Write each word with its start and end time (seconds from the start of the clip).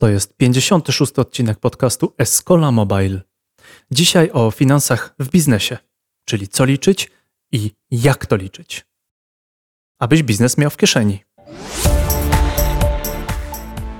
To 0.00 0.08
jest 0.08 0.36
56. 0.36 1.18
odcinek 1.18 1.58
podcastu 1.58 2.14
Escola 2.18 2.70
Mobile. 2.70 3.20
Dzisiaj 3.90 4.30
o 4.32 4.50
finansach 4.50 5.14
w 5.18 5.30
biznesie, 5.30 5.78
czyli 6.24 6.48
co 6.48 6.64
liczyć 6.64 7.10
i 7.52 7.70
jak 7.90 8.26
to 8.26 8.36
liczyć. 8.36 8.86
Abyś 9.98 10.22
biznes 10.22 10.58
miał 10.58 10.70
w 10.70 10.76
kieszeni. 10.76 11.24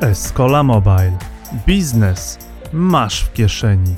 Escola 0.00 0.62
Mobile. 0.62 1.18
Biznes 1.66 2.38
masz 2.72 3.24
w 3.24 3.32
kieszeni. 3.32 3.94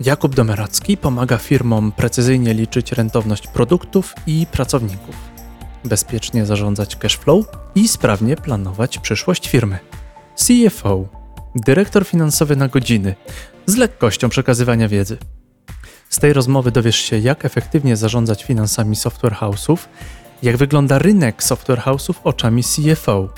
Jakub 0.00 0.34
Domeracki 0.34 0.96
pomaga 0.96 1.38
firmom 1.38 1.92
precyzyjnie 1.92 2.54
liczyć 2.54 2.92
rentowność 2.92 3.46
produktów 3.46 4.14
i 4.26 4.46
pracowników, 4.52 5.16
bezpiecznie 5.84 6.46
zarządzać 6.46 6.96
cash 6.96 7.16
flow 7.16 7.46
i 7.74 7.88
sprawnie 7.88 8.36
planować 8.36 8.98
przyszłość 8.98 9.48
firmy. 9.48 9.78
CFO, 10.36 11.15
dyrektor 11.56 12.06
finansowy 12.06 12.56
na 12.56 12.68
godziny, 12.68 13.14
z 13.66 13.76
lekkością 13.76 14.28
przekazywania 14.28 14.88
wiedzy. 14.88 15.18
Z 16.08 16.18
tej 16.18 16.32
rozmowy 16.32 16.70
dowiesz 16.70 16.96
się, 16.96 17.18
jak 17.18 17.44
efektywnie 17.44 17.96
zarządzać 17.96 18.44
finansami 18.44 18.96
software 18.96 19.32
house'ów, 19.32 19.76
jak 20.42 20.56
wygląda 20.56 20.98
rynek 20.98 21.42
software 21.42 21.80
house'ów 21.80 22.14
oczami 22.24 22.62
CFO. 22.64 23.28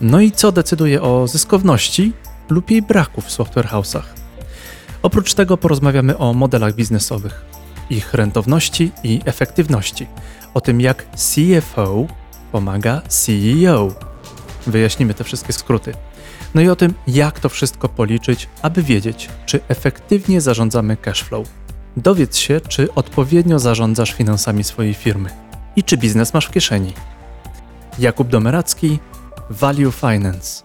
No 0.00 0.20
i 0.20 0.32
co 0.32 0.52
decyduje 0.52 1.02
o 1.02 1.28
zyskowności 1.28 2.12
lub 2.48 2.70
jej 2.70 2.82
braku 2.82 3.20
w 3.20 3.30
software 3.30 3.66
house'ach. 3.66 4.04
Oprócz 5.02 5.34
tego 5.34 5.56
porozmawiamy 5.56 6.18
o 6.18 6.34
modelach 6.34 6.74
biznesowych, 6.74 7.44
ich 7.90 8.14
rentowności 8.14 8.92
i 9.04 9.20
efektywności, 9.24 10.06
o 10.54 10.60
tym 10.60 10.80
jak 10.80 11.06
CFO 11.10 12.06
pomaga 12.52 13.02
CEO. 13.08 13.88
Wyjaśnimy 14.66 15.14
te 15.14 15.24
wszystkie 15.24 15.52
skróty. 15.52 15.94
No 16.54 16.60
i 16.60 16.68
o 16.68 16.76
tym, 16.76 16.94
jak 17.06 17.40
to 17.40 17.48
wszystko 17.48 17.88
policzyć, 17.88 18.48
aby 18.62 18.82
wiedzieć, 18.82 19.28
czy 19.46 19.60
efektywnie 19.68 20.40
zarządzamy 20.40 20.96
cash 20.96 21.22
flow. 21.22 21.48
Dowiedz 21.96 22.36
się, 22.36 22.60
czy 22.60 22.94
odpowiednio 22.94 23.58
zarządzasz 23.58 24.12
finansami 24.12 24.64
swojej 24.64 24.94
firmy 24.94 25.30
i 25.76 25.82
czy 25.82 25.96
biznes 25.96 26.34
masz 26.34 26.46
w 26.46 26.50
kieszeni. 26.50 26.92
Jakub 27.98 28.28
Domeracki, 28.28 28.98
Value 29.50 29.90
Finance. 29.90 30.62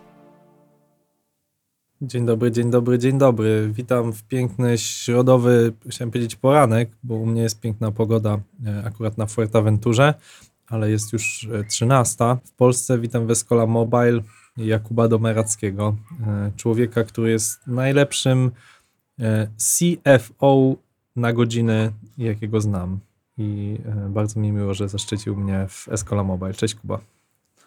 Dzień 2.02 2.26
dobry, 2.26 2.52
dzień 2.52 2.72
dobry, 2.72 3.00
dzień 3.00 3.18
dobry. 3.18 3.70
Witam 3.74 4.14
w 4.14 4.24
piękny 4.24 4.78
środowy, 4.78 5.74
chciałem 5.90 6.12
powiedzieć 6.12 6.36
poranek, 6.36 6.90
bo 7.04 7.16
u 7.16 7.26
mnie 7.26 7.42
jest 7.42 7.60
piękna 7.60 7.92
pogoda 7.92 8.40
e, 8.66 8.84
akurat 8.86 9.18
na 9.18 9.26
Fuerteventurze, 9.26 10.14
ale 10.68 10.92
jest 10.92 11.14
już 11.14 11.48
13. 11.70 12.18
W 12.46 12.52
Polsce 12.52 13.00
witam 13.00 13.28
w 13.28 13.32
Escola 13.32 13.66
Mobile 13.66 14.22
Jakuba 14.58 15.08
Domerackiego, 15.08 15.96
e, 16.28 16.52
człowieka, 16.56 17.04
który 17.04 17.32
jest 17.32 17.68
najlepszym 17.68 18.52
e, 19.20 19.48
CFO 19.58 20.76
na 21.16 21.34
godzinę, 21.34 21.92
jakiego 22.18 22.62
znam. 22.62 23.00
I 23.38 23.78
bardzo 24.10 24.40
mi 24.40 24.52
miło, 24.52 24.74
że 24.74 24.90
zaszczycił 24.90 25.36
mnie 25.36 25.66
w 25.70 25.88
Escola 25.90 26.24
Mobile. 26.24 26.54
Cześć 26.54 26.76
Kuba. 26.76 27.00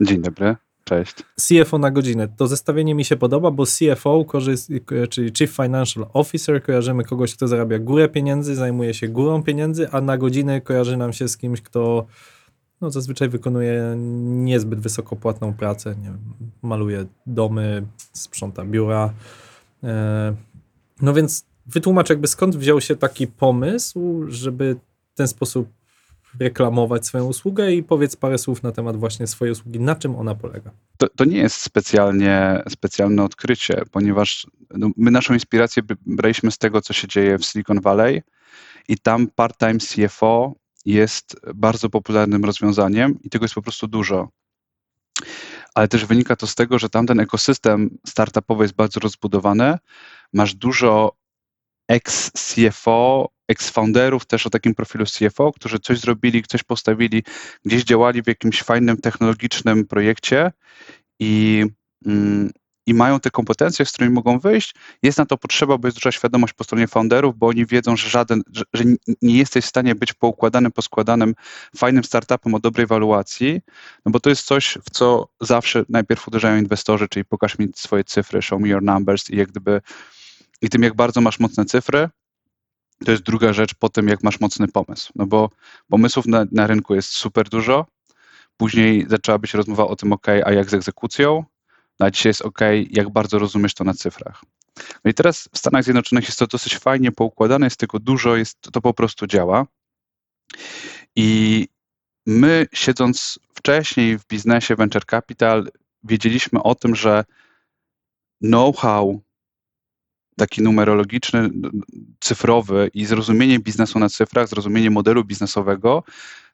Dzień 0.00 0.22
dobry. 0.22 0.56
Cześć. 0.84 1.14
CFO 1.36 1.78
na 1.78 1.90
godzinę. 1.90 2.28
To 2.36 2.46
zestawienie 2.46 2.94
mi 2.94 3.04
się 3.04 3.16
podoba, 3.16 3.50
bo 3.50 3.64
CFO, 3.66 4.24
czyli 5.10 5.32
Chief 5.38 5.50
Financial 5.50 6.06
Officer, 6.12 6.62
kojarzymy 6.62 7.04
kogoś, 7.04 7.34
kto 7.34 7.48
zarabia 7.48 7.78
górę 7.78 8.08
pieniędzy, 8.08 8.54
zajmuje 8.54 8.94
się 8.94 9.08
górą 9.08 9.42
pieniędzy, 9.42 9.90
a 9.90 10.00
na 10.00 10.18
godzinę 10.18 10.60
kojarzy 10.60 10.96
nam 10.96 11.12
się 11.12 11.28
z 11.28 11.36
kimś, 11.36 11.60
kto 11.60 12.06
no, 12.80 12.90
zazwyczaj 12.90 13.28
wykonuje 13.28 13.94
niezbyt 14.26 14.80
wysokopłatną 14.80 15.54
pracę. 15.54 15.96
Nie 15.96 16.08
wiem, 16.08 16.18
maluje 16.62 17.06
domy, 17.26 17.86
sprząta 18.12 18.64
biura. 18.64 19.12
E, 19.84 20.34
no 21.02 21.14
więc 21.14 21.44
wytłumacz 21.66 22.10
jakby 22.10 22.26
skąd 22.26 22.56
wziął 22.56 22.80
się 22.80 22.96
taki 22.96 23.26
pomysł, 23.26 24.24
żeby 24.28 24.76
w 25.14 25.16
ten 25.16 25.28
sposób 25.28 25.68
reklamować 26.40 27.06
swoją 27.06 27.24
usługę 27.26 27.72
i 27.72 27.82
powiedz 27.82 28.16
parę 28.16 28.38
słów 28.38 28.62
na 28.62 28.72
temat 28.72 28.96
właśnie 28.96 29.26
swojej 29.26 29.52
usługi, 29.52 29.80
na 29.80 29.94
czym 29.94 30.16
ona 30.16 30.34
polega. 30.34 30.70
To, 30.96 31.08
to 31.08 31.24
nie 31.24 31.38
jest 31.38 31.56
specjalnie 31.56 32.62
specjalne 32.68 33.24
odkrycie, 33.24 33.82
ponieważ 33.90 34.46
no, 34.70 34.90
my 34.96 35.10
naszą 35.10 35.34
inspirację 35.34 35.82
braliśmy 36.06 36.50
z 36.50 36.58
tego, 36.58 36.80
co 36.80 36.92
się 36.92 37.08
dzieje 37.08 37.38
w 37.38 37.44
Silicon 37.44 37.80
Valley 37.80 38.22
i 38.88 38.98
tam 38.98 39.28
part-time 39.28 39.78
CFO 39.78 40.54
jest 40.84 41.36
bardzo 41.54 41.90
popularnym 41.90 42.44
rozwiązaniem 42.44 43.18
i 43.22 43.30
tego 43.30 43.44
jest 43.44 43.54
po 43.54 43.62
prostu 43.62 43.88
dużo. 43.88 44.28
Ale 45.74 45.88
też 45.88 46.04
wynika 46.04 46.36
to 46.36 46.46
z 46.46 46.54
tego, 46.54 46.78
że 46.78 46.90
tamten 46.90 47.20
ekosystem 47.20 47.98
startupowy 48.06 48.64
jest 48.64 48.74
bardzo 48.74 49.00
rozbudowany. 49.00 49.78
Masz 50.32 50.54
dużo 50.54 51.16
ex-CFO, 51.88 53.28
ex-founderów 53.48 54.26
też 54.26 54.46
o 54.46 54.50
takim 54.50 54.74
profilu 54.74 55.04
CFO, 55.04 55.52
którzy 55.52 55.78
coś 55.78 55.98
zrobili, 56.00 56.42
coś 56.42 56.62
postawili, 56.62 57.24
gdzieś 57.64 57.84
działali 57.84 58.22
w 58.22 58.26
jakimś 58.26 58.62
fajnym 58.62 58.96
technologicznym 58.96 59.86
projekcie 59.86 60.52
i, 61.18 61.64
mm, 62.06 62.50
i 62.90 62.94
mają 62.94 63.20
te 63.20 63.30
kompetencje, 63.30 63.86
z 63.86 63.92
którymi 63.92 64.14
mogą 64.14 64.38
wyjść. 64.38 64.74
Jest 65.02 65.18
na 65.18 65.26
to 65.26 65.36
potrzeba, 65.36 65.78
bo 65.78 65.88
jest 65.88 65.96
duża 65.96 66.12
świadomość 66.12 66.52
po 66.52 66.64
stronie 66.64 66.88
founderów, 66.88 67.38
bo 67.38 67.46
oni 67.46 67.66
wiedzą, 67.66 67.96
że 67.96 68.08
żaden, 68.08 68.42
że, 68.52 68.64
że 68.72 68.84
nie 69.22 69.38
jesteś 69.38 69.64
w 69.64 69.68
stanie 69.68 69.94
być 69.94 70.12
poukładanym, 70.12 70.72
poskładanym 70.72 71.34
fajnym 71.76 72.04
startupem 72.04 72.54
o 72.54 72.58
dobrej 72.58 72.86
waluacji, 72.86 73.60
no 74.04 74.12
bo 74.12 74.20
to 74.20 74.30
jest 74.30 74.42
coś, 74.42 74.78
w 74.84 74.90
co 74.90 75.28
zawsze 75.40 75.84
najpierw 75.88 76.28
uderzają 76.28 76.58
inwestorzy, 76.58 77.08
czyli 77.08 77.24
pokaż 77.24 77.58
mi 77.58 77.68
swoje 77.74 78.04
cyfry, 78.04 78.42
show 78.42 78.60
me 78.60 78.68
your 78.68 78.82
numbers 78.82 79.30
i 79.30 79.36
jak 79.36 79.48
gdyby 79.48 79.80
i 80.62 80.68
tym, 80.68 80.82
jak 80.82 80.94
bardzo 80.94 81.20
masz 81.20 81.40
mocne 81.40 81.64
cyfry, 81.64 82.08
to 83.04 83.10
jest 83.10 83.22
druga 83.22 83.52
rzecz 83.52 83.74
po 83.74 83.88
tym, 83.88 84.08
jak 84.08 84.22
masz 84.22 84.40
mocny 84.40 84.68
pomysł. 84.68 85.12
No 85.16 85.26
bo 85.26 85.50
pomysłów 85.88 86.26
na, 86.26 86.46
na 86.52 86.66
rynku 86.66 86.94
jest 86.94 87.08
super 87.08 87.48
dużo. 87.48 87.86
Później 88.56 89.06
zaczęła 89.08 89.38
być 89.38 89.54
rozmowa 89.54 89.86
o 89.86 89.96
tym, 89.96 90.12
OK, 90.12 90.26
a 90.28 90.52
jak 90.52 90.70
z 90.70 90.74
egzekucją? 90.74 91.44
No 92.00 92.06
a 92.06 92.10
dzisiaj 92.10 92.30
jest 92.30 92.42
OK, 92.42 92.58
jak 92.90 93.10
bardzo 93.10 93.38
rozumiesz 93.38 93.74
to 93.74 93.84
na 93.84 93.94
cyfrach. 93.94 94.42
No 95.04 95.10
i 95.10 95.14
teraz 95.14 95.48
w 95.52 95.58
Stanach 95.58 95.84
Zjednoczonych 95.84 96.24
jest 96.24 96.38
to 96.38 96.46
dosyć 96.46 96.78
fajnie 96.78 97.12
poukładane, 97.12 97.66
jest 97.66 97.76
tego 97.76 97.98
dużo, 97.98 98.36
jest, 98.36 98.60
to 98.60 98.80
po 98.80 98.94
prostu 98.94 99.26
działa. 99.26 99.66
I 101.16 101.68
my, 102.26 102.66
siedząc 102.72 103.38
wcześniej 103.54 104.18
w 104.18 104.26
biznesie 104.26 104.76
venture 104.76 105.06
capital, 105.06 105.70
wiedzieliśmy 106.04 106.62
o 106.62 106.74
tym, 106.74 106.94
że 106.94 107.24
know-how 108.42 109.20
taki 110.36 110.62
numerologiczny, 110.62 111.50
cyfrowy 112.20 112.90
i 112.94 113.04
zrozumienie 113.04 113.58
biznesu 113.58 113.98
na 113.98 114.08
cyfrach, 114.08 114.48
zrozumienie 114.48 114.90
modelu 114.90 115.24
biznesowego, 115.24 116.02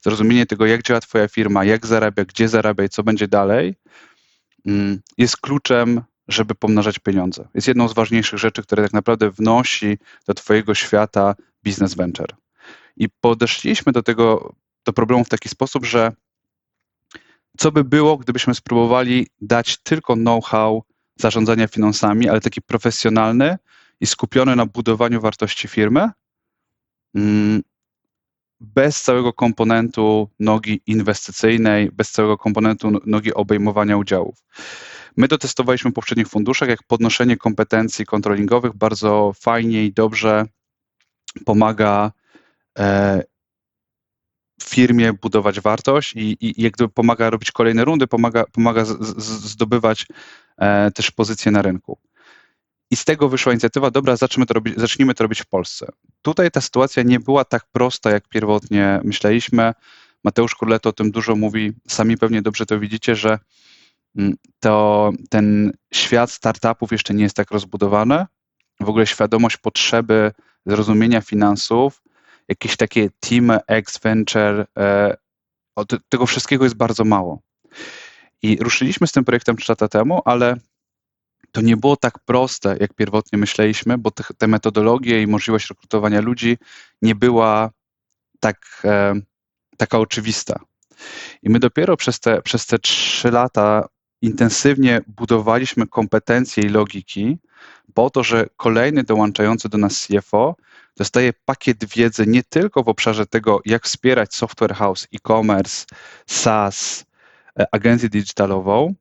zrozumienie 0.02 0.46
tego, 0.46 0.66
jak 0.66 0.82
działa 0.82 1.00
Twoja 1.00 1.28
firma, 1.28 1.64
jak 1.64 1.86
zarabia, 1.86 2.24
gdzie 2.24 2.48
zarabia 2.48 2.84
i 2.84 2.88
co 2.88 3.02
będzie 3.02 3.28
dalej, 3.28 3.74
jest 5.18 5.36
kluczem, 5.36 6.02
żeby 6.28 6.54
pomnażać 6.54 6.98
pieniądze. 6.98 7.48
Jest 7.54 7.68
jedną 7.68 7.88
z 7.88 7.94
ważniejszych 7.94 8.38
rzeczy, 8.38 8.62
które 8.62 8.82
tak 8.82 8.92
naprawdę 8.92 9.30
wnosi 9.30 9.98
do 10.26 10.34
Twojego 10.34 10.74
świata 10.74 11.34
business 11.64 11.94
venture. 11.94 12.36
I 12.96 13.08
podeszliśmy 13.08 13.92
do 13.92 14.02
tego, 14.02 14.54
do 14.84 14.92
problemu 14.92 15.24
w 15.24 15.28
taki 15.28 15.48
sposób, 15.48 15.84
że 15.84 16.12
co 17.58 17.72
by 17.72 17.84
było, 17.84 18.16
gdybyśmy 18.16 18.54
spróbowali 18.54 19.26
dać 19.40 19.76
tylko 19.82 20.14
know-how 20.14 20.82
zarządzania 21.16 21.68
finansami, 21.68 22.28
ale 22.28 22.40
taki 22.40 22.62
profesjonalny, 22.62 23.56
i 24.00 24.06
skupione 24.06 24.56
na 24.56 24.66
budowaniu 24.66 25.20
wartości 25.20 25.68
firmy, 25.68 26.10
mm, 27.14 27.62
bez 28.60 29.02
całego 29.02 29.32
komponentu 29.32 30.30
nogi 30.40 30.80
inwestycyjnej, 30.86 31.90
bez 31.92 32.10
całego 32.10 32.38
komponentu 32.38 32.90
nogi 33.06 33.34
obejmowania 33.34 33.96
udziałów. 33.96 34.44
My 35.16 35.28
to 35.28 35.38
testowaliśmy 35.38 35.90
w 35.90 35.94
poprzednich 35.94 36.28
funduszach, 36.28 36.68
jak 36.68 36.82
podnoszenie 36.82 37.36
kompetencji 37.36 38.06
kontrolingowych 38.06 38.74
bardzo 38.74 39.32
fajnie 39.40 39.84
i 39.84 39.92
dobrze 39.92 40.44
pomaga 41.44 42.12
e, 42.78 43.22
firmie 44.62 45.12
budować 45.12 45.60
wartość 45.60 46.12
i, 46.16 46.36
i, 46.40 46.62
jak 46.62 46.72
gdyby 46.72 46.92
pomaga 46.92 47.30
robić 47.30 47.52
kolejne 47.52 47.84
rundy, 47.84 48.06
pomaga, 48.06 48.44
pomaga 48.52 48.84
z, 48.84 48.98
z, 49.00 49.26
zdobywać 49.26 50.06
e, 50.58 50.90
też 50.90 51.10
pozycje 51.10 51.52
na 51.52 51.62
rynku. 51.62 51.98
I 52.90 52.96
z 52.96 53.04
tego 53.04 53.28
wyszła 53.28 53.52
inicjatywa, 53.52 53.90
dobra, 53.90 54.16
zacznijmy 54.16 54.46
to, 54.46 54.54
robić, 54.54 54.76
zacznijmy 54.76 55.14
to 55.14 55.24
robić 55.24 55.42
w 55.42 55.46
Polsce. 55.46 55.86
Tutaj 56.22 56.50
ta 56.50 56.60
sytuacja 56.60 57.02
nie 57.02 57.20
była 57.20 57.44
tak 57.44 57.66
prosta, 57.72 58.10
jak 58.10 58.28
pierwotnie 58.28 59.00
myśleliśmy. 59.04 59.72
Mateusz 60.24 60.54
Kurleto 60.54 60.88
o 60.88 60.92
tym 60.92 61.10
dużo 61.10 61.36
mówi. 61.36 61.72
Sami 61.88 62.16
pewnie 62.16 62.42
dobrze 62.42 62.66
to 62.66 62.80
widzicie, 62.80 63.16
że 63.16 63.38
mm, 64.16 64.34
to 64.60 65.10
ten 65.30 65.72
świat 65.94 66.30
startupów 66.30 66.92
jeszcze 66.92 67.14
nie 67.14 67.22
jest 67.22 67.36
tak 67.36 67.50
rozbudowany. 67.50 68.26
W 68.80 68.88
ogóle 68.88 69.06
świadomość 69.06 69.56
potrzeby 69.56 70.32
zrozumienia 70.66 71.20
finansów, 71.20 72.02
jakieś 72.48 72.76
takie 72.76 73.08
team 73.20 73.58
X 73.66 73.98
Venture, 73.98 74.66
e, 74.78 75.16
tego 76.08 76.26
wszystkiego 76.26 76.64
jest 76.64 76.76
bardzo 76.76 77.04
mało. 77.04 77.40
I 78.42 78.58
ruszyliśmy 78.60 79.06
z 79.06 79.12
tym 79.12 79.24
projektem 79.24 79.56
3 79.56 79.72
lata 79.72 79.88
temu, 79.88 80.22
ale 80.24 80.56
to 81.56 81.62
nie 81.62 81.76
było 81.76 81.96
tak 81.96 82.18
proste, 82.18 82.76
jak 82.80 82.94
pierwotnie 82.94 83.38
myśleliśmy, 83.38 83.98
bo 83.98 84.10
te, 84.10 84.24
te 84.38 84.46
metodologie 84.46 85.22
i 85.22 85.26
możliwość 85.26 85.70
rekrutowania 85.70 86.20
ludzi 86.20 86.58
nie 87.02 87.14
była 87.14 87.70
tak, 88.40 88.82
e, 88.84 89.14
taka 89.76 89.98
oczywista. 89.98 90.60
I 91.42 91.50
my 91.50 91.58
dopiero 91.58 91.96
przez 91.96 92.20
te, 92.20 92.42
przez 92.42 92.66
te 92.66 92.78
trzy 92.78 93.30
lata 93.30 93.88
intensywnie 94.22 95.00
budowaliśmy 95.06 95.86
kompetencje 95.86 96.64
i 96.64 96.68
logiki 96.68 97.38
po 97.94 98.10
to, 98.10 98.22
że 98.22 98.46
kolejny 98.56 99.02
dołączający 99.02 99.68
do 99.68 99.78
nas 99.78 100.06
CFO 100.06 100.56
dostaje 100.96 101.32
pakiet 101.44 101.84
wiedzy 101.84 102.26
nie 102.26 102.42
tylko 102.42 102.82
w 102.82 102.88
obszarze 102.88 103.26
tego, 103.26 103.60
jak 103.64 103.84
wspierać 103.84 104.34
software 104.34 104.74
house, 104.74 105.08
e-commerce, 105.14 105.86
SaaS, 106.26 107.04
e, 107.58 107.66
agencję 107.72 108.08
digitalową, 108.08 108.94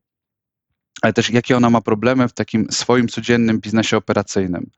ale 1.02 1.12
też 1.12 1.30
jakie 1.30 1.56
ona 1.56 1.70
ma 1.70 1.80
problemy 1.80 2.28
w 2.28 2.32
takim 2.32 2.66
swoim 2.70 3.08
codziennym 3.08 3.60
biznesie 3.60 3.96
operacyjnym. 3.96 4.70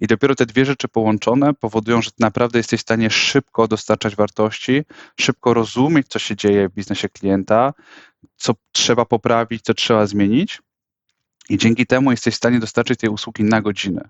I 0.00 0.06
dopiero 0.06 0.34
te 0.34 0.46
dwie 0.46 0.64
rzeczy 0.64 0.88
połączone 0.88 1.54
powodują, 1.54 2.02
że 2.02 2.10
naprawdę 2.18 2.58
jesteś 2.58 2.80
w 2.80 2.82
stanie 2.82 3.10
szybko 3.10 3.68
dostarczać 3.68 4.16
wartości, 4.16 4.82
szybko 5.20 5.54
rozumieć, 5.54 6.08
co 6.08 6.18
się 6.18 6.36
dzieje 6.36 6.68
w 6.68 6.74
biznesie 6.74 7.08
klienta, 7.08 7.74
co 8.36 8.54
trzeba 8.72 9.04
poprawić, 9.04 9.62
co 9.62 9.74
trzeba 9.74 10.06
zmienić. 10.06 10.62
I 11.48 11.58
dzięki 11.58 11.86
temu 11.86 12.10
jesteś 12.10 12.34
w 12.34 12.36
stanie 12.36 12.60
dostarczyć 12.60 13.00
tej 13.00 13.10
usługi 13.10 13.44
na 13.44 13.62
godzinę. 13.62 14.08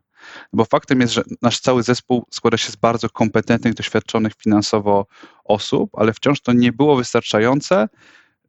Bo 0.53 0.65
faktem 0.65 1.01
jest, 1.01 1.13
że 1.13 1.23
nasz 1.43 1.61
cały 1.61 1.83
zespół 1.83 2.27
składa 2.31 2.57
się 2.57 2.73
z 2.73 2.77
bardzo 2.77 3.11
kompetentnych, 3.11 3.75
doświadczonych 3.75 4.33
finansowo 4.35 5.07
osób, 5.45 5.91
ale 5.93 6.13
wciąż 6.13 6.41
to 6.41 6.53
nie 6.53 6.73
było 6.73 6.97
wystarczające, 6.97 7.89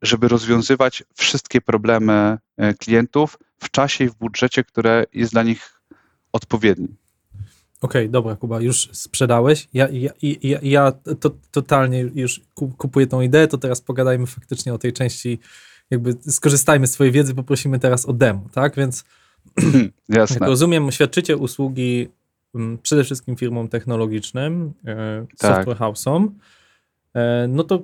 żeby 0.02 0.28
rozwiązywać 0.28 1.02
wszystkie 1.14 1.60
problemy 1.60 2.38
e, 2.56 2.74
klientów 2.74 3.38
w 3.58 3.70
czasie 3.70 4.04
i 4.04 4.08
w 4.08 4.14
budżecie, 4.14 4.64
które 4.64 5.04
jest 5.12 5.32
dla 5.32 5.42
nich 5.42 5.80
odpowiedni. 6.32 6.88
Okej, 7.80 8.02
okay, 8.02 8.08
dobra, 8.08 8.36
Kuba, 8.36 8.60
już 8.60 8.88
sprzedałeś. 8.92 9.68
Ja, 9.74 9.88
ja, 9.92 10.10
ja, 10.42 10.58
ja 10.62 10.92
to, 11.20 11.30
totalnie 11.50 12.00
już 12.14 12.40
kupuję 12.54 13.06
tą 13.06 13.20
ideę, 13.20 13.48
to 13.48 13.58
teraz 13.58 13.80
pogadajmy 13.80 14.26
faktycznie 14.26 14.74
o 14.74 14.78
tej 14.78 14.92
części, 14.92 15.38
jakby 15.90 16.16
skorzystajmy 16.28 16.86
z 16.86 16.92
Twojej 16.92 17.12
wiedzy, 17.12 17.34
poprosimy 17.34 17.78
teraz 17.78 18.06
o 18.06 18.12
demo, 18.12 18.48
tak? 18.52 18.76
Więc 18.76 19.04
Jasne. 20.08 20.36
jak 20.40 20.48
rozumiem, 20.48 20.92
świadczycie 20.92 21.36
usługi 21.36 22.08
m, 22.54 22.78
przede 22.82 23.04
wszystkim 23.04 23.36
firmom 23.36 23.68
technologicznym, 23.68 24.72
e, 24.86 25.26
tak. 25.38 25.56
software 25.56 25.78
house'om. 25.78 26.28
E, 27.14 27.48
no 27.48 27.64
to 27.64 27.82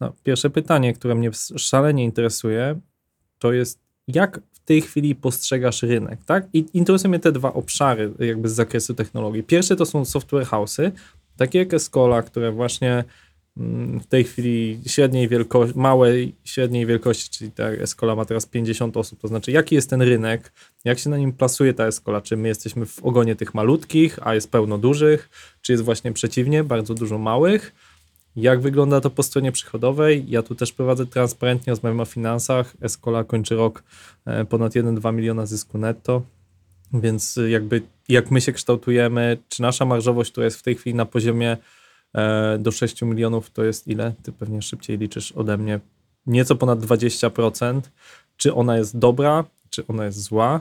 no, 0.00 0.12
pierwsze 0.22 0.50
pytanie, 0.50 0.94
które 0.94 1.14
mnie 1.14 1.30
szalenie 1.56 2.04
interesuje, 2.04 2.80
to 3.38 3.52
jest 3.52 3.78
jak 4.08 4.40
w 4.52 4.60
tej 4.60 4.80
chwili 4.80 5.14
postrzegasz 5.14 5.82
rynek, 5.82 6.24
tak? 6.24 6.48
I 6.52 6.64
interesują 6.74 7.10
mnie 7.10 7.18
te 7.18 7.32
dwa 7.32 7.52
obszary 7.52 8.12
jakby 8.18 8.48
z 8.48 8.52
zakresu 8.52 8.94
technologii. 8.94 9.42
Pierwsze 9.42 9.76
to 9.76 9.86
są 9.86 10.04
software 10.04 10.46
house'y, 10.46 10.90
takie 11.36 11.58
jak 11.58 11.74
Escola, 11.74 12.22
które 12.22 12.52
właśnie 12.52 13.04
mm, 13.56 14.00
w 14.00 14.06
tej 14.06 14.24
chwili 14.24 14.80
średniej 14.86 15.28
wielkości, 15.28 15.78
małej, 15.78 16.34
średniej 16.44 16.86
wielkości, 16.86 17.30
czyli 17.30 17.50
ta 17.50 17.64
Escola 17.68 18.16
ma 18.16 18.24
teraz 18.24 18.46
50 18.46 18.96
osób, 18.96 19.20
to 19.20 19.28
znaczy 19.28 19.52
jaki 19.52 19.74
jest 19.74 19.90
ten 19.90 20.02
rynek, 20.02 20.52
jak 20.84 20.98
się 20.98 21.10
na 21.10 21.18
nim 21.18 21.32
plasuje 21.32 21.74
ta 21.74 21.86
Escola, 21.86 22.20
czy 22.20 22.36
my 22.36 22.48
jesteśmy 22.48 22.86
w 22.86 23.04
ogonie 23.04 23.36
tych 23.36 23.54
malutkich, 23.54 24.18
a 24.22 24.34
jest 24.34 24.50
pełno 24.50 24.78
dużych, 24.78 25.30
czy 25.60 25.72
jest 25.72 25.84
właśnie 25.84 26.12
przeciwnie, 26.12 26.64
bardzo 26.64 26.94
dużo 26.94 27.18
małych, 27.18 27.74
jak 28.36 28.60
wygląda 28.60 29.00
to 29.00 29.10
po 29.10 29.22
stronie 29.22 29.52
przychodowej? 29.52 30.24
Ja 30.28 30.42
tu 30.42 30.54
też 30.54 30.72
prowadzę 30.72 31.06
transparentnie, 31.06 31.70
rozmawiam 31.70 32.00
o 32.00 32.04
finansach. 32.04 32.76
Escola 32.80 33.24
kończy 33.24 33.56
rok 33.56 33.82
e, 34.26 34.44
ponad 34.44 34.72
1-2 34.72 35.14
miliona 35.14 35.46
zysku 35.46 35.78
netto, 35.78 36.22
więc 36.92 37.38
jakby 37.48 37.82
jak 38.08 38.30
my 38.30 38.40
się 38.40 38.52
kształtujemy, 38.52 39.38
czy 39.48 39.62
nasza 39.62 39.84
marżowość, 39.84 40.30
która 40.32 40.44
jest 40.44 40.58
w 40.58 40.62
tej 40.62 40.74
chwili 40.74 40.94
na 40.94 41.06
poziomie 41.06 41.56
e, 42.14 42.58
do 42.58 42.72
6 42.72 43.02
milionów, 43.02 43.50
to 43.50 43.64
jest 43.64 43.88
ile? 43.88 44.12
Ty 44.22 44.32
pewnie 44.32 44.62
szybciej 44.62 44.98
liczysz 44.98 45.32
ode 45.32 45.56
mnie. 45.56 45.80
Nieco 46.26 46.56
ponad 46.56 46.78
20%. 46.78 47.80
Czy 48.36 48.54
ona 48.54 48.78
jest 48.78 48.98
dobra, 48.98 49.44
czy 49.70 49.86
ona 49.86 50.04
jest 50.04 50.22
zła? 50.22 50.60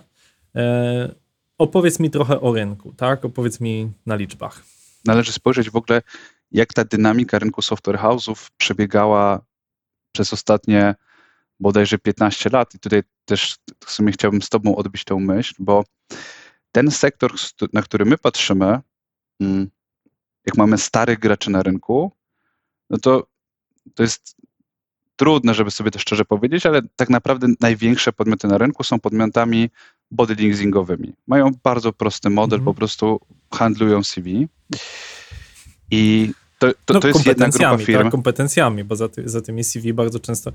E, 0.56 1.15
opowiedz 1.57 2.00
mi 2.00 2.10
trochę 2.10 2.42
o 2.42 2.54
rynku, 2.54 2.94
tak? 2.98 3.25
Opowiedz 3.25 3.60
mi 3.60 3.92
na 4.06 4.15
liczbach. 4.15 4.63
Należy 5.06 5.31
spojrzeć 5.31 5.69
w 5.69 5.75
ogóle 5.75 6.01
jak 6.51 6.74
ta 6.74 6.84
dynamika 6.84 7.40
rynku 7.40 7.62
software 7.62 8.00
house'ów 8.00 8.50
przebiegała 8.57 9.42
przez 10.12 10.34
ostatnie 10.34 10.96
bodajże 11.60 11.98
15 11.98 12.50
lat. 12.50 12.75
I 12.75 12.80
tutaj 12.80 13.04
też 13.25 13.57
w 13.86 13.92
sumie 13.92 14.12
chciałbym 14.12 14.42
z 14.42 14.50
Tobą 14.50 14.75
odbić 14.75 15.04
tę 15.04 15.16
myśl, 15.16 15.56
bo 15.60 15.84
ten 16.72 16.92
sektor, 16.92 17.34
na 17.74 17.81
który 17.81 18.06
my 18.06 18.18
patrzymy, 18.18 18.80
mm, 19.40 19.69
jak 20.46 20.57
mamy 20.57 20.78
starych 20.78 21.19
graczy 21.19 21.51
na 21.51 21.63
rynku, 21.63 22.12
no 22.90 22.98
to 22.98 23.28
to 23.96 24.04
jest 24.04 24.36
trudne, 25.16 25.54
żeby 25.54 25.72
sobie 25.72 25.92
to 25.92 26.00
szczerze 26.00 26.25
powiedzieć, 26.25 26.66
ale 26.66 26.81
tak 26.96 27.10
naprawdę 27.10 27.48
największe 27.60 28.13
podmioty 28.13 28.48
na 28.48 28.57
rynku 28.57 28.84
są 28.84 29.00
podmiotami 29.00 29.69
body 30.12 30.36
leasingowymi. 30.36 31.13
Mają 31.28 31.51
bardzo 31.63 31.94
prosty 31.94 32.30
model, 32.30 32.60
mm 32.60 32.63
-hmm. 32.63 32.66
po 32.66 32.74
prostu 32.74 33.19
handlują 33.54 34.04
CV. 34.04 34.48
I 35.92 36.31
to, 36.60 36.72
to, 36.86 36.94
no, 36.94 37.00
to 37.00 37.08
jest 37.08 37.26
jedna 37.26 37.50
grupa 37.50 37.78
firm. 37.78 38.04
Tak, 38.04 38.12
kompetencjami, 38.12 38.84
bo 38.84 38.96
za, 38.96 39.10
ty, 39.10 39.30
za 39.30 39.42
tymi 39.42 39.64
CV 39.64 39.94
bardzo 39.94 40.20
często. 40.20 40.52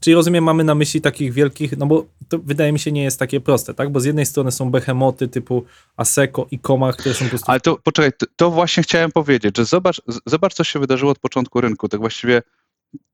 Czyli 0.00 0.14
rozumiem, 0.14 0.44
mamy 0.44 0.64
na 0.64 0.74
myśli 0.74 1.00
takich 1.00 1.32
wielkich, 1.32 1.78
no 1.78 1.86
bo 1.86 2.06
to 2.28 2.38
wydaje 2.38 2.72
mi 2.72 2.78
się 2.78 2.92
nie 2.92 3.02
jest 3.02 3.18
takie 3.18 3.40
proste, 3.40 3.74
tak? 3.74 3.92
Bo 3.92 4.00
z 4.00 4.04
jednej 4.04 4.26
strony 4.26 4.52
są 4.52 4.70
behemoty 4.70 5.28
typu 5.28 5.64
Aseco 5.96 6.46
i 6.50 6.58
Komar, 6.58 6.96
które 6.96 7.14
są 7.14 7.24
po 7.24 7.28
prostu... 7.28 7.50
Ale 7.50 7.60
to, 7.60 7.78
poczekaj, 7.84 8.12
to, 8.18 8.26
to, 8.36 8.50
właśnie 8.50 8.82
chciałem 8.82 9.12
powiedzieć, 9.12 9.56
że 9.56 9.64
zobacz, 9.64 10.02
zobacz, 10.26 10.54
co 10.54 10.64
się 10.64 10.78
wydarzyło 10.78 11.12
od 11.12 11.18
początku 11.18 11.60
rynku, 11.60 11.88
tak 11.88 12.00
właściwie 12.00 12.42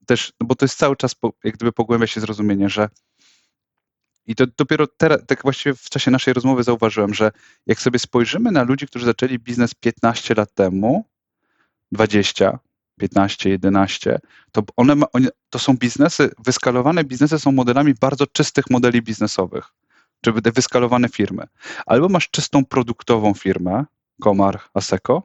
też, 0.06 0.32
no 0.40 0.46
bo 0.46 0.54
to 0.54 0.64
jest 0.64 0.78
cały 0.78 0.96
czas 0.96 1.14
po, 1.14 1.32
jak 1.44 1.54
gdyby 1.54 1.72
pogłębia 1.72 2.06
się 2.06 2.20
zrozumienie, 2.20 2.68
że 2.68 2.88
i 4.26 4.34
to 4.34 4.44
dopiero 4.58 4.86
teraz, 4.86 5.20
tak 5.26 5.42
właściwie 5.42 5.74
w 5.74 5.90
czasie 5.90 6.10
naszej 6.10 6.34
rozmowy 6.34 6.62
zauważyłem, 6.62 7.14
że 7.14 7.32
jak 7.66 7.80
sobie 7.80 7.98
spojrzymy 7.98 8.52
na 8.52 8.62
ludzi, 8.62 8.86
którzy 8.86 9.06
zaczęli 9.06 9.38
biznes 9.38 9.74
15 9.74 10.34
lat 10.34 10.54
temu, 10.54 11.04
20, 11.92 12.58
15, 13.00 13.50
11, 13.50 14.18
to 14.52 14.62
one, 14.76 14.94
one, 15.12 15.28
to 15.50 15.58
są 15.58 15.76
biznesy, 15.76 16.30
wyskalowane 16.38 17.04
biznesy 17.04 17.38
są 17.38 17.52
modelami 17.52 17.94
bardzo 18.00 18.26
czystych 18.26 18.64
modeli 18.70 19.02
biznesowych, 19.02 19.72
czy 20.20 20.32
wyskalowane 20.32 21.08
firmy. 21.08 21.46
Albo 21.86 22.08
masz 22.08 22.30
czystą 22.30 22.64
produktową 22.64 23.34
firmę, 23.34 23.84
Komar, 24.20 24.60
Aseco, 24.74 25.22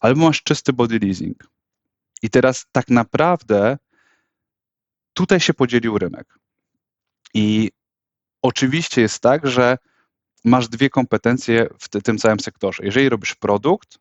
albo 0.00 0.24
masz 0.26 0.42
czysty 0.42 0.72
body 0.72 0.98
leasing. 0.98 1.50
I 2.22 2.30
teraz 2.30 2.66
tak 2.72 2.88
naprawdę 2.88 3.78
tutaj 5.12 5.40
się 5.40 5.54
podzielił 5.54 5.98
rynek. 5.98 6.38
I 7.34 7.70
oczywiście 8.42 9.00
jest 9.00 9.20
tak, 9.20 9.46
że 9.46 9.78
masz 10.44 10.68
dwie 10.68 10.90
kompetencje 10.90 11.68
w 11.78 12.02
tym 12.02 12.18
całym 12.18 12.40
sektorze. 12.40 12.84
Jeżeli 12.84 13.08
robisz 13.08 13.34
produkt, 13.34 13.98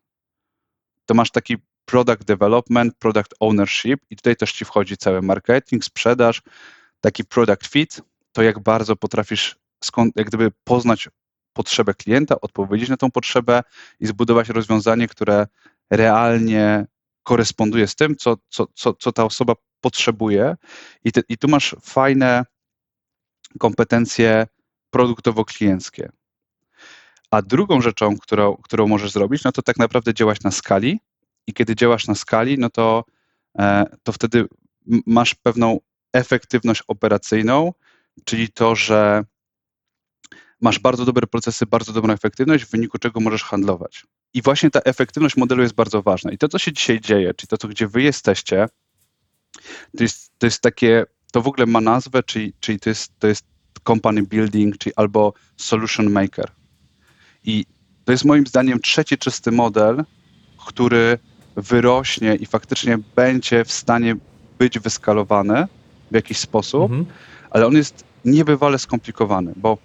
to 1.06 1.14
masz 1.14 1.32
taki 1.32 1.58
product 1.86 2.24
development, 2.24 2.96
product 2.96 3.34
ownership 3.40 3.98
i 4.10 4.16
tutaj 4.16 4.36
też 4.36 4.52
ci 4.52 4.66
wchodzi 4.66 4.98
cały 4.98 5.22
marketing, 5.22 5.86
sprzedaż, 5.86 6.42
taki 7.02 7.26
product 7.26 7.68
fit, 7.68 8.02
to 8.32 8.44
jak 8.44 8.60
bardzo 8.60 8.96
potrafisz 8.96 9.56
skąd, 9.84 10.16
jak 10.16 10.28
gdyby 10.28 10.52
poznać 10.64 11.10
potrzebę 11.54 11.94
klienta, 11.94 12.42
odpowiedzieć 12.42 12.90
na 12.90 12.98
tą 12.98 13.12
potrzebę 13.12 13.64
i 14.00 14.08
zbudować 14.08 14.50
rozwiązanie, 14.50 15.08
które 15.08 15.48
realnie 15.90 16.86
koresponduje 17.24 17.88
z 17.88 17.96
tym, 17.96 18.16
co, 18.16 18.38
co, 18.50 18.68
co, 18.74 18.94
co 18.94 19.12
ta 19.12 19.24
osoba 19.24 19.54
potrzebuje. 19.82 20.56
I, 21.04 21.12
te, 21.12 21.22
I 21.30 21.38
tu 21.38 21.48
masz 21.48 21.76
fajne 21.82 22.46
kompetencje 23.60 24.48
produktowo-klienckie. 24.90 26.10
A 27.32 27.42
drugą 27.42 27.82
rzeczą, 27.82 28.18
którą, 28.18 28.58
którą 28.58 28.88
możesz 28.88 29.12
zrobić, 29.12 29.44
no 29.44 29.52
to 29.52 29.62
tak 29.62 29.78
naprawdę 29.78 30.14
działać 30.14 30.42
na 30.42 30.52
skali 30.52 31.00
i 31.48 31.54
kiedy 31.54 31.76
działasz 31.76 32.08
na 32.08 32.16
skali, 32.16 32.58
no 32.58 32.70
to, 32.70 33.06
e, 33.60 33.86
to 34.04 34.12
wtedy 34.12 34.46
masz 35.06 35.36
pewną 35.36 35.80
efektywność 36.14 36.84
operacyjną, 36.88 37.74
czyli 38.26 38.50
to, 38.50 38.76
że 38.76 39.24
masz 40.62 40.80
bardzo 40.80 41.06
dobre 41.06 41.28
procesy, 41.28 41.66
bardzo 41.66 41.94
dobrą 41.94 42.14
efektywność, 42.14 42.64
w 42.66 42.72
wyniku 42.72 42.98
czego 42.98 43.20
możesz 43.20 43.44
handlować. 43.44 44.06
I 44.34 44.42
właśnie 44.42 44.72
ta 44.72 44.80
efektywność 44.80 45.38
modelu 45.38 45.62
jest 45.62 45.76
bardzo 45.76 46.02
ważna. 46.02 46.32
I 46.32 46.38
to, 46.38 46.48
co 46.48 46.60
się 46.60 46.74
dzisiaj 46.74 47.02
dzieje, 47.02 47.34
czyli 47.34 47.48
to, 47.48 47.68
gdzie 47.68 47.88
wy 47.88 48.02
jesteście, 48.02 48.68
to 49.98 50.04
jest, 50.04 50.32
to 50.38 50.48
jest 50.48 50.62
takie, 50.62 51.06
to 51.32 51.42
w 51.42 51.48
ogóle 51.48 51.66
ma 51.66 51.82
nazwę, 51.82 52.24
czyli, 52.24 52.54
czyli 52.60 52.80
to, 52.80 52.90
jest, 52.90 53.20
to 53.20 53.28
jest 53.28 53.46
company 53.88 54.24
building, 54.24 54.78
czyli 54.78 54.96
albo 54.96 55.34
solution 55.58 56.12
maker. 56.12 56.52
I 57.44 57.66
to 58.06 58.12
jest 58.12 58.26
moim 58.26 58.48
zdaniem 58.48 58.80
trzeci 58.80 59.18
czysty 59.18 59.52
model, 59.52 60.04
który 60.68 61.20
wyrośnie 61.56 62.36
i 62.36 62.46
faktycznie 62.46 62.98
będzie 63.16 63.66
w 63.66 63.72
stanie 63.72 64.16
być 64.60 64.80
wyskalowany 64.80 65.68
w 66.12 66.16
jakiś 66.16 66.38
sposób, 66.38 66.84
mhm. 66.84 67.06
ale 67.50 67.68
on 67.68 67.76
jest 67.76 68.04
niebywale 68.26 68.80
skomplikowany, 68.80 69.54
bo 69.56 69.78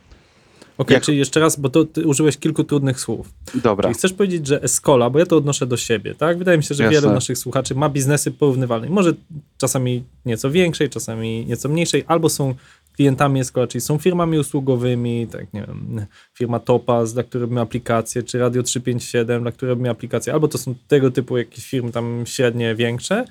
Okej, 0.81 0.95
Jak- 0.95 1.03
czyli 1.03 1.19
jeszcze 1.19 1.41
raz, 1.41 1.61
bo 1.61 1.69
to 1.69 1.85
ty 1.85 2.07
użyłeś 2.07 2.37
kilku 2.37 2.65
trudnych 2.65 3.01
słów. 3.01 3.33
Dobra, 3.55 3.89
Czyli 3.89 3.95
chcesz 3.95 4.13
powiedzieć, 4.13 4.47
że 4.47 4.63
Escola, 4.63 5.11
bo 5.11 5.19
ja 5.19 5.27
to 5.27 5.37
odnoszę 5.37 5.67
do 5.67 5.77
siebie, 5.77 6.15
tak? 6.15 6.39
Wydaje 6.39 6.59
mi 6.59 6.65
się, 6.65 6.75
że 6.75 6.85
Jasne. 6.85 7.01
wielu 7.01 7.15
naszych 7.15 7.39
słuchaczy 7.39 7.75
ma 7.75 7.89
biznesy 7.89 8.31
porównywalne. 8.31 8.89
Może 8.89 9.13
czasami 9.59 10.05
nieco 10.27 10.51
większej, 10.51 10.91
czasami 10.91 11.47
nieco 11.47 11.69
mniejszej, 11.69 12.05
albo 12.07 12.29
są 12.29 12.55
klientami 13.01 13.41
Escola, 13.41 13.67
czyli 13.67 13.83
są 13.83 13.99
firmami 13.99 14.39
usługowymi, 14.39 15.27
tak 15.27 15.53
nie 15.53 15.61
wiem, 15.61 16.07
firma 16.35 16.59
Topaz, 16.59 17.13
dla 17.13 17.23
której 17.23 17.43
robimy 17.43 17.61
aplikacje, 17.61 18.23
czy 18.23 18.39
Radio 18.39 18.63
357, 18.63 19.43
dla 19.43 19.53
której 19.53 19.71
robimy 19.71 19.91
aplikacje, 19.91 20.33
albo 20.33 20.49
to 20.49 20.59
są 20.59 20.75
tego 20.89 21.11
typu 21.11 21.39
jakieś 21.39 21.67
firmy 21.67 21.93
tam 21.93 22.23
średnie, 22.27 22.75
większe, 22.75 23.25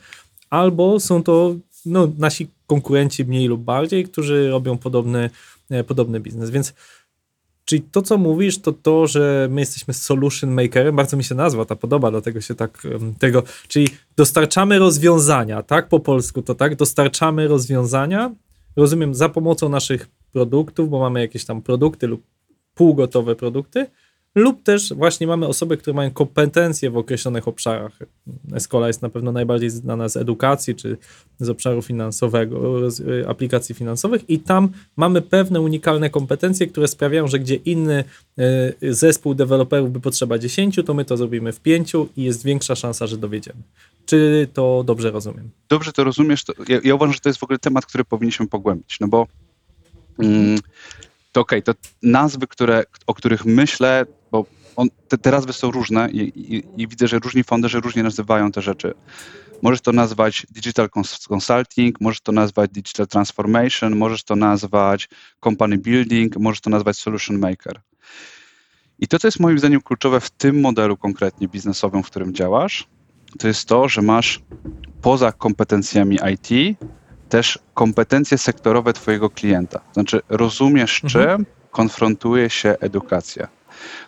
albo 0.50 1.00
są 1.00 1.24
to 1.24 1.56
no, 1.86 2.12
nasi 2.18 2.48
konkurenci 2.68 3.26
mniej 3.26 3.48
lub 3.48 3.62
bardziej, 3.62 4.06
którzy 4.06 4.50
robią 4.50 4.78
podobny, 4.78 5.30
e, 5.70 5.84
podobny 5.84 6.20
biznes, 6.20 6.50
więc 6.50 6.74
Czyli 7.66 7.82
to, 7.82 8.02
co 8.02 8.18
mówisz, 8.18 8.58
to 8.62 8.72
to, 8.72 9.08
że 9.08 9.48
my 9.52 9.62
jesteśmy 9.62 9.94
solution 9.94 10.52
makerem, 10.52 10.96
bardzo 10.96 11.18
mi 11.18 11.24
się 11.24 11.36
nazwa 11.36 11.66
ta 11.66 11.76
podoba, 11.76 12.12
dlatego 12.12 12.42
się 12.42 12.56
tak 12.56 12.88
tego, 13.20 13.44
czyli 13.68 13.88
dostarczamy 14.18 14.80
rozwiązania, 14.80 15.64
tak 15.64 15.88
po 15.88 16.00
polsku 16.00 16.42
to 16.42 16.56
tak, 16.56 16.76
dostarczamy 16.76 17.48
rozwiązania, 17.48 18.32
rozumiem, 18.76 19.16
za 19.16 19.30
pomocą 19.30 19.70
naszych 19.70 20.10
produktów, 20.32 20.90
bo 20.90 21.00
mamy 21.00 21.22
jakieś 21.22 21.46
tam 21.46 21.62
produkty 21.62 22.08
lub 22.08 22.24
półgotowe 22.74 23.36
produkty, 23.36 23.86
lub 24.36 24.64
też 24.64 24.94
właśnie 24.94 25.28
mamy 25.28 25.48
osoby, 25.48 25.78
które 25.78 25.94
mają 25.94 26.12
kompetencje 26.12 26.92
w 26.92 26.98
określonych 26.98 27.48
obszarach. 27.48 28.00
Escola 28.54 28.88
jest 28.88 29.02
na 29.02 29.10
pewno 29.10 29.32
najbardziej 29.32 29.70
znana 29.70 30.10
z 30.10 30.18
edukacji, 30.18 30.76
czy 30.76 30.98
z 31.40 31.50
obszaru 31.50 31.82
finansowego, 31.82 32.92
z 32.92 33.00
y, 33.00 33.28
aplikacji 33.28 33.76
finansowych 33.76 34.30
i 34.30 34.40
tam 34.40 34.70
mamy 34.96 35.22
pewne 35.22 35.62
unikalne 35.62 36.10
kompetencje, 36.10 36.68
które 36.68 36.88
sprawiają, 36.88 37.28
że 37.28 37.40
gdzie 37.40 37.56
inny 37.56 38.04
y, 38.84 38.94
zespół 38.94 39.34
deweloperów 39.34 39.92
by 39.92 40.00
potrzeba 40.00 40.38
10, 40.38 40.80
to 40.86 40.94
my 40.94 41.06
to 41.06 41.18
zrobimy 41.18 41.52
w 41.52 41.60
5 41.60 41.94
i 42.18 42.24
jest 42.24 42.44
większa 42.44 42.76
szansa, 42.76 43.08
że 43.08 43.18
dowiedziemy. 43.18 43.60
Czy 44.06 44.48
to 44.54 44.84
dobrze 44.84 45.12
rozumiem? 45.12 45.50
dobrze 45.70 45.92
to 45.94 46.04
rozumiesz. 46.04 46.44
To, 46.44 46.54
ja, 46.68 46.80
ja 46.84 46.96
uważam, 46.96 47.14
że 47.14 47.20
to 47.20 47.30
jest 47.30 47.40
w 47.40 47.44
ogóle 47.44 47.60
temat, 47.60 47.86
który 47.86 48.06
powinniśmy 48.06 48.48
pogłębić, 48.48 48.98
no 49.00 49.08
bo 49.08 49.28
mm, 50.20 50.60
to 51.32 51.42
okej, 51.42 51.64
to 51.64 51.74
nazwy, 52.04 52.48
które, 52.48 52.84
o 53.08 53.14
których 53.14 53.46
myślę, 53.46 54.06
on, 54.76 54.90
te, 55.08 55.18
te 55.18 55.32
nazwy 55.32 55.54
są 55.54 55.72
różne 55.72 56.10
i, 56.12 56.20
i, 56.20 56.64
i 56.82 56.88
widzę, 56.88 57.08
że 57.08 57.20
różni 57.20 57.44
founderzy 57.44 57.80
różnie 57.80 58.04
nazywają 58.04 58.52
te 58.52 58.62
rzeczy. 58.62 58.94
Możesz 59.62 59.82
to 59.82 59.92
nazwać 59.92 60.48
digital 60.52 60.88
cons- 60.88 61.28
consulting, 61.30 62.02
możesz 62.02 62.22
to 62.22 62.32
nazwać 62.32 62.72
digital 62.72 63.08
transformation, 63.08 63.96
możesz 63.96 64.24
to 64.24 64.36
nazwać 64.36 65.10
company 65.44 65.78
building, 65.78 66.38
możesz 66.38 66.62
to 66.62 66.70
nazwać 66.70 66.98
solution 66.98 67.40
maker. 67.40 67.82
I 69.00 69.08
to, 69.08 69.20
co 69.20 69.28
jest 69.28 69.40
moim 69.40 69.60
zdaniem 69.60 69.82
kluczowe 69.82 70.20
w 70.20 70.30
tym 70.30 70.62
modelu 70.62 70.98
konkretnie 70.98 71.48
biznesowym, 71.48 72.04
w 72.04 72.06
którym 72.08 72.34
działasz, 72.34 72.88
to 73.40 73.48
jest 73.48 73.66
to, 73.68 73.90
że 73.90 74.02
masz 74.02 74.40
poza 75.02 75.32
kompetencjami 75.32 76.18
IT 76.34 76.78
też 77.30 77.60
kompetencje 77.74 78.38
sektorowe 78.38 78.94
Twojego 78.94 79.30
klienta. 79.30 79.82
Znaczy, 79.94 80.22
rozumiesz, 80.30 81.04
Mhm. 81.04 81.28
czym 81.38 81.46
konfrontuje 81.72 82.50
się 82.50 82.76
edukacja. 82.80 83.48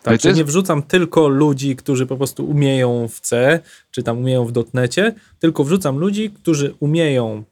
Tak, 0.02 0.24
jest- 0.24 0.38
nie 0.38 0.44
wrzucam 0.44 0.82
tylko 0.82 1.28
ludzi, 1.28 1.76
którzy 1.76 2.06
po 2.06 2.16
prostu 2.16 2.44
umieją 2.44 3.08
w 3.08 3.20
C, 3.20 3.60
czy 3.90 4.02
tam 4.02 4.18
umieją 4.18 4.44
w 4.44 4.52
dotnecie, 4.52 5.14
tylko 5.38 5.64
wrzucam 5.64 5.98
ludzi, 5.98 6.30
którzy 6.30 6.74
umieją 6.80 7.44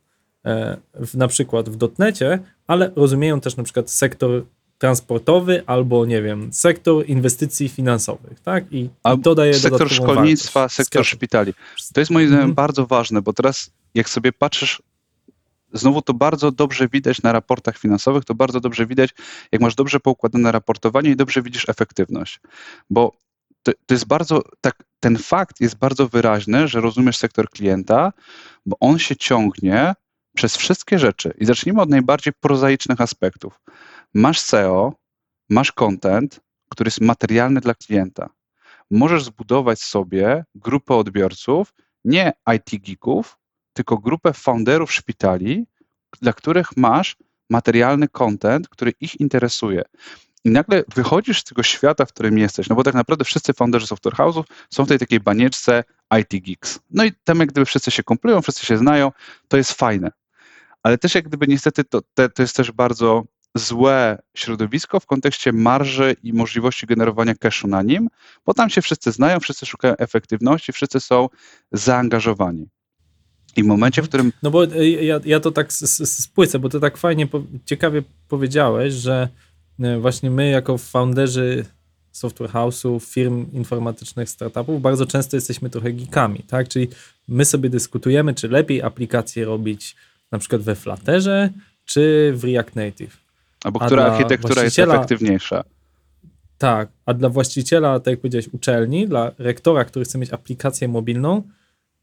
e, 0.45 0.77
w, 0.95 1.15
na 1.15 1.29
przykład 1.29 1.69
w 1.69 1.77
dotnecie, 1.77 2.39
ale 2.67 2.91
rozumieją 2.97 3.41
też 3.41 3.57
na 3.57 3.63
przykład 3.65 3.91
sektor 3.91 4.45
transportowy 4.79 5.63
albo, 5.67 6.07
nie 6.07 6.23
wiem, 6.23 6.53
sektor 6.53 7.07
inwestycji 7.09 7.69
finansowych, 7.69 8.41
tak? 8.41 8.65
I, 8.73 8.89
A 9.03 9.17
to 9.17 9.35
daje 9.35 9.55
sektor 9.55 9.91
szkolnictwa, 9.91 10.61
wartość. 10.61 10.77
sektor 10.77 11.05
szpitali. 11.05 11.55
To 11.95 12.01
jest 12.01 12.11
moim 12.11 12.27
zdaniem 12.29 12.41
Mhm. 12.43 12.55
bardzo 12.55 12.87
ważne, 12.87 13.23
bo 13.23 13.33
teraz 13.33 13.71
jak 13.95 14.09
sobie 14.09 14.33
patrzysz, 14.33 14.83
znowu 15.73 16.03
to 16.03 16.15
bardzo 16.15 16.53
dobrze 16.53 16.89
widać 16.89 17.23
na 17.23 17.33
raportach 17.33 17.79
finansowych, 17.79 18.25
to 18.25 18.35
bardzo 18.35 18.61
dobrze 18.61 18.87
widać, 18.87 19.11
jak 19.53 19.63
masz 19.63 19.75
dobrze 19.75 20.01
poukładane 20.01 20.53
raportowanie 20.53 21.11
i 21.11 21.17
dobrze 21.17 21.43
widzisz 21.43 21.69
efektywność. 21.69 22.41
Bo 22.91 23.13
to, 23.63 23.73
to 23.87 23.95
jest 23.95 24.07
bardzo, 24.07 24.43
tak, 24.61 24.85
ten 25.01 25.19
fakt 25.19 25.61
jest 25.61 25.77
bardzo 25.79 26.09
wyraźny, 26.09 26.69
że 26.69 26.81
rozumiesz 26.81 27.17
sektor 27.17 27.51
klienta, 27.51 28.13
bo 28.67 28.77
on 28.81 28.99
się 28.99 29.17
ciągnie 29.17 29.95
przez 30.35 30.57
wszystkie 30.57 30.99
rzeczy. 30.99 31.35
I 31.39 31.47
zacznijmy 31.47 31.83
od 31.83 31.89
najbardziej 31.89 32.33
prozaicznych 32.41 33.01
aspektów. 33.01 33.61
Masz 34.15 34.41
SEO, 34.41 34.93
masz 35.49 35.73
content, 35.73 36.41
który 36.69 36.89
jest 36.89 37.01
materialny 37.01 37.61
dla 37.61 37.75
klienta. 37.75 38.31
Możesz 38.91 39.25
zbudować 39.25 39.83
sobie 39.83 40.45
grupę 40.55 40.95
odbiorców, 40.95 41.73
nie 42.05 42.33
IT 42.55 42.83
geeków, 42.87 43.39
tylko 43.81 43.99
grupę 43.99 44.33
founderów 44.33 44.93
szpitali, 44.93 45.67
dla 46.23 46.33
których 46.33 46.77
masz 46.77 47.17
materialny 47.51 48.09
content, 48.09 48.69
który 48.69 48.93
ich 49.01 49.21
interesuje. 49.21 49.83
I 50.45 50.51
nagle 50.51 50.85
wychodzisz 50.95 51.41
z 51.41 51.45
tego 51.45 51.63
świata, 51.63 52.05
w 52.05 52.13
którym 52.13 52.39
jesteś, 52.39 52.69
no 52.69 52.77
bo 52.77 52.83
tak 52.83 52.95
naprawdę 52.95 53.25
wszyscy 53.25 53.53
founderzy 53.53 53.87
software 53.87 54.15
house'ów 54.15 54.43
są 54.71 54.85
w 54.85 54.89
tej 54.89 54.99
takiej 54.99 55.21
banieczce 55.21 55.85
IT 56.21 56.45
geeks. 56.45 56.81
No 56.91 57.05
i 57.05 57.13
tam 57.25 57.41
jak 57.41 57.49
gdyby 57.49 57.65
wszyscy 57.65 57.91
się 57.91 58.03
kumplują, 58.03 58.43
wszyscy 58.43 58.67
się 58.67 58.77
znają, 58.77 59.13
to 59.49 59.57
jest 59.57 59.73
fajne. 59.73 60.11
Ale 60.83 60.99
też 60.99 61.15
jak 61.15 61.25
gdyby 61.25 61.47
niestety 61.47 61.85
to, 61.85 62.01
to 62.15 62.43
jest 62.43 62.57
też 62.57 62.73
bardzo 62.73 63.25
złe 63.55 64.19
środowisko 64.35 65.01
w 65.01 65.07
kontekście 65.07 65.53
marży 65.53 66.17
i 66.23 66.33
możliwości 66.33 66.87
generowania 66.87 67.35
cashu 67.35 67.69
na 67.69 67.83
nim, 67.83 68.09
bo 68.47 68.55
tam 68.55 68.71
się 68.71 68.83
wszyscy 68.83 69.13
znają, 69.13 69.41
wszyscy 69.41 69.67
szukają 69.67 69.97
efektywności, 69.97 70.73
wszyscy 70.73 71.01
są 71.01 71.29
zaangażowani. 71.73 72.69
I 73.57 73.63
w 73.63 73.67
momencie, 73.67 74.03
w 74.03 74.09
którym 74.09 74.33
No 74.43 74.51
bo 74.51 74.65
y, 74.65 74.89
ja, 74.91 75.21
ja 75.25 75.41
to 75.41 75.51
tak 75.51 75.73
spłycę, 75.73 76.59
bo 76.59 76.69
ty 76.69 76.81
tak 76.81 76.97
fajnie, 76.97 77.29
ciekawie 77.65 78.03
powiedziałeś, 78.29 78.95
że 78.95 79.29
y, 79.81 80.01
właśnie 80.01 80.31
my 80.31 80.51
jako 80.51 80.79
founderzy 80.79 81.65
software 82.13 82.51
house'ów, 82.51 83.01
firm 83.01 83.47
informatycznych, 83.53 84.31
startupów, 84.31 84.83
bardzo 84.83 85.07
często 85.07 85.37
jesteśmy 85.37 85.71
trochę 85.71 85.93
geekami, 85.93 86.39
tak? 86.39 86.69
Czyli 86.69 86.89
my 87.29 87.45
sobie 87.45 87.71
dyskutujemy, 87.71 88.35
czy 88.35 88.49
lepiej 88.49 88.83
aplikacje 88.83 89.45
robić 89.45 89.97
na 90.31 90.39
przykład 90.39 90.63
we 90.63 90.75
Flutterze, 90.75 91.51
czy 91.85 92.33
w 92.37 92.45
React 92.45 92.77
Native. 92.77 93.17
albo 93.65 93.81
która 93.81 94.05
architektura 94.05 94.65
jest 94.65 94.79
efektywniejsza. 94.79 95.65
Tak, 96.59 96.89
a 97.07 97.15
dla 97.15 97.29
właściciela, 97.29 98.01
tak 98.01 98.13
jak 98.13 98.21
powiedziałeś, 98.21 98.49
uczelni, 98.49 99.09
dla 99.09 99.31
rektora, 99.39 99.85
który 99.85 100.05
chce 100.05 100.19
mieć 100.19 100.31
aplikację 100.31 100.89
mobilną, 100.89 101.43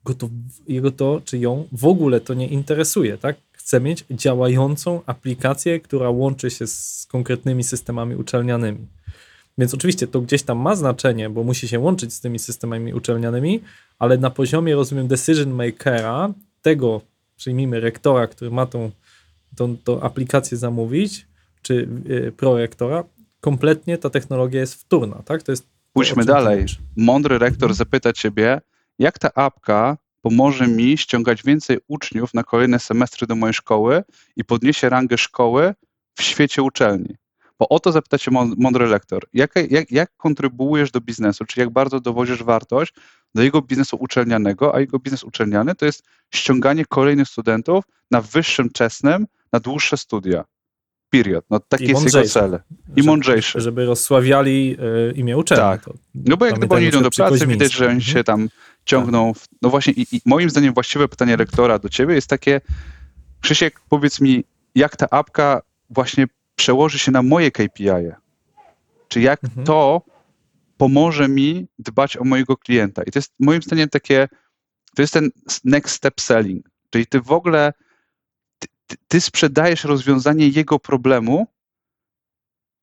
go 0.08 0.14
to, 0.14 0.30
jego 0.68 0.92
to, 0.92 1.22
czy 1.26 1.38
ją 1.38 1.68
w 1.72 1.86
ogóle 1.86 2.20
to 2.22 2.34
nie 2.34 2.48
interesuje, 2.48 3.18
tak? 3.18 3.36
Chce 3.52 3.82
mieć 3.82 4.06
działającą 4.12 5.02
aplikację, 5.06 5.80
która 5.80 6.10
łączy 6.10 6.50
się 6.50 6.68
z 6.68 7.08
konkretnymi 7.12 7.64
systemami 7.64 8.16
uczelnianymi. 8.16 8.88
Więc 9.58 9.74
oczywiście 9.74 10.08
to 10.08 10.22
gdzieś 10.22 10.44
tam 10.44 10.58
ma 10.58 10.76
znaczenie, 10.76 11.30
bo 11.30 11.44
musi 11.44 11.68
się 11.68 11.80
łączyć 11.80 12.14
z 12.14 12.22
tymi 12.22 12.40
systemami 12.40 12.94
uczelnianymi, 12.94 13.62
ale 14.00 14.18
na 14.18 14.30
poziomie, 14.30 14.76
rozumiem, 14.76 15.08
decision 15.08 15.50
makera, 15.50 16.34
tego, 16.62 17.02
przyjmijmy 17.38 17.80
rektora, 17.80 18.28
który 18.28 18.52
ma 18.52 18.66
tą, 18.66 18.92
tą, 19.56 19.78
tą 19.78 20.02
aplikację 20.02 20.58
zamówić, 20.58 21.28
czy 21.62 21.88
y, 22.10 22.32
prorektora, 22.38 23.04
kompletnie 23.42 23.98
ta 23.98 24.10
technologia 24.10 24.60
jest 24.62 24.74
wtórna, 24.74 25.22
tak? 25.26 25.44
To 25.44 25.52
jest 25.52 25.68
Pójdźmy 25.94 26.26
dalej. 26.26 26.66
Mądry 26.96 27.38
rektor 27.38 27.74
zapyta 27.74 28.14
ciebie, 28.14 28.62
jak 29.00 29.20
ta 29.20 29.34
apka 29.36 29.98
pomoże 30.22 30.68
mi 30.68 30.98
ściągać 30.98 31.44
więcej 31.44 31.78
uczniów 31.88 32.34
na 32.34 32.44
kolejne 32.44 32.80
semestry 32.80 33.28
do 33.28 33.36
mojej 33.36 33.54
szkoły 33.54 34.04
i 34.36 34.44
podniesie 34.44 34.90
rangę 34.90 35.18
szkoły 35.18 35.74
w 36.16 36.22
świecie 36.24 36.64
uczelni. 36.64 37.16
Bo 37.60 37.70
o 37.70 37.80
to 37.80 37.92
zapyta 37.92 38.18
cię 38.18 38.32
mą- 38.32 38.54
mądry 38.58 38.86
lektor. 38.88 39.24
Jak, 39.34 39.52
jak, 39.70 39.92
jak 39.92 40.18
kontrybuujesz 40.18 40.92
do 40.92 41.02
biznesu, 41.02 41.46
czy 41.46 41.60
jak 41.60 41.70
bardzo 41.70 42.00
dowozisz 42.00 42.44
wartość 42.44 42.94
do 43.36 43.42
jego 43.44 43.62
biznesu 43.62 43.98
uczelnianego, 44.00 44.76
a 44.76 44.80
jego 44.80 45.00
biznes 45.00 45.24
uczelniany 45.24 45.76
to 45.76 45.86
jest 45.86 46.04
ściąganie 46.34 46.86
kolejnych 46.86 47.28
studentów 47.28 47.84
na 48.12 48.22
wyższym 48.22 48.70
czesnym, 48.70 49.28
na 49.54 49.60
dłuższe 49.60 49.98
studia. 49.98 50.44
Period. 51.10 51.46
No 51.50 51.60
taki 51.60 51.86
I 51.86 51.88
jest 51.88 52.16
jego 52.16 52.24
cel. 52.28 52.60
I 52.96 53.04
mądrzejszy. 53.04 53.62
Żeby 53.62 53.86
rozsławiali 53.86 54.78
y, 55.10 55.14
imię 55.16 55.38
uczelni. 55.38 55.62
Tak. 55.64 55.90
No 56.16 56.38
bo 56.38 56.46
jak 56.46 56.58
gdyby 56.58 56.76
oni 56.76 56.86
idą 56.86 57.02
do 57.04 57.10
pracy, 57.12 57.48
widać, 57.48 57.74
że 57.74 57.86
oni 57.86 57.96
Mhm. 57.96 58.14
się 58.14 58.24
tam 58.24 58.50
ciągną. 58.88 59.34
W, 59.34 59.46
no 59.62 59.70
właśnie 59.70 59.94
i, 59.94 60.16
i 60.16 60.22
moim 60.26 60.50
zdaniem 60.50 60.74
właściwe 60.74 61.08
pytanie 61.08 61.36
rektora 61.36 61.80
do 61.80 61.90
ciebie 61.90 62.16
jest 62.16 62.28
takie, 62.28 62.62
Krzysiek, 63.42 63.80
powiedz 63.90 64.22
mi, 64.22 64.44
jak 64.76 64.96
ta 64.96 65.10
apka 65.10 65.62
właśnie 65.90 66.28
przełoży 66.56 67.00
się 67.00 67.12
na 67.12 67.22
moje 67.22 67.52
KPI-e? 67.52 68.16
Czy 69.08 69.22
jak 69.22 69.44
Mhm. 69.44 69.66
to 69.66 70.02
pomoże 70.78 71.28
mi 71.28 71.68
dbać 71.80 72.18
o 72.18 72.24
mojego 72.24 72.58
klienta? 72.58 73.04
I 73.04 73.12
to 73.12 73.20
jest 73.20 73.34
moim 73.40 73.62
zdaniem 73.62 73.90
takie, 73.90 74.28
to 74.96 75.02
jest 75.02 75.14
ten 75.14 75.30
next 75.64 75.96
step 75.96 76.22
selling, 76.22 76.70
czyli 76.90 77.06
ty 77.06 77.22
w 77.22 77.32
ogóle, 77.32 77.74
ty, 78.88 78.96
ty 79.08 79.22
sprzedajesz 79.22 79.84
rozwiązanie 79.84 80.48
jego 80.48 80.80
problemu, 80.80 81.48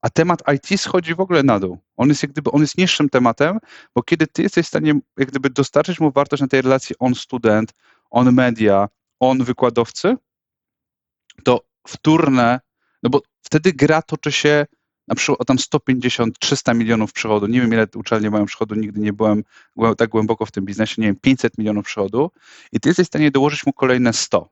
a 0.05 0.11
temat 0.11 0.43
IT 0.55 0.81
schodzi 0.81 1.15
w 1.15 1.21
ogóle 1.21 1.43
na 1.43 1.61
dół. 1.61 1.79
On 1.97 2.09
jest 2.09 2.23
jak 2.23 2.33
gdyby, 2.33 2.51
on 2.51 2.61
jest 2.61 2.79
niższym 2.79 3.09
tematem, 3.09 3.59
bo 3.95 4.03
kiedy 4.03 4.27
ty 4.27 4.43
jesteś 4.43 4.67
w 4.67 4.69
stanie 4.69 5.01
jak 5.19 5.29
gdyby 5.29 5.51
dostarczyć 5.51 6.01
mu 6.01 6.11
wartość 6.11 6.41
na 6.43 6.49
tej 6.49 6.63
relacji 6.63 6.97
on 6.99 7.15
student, 7.15 7.75
on 8.11 8.33
media, 8.33 8.89
on 9.21 9.45
wykładowcy, 9.45 10.17
to 11.45 11.61
wtórne, 11.89 12.61
no 13.03 13.11
bo 13.11 13.23
wtedy 13.43 13.73
gra 13.73 14.03
toczy 14.03 14.33
się 14.33 14.67
na 15.09 15.15
przykład 15.15 15.41
o 15.41 15.45
tam 15.45 15.59
150, 15.59 16.39
300 16.39 16.75
milionów 16.75 17.13
przychodu. 17.13 17.47
Nie 17.47 17.61
wiem, 17.61 17.73
ile 17.73 17.87
uczelnie 17.95 18.31
mają 18.31 18.47
przychodu, 18.47 18.75
nigdy 18.75 19.01
nie 19.01 19.13
byłem 19.13 19.45
tak 19.97 20.11
głęboko 20.11 20.47
w 20.47 20.53
tym 20.53 20.65
biznesie, 20.65 21.03
nie 21.03 21.09
wiem, 21.09 21.17
500 21.17 21.59
milionów 21.59 21.85
przychodu 21.85 22.31
i 22.73 22.81
ty 22.81 22.89
jesteś 22.89 23.07
w 23.07 23.09
stanie 23.09 23.31
dołożyć 23.31 23.67
mu 23.67 23.73
kolejne 23.73 24.13
100. 24.13 24.49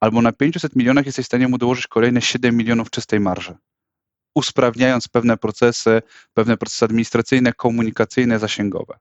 Albo 0.00 0.22
na 0.22 0.32
500 0.32 0.76
milionach 0.76 1.06
jesteś 1.06 1.24
w 1.24 1.28
stanie 1.28 1.48
mu 1.48 1.58
dołożyć 1.58 1.86
kolejne 1.86 2.22
7 2.22 2.56
milionów 2.56 2.90
czystej 2.90 3.20
marży. 3.20 3.56
Usprawniając 4.34 5.08
pewne 5.08 5.36
procesy, 5.36 6.02
pewne 6.34 6.56
procesy 6.56 6.84
administracyjne, 6.84 7.52
komunikacyjne, 7.52 8.38
zasięgowe. 8.38 8.98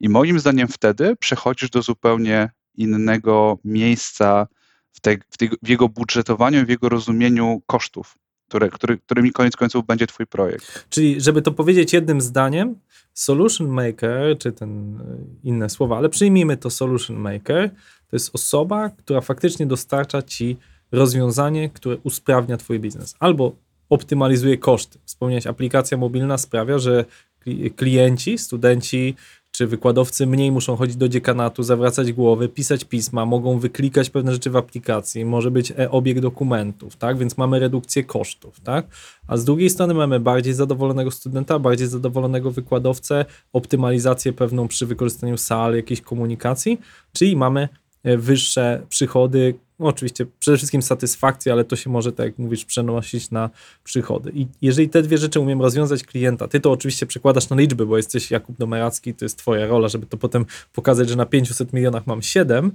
I 0.00 0.08
moim 0.08 0.40
zdaniem 0.40 0.68
wtedy 0.68 1.16
przechodzisz 1.16 1.70
do 1.70 1.82
zupełnie 1.82 2.50
innego 2.74 3.58
miejsca 3.64 4.46
w, 4.92 4.98
w, 5.30 5.36
tej, 5.38 5.50
w 5.62 5.68
jego 5.68 5.88
budżetowaniu, 5.88 6.66
w 6.66 6.68
jego 6.68 6.88
rozumieniu 6.88 7.62
kosztów, 7.66 8.14
które, 8.48 8.70
który, 8.70 8.98
którymi 8.98 9.32
koniec 9.32 9.56
końców 9.56 9.86
będzie 9.86 10.06
twój 10.06 10.26
projekt. 10.26 10.86
Czyli, 10.88 11.20
żeby 11.20 11.42
to 11.42 11.52
powiedzieć 11.52 11.92
jednym 11.92 12.20
zdaniem, 12.20 12.74
solution 13.12 13.68
maker, 13.68 14.38
czy 14.38 14.52
ten 14.52 15.00
y, 15.00 15.02
inne 15.44 15.70
słowa, 15.70 15.96
ale 15.96 16.08
przyjmijmy 16.08 16.56
to 16.56 16.70
solution 16.70 17.16
maker, 17.16 17.70
to 18.10 18.16
jest 18.16 18.34
osoba, 18.34 18.90
która 18.90 19.20
faktycznie 19.20 19.66
dostarcza 19.66 20.22
ci 20.22 20.56
rozwiązanie, 20.92 21.70
które 21.70 21.96
usprawnia 21.96 22.56
twój 22.56 22.80
biznes. 22.80 23.14
Albo 23.18 23.56
optymalizuje 23.90 24.58
koszty. 24.58 24.98
Wspomniałeś, 25.04 25.46
aplikacja 25.46 25.96
mobilna 25.96 26.38
sprawia, 26.38 26.78
że 26.78 27.04
kli- 27.46 27.74
klienci, 27.74 28.38
studenci 28.38 29.14
czy 29.56 29.66
wykładowcy 29.66 30.26
mniej 30.26 30.52
muszą 30.52 30.76
chodzić 30.76 30.96
do 30.96 31.08
dziekanatu, 31.08 31.62
zawracać 31.62 32.12
głowy, 32.12 32.48
pisać 32.48 32.84
pisma, 32.84 33.26
mogą 33.26 33.58
wyklikać 33.58 34.10
pewne 34.10 34.32
rzeczy 34.32 34.50
w 34.50 34.56
aplikacji, 34.56 35.24
może 35.24 35.50
być 35.50 35.72
e-obieg 35.78 36.20
dokumentów, 36.20 36.96
tak? 36.96 37.18
Więc 37.18 37.36
mamy 37.36 37.58
redukcję 37.58 38.04
kosztów, 38.04 38.60
tak? 38.60 38.86
A 39.26 39.36
z 39.36 39.44
drugiej 39.44 39.70
strony 39.70 39.94
mamy 39.94 40.20
bardziej 40.20 40.54
zadowolonego 40.54 41.10
studenta, 41.10 41.58
bardziej 41.58 41.86
zadowolonego 41.86 42.50
wykładowcę, 42.50 43.24
optymalizację 43.52 44.32
pewną 44.32 44.68
przy 44.68 44.86
wykorzystaniu 44.86 45.36
sal, 45.36 45.76
jakiejś 45.76 46.00
komunikacji, 46.00 46.80
czyli 47.12 47.36
mamy 47.36 47.68
e, 48.04 48.16
wyższe 48.16 48.82
przychody, 48.88 49.54
no 49.78 49.86
oczywiście 49.86 50.26
przede 50.38 50.56
wszystkim 50.56 50.82
satysfakcję, 50.82 51.52
ale 51.52 51.64
to 51.64 51.76
się 51.76 51.90
może, 51.90 52.12
tak 52.12 52.26
jak 52.26 52.38
mówisz, 52.38 52.64
przenosić 52.64 53.30
na 53.30 53.50
przychody. 53.84 54.30
I 54.34 54.46
jeżeli 54.62 54.88
te 54.88 55.02
dwie 55.02 55.18
rzeczy 55.18 55.40
umiem 55.40 55.62
rozwiązać 55.62 56.04
klienta, 56.04 56.48
ty 56.48 56.60
to 56.60 56.70
oczywiście 56.70 57.06
przekładasz 57.06 57.48
na 57.48 57.56
liczby, 57.56 57.86
bo 57.86 57.96
jesteś 57.96 58.30
Jakub 58.30 58.58
Domeracki, 58.58 59.14
to 59.14 59.24
jest 59.24 59.38
twoja 59.38 59.66
rola, 59.66 59.88
żeby 59.88 60.06
to 60.06 60.16
potem 60.16 60.46
pokazać, 60.72 61.08
że 61.08 61.16
na 61.16 61.26
500 61.26 61.72
milionach 61.72 62.06
mam 62.06 62.22
7, 62.22 62.72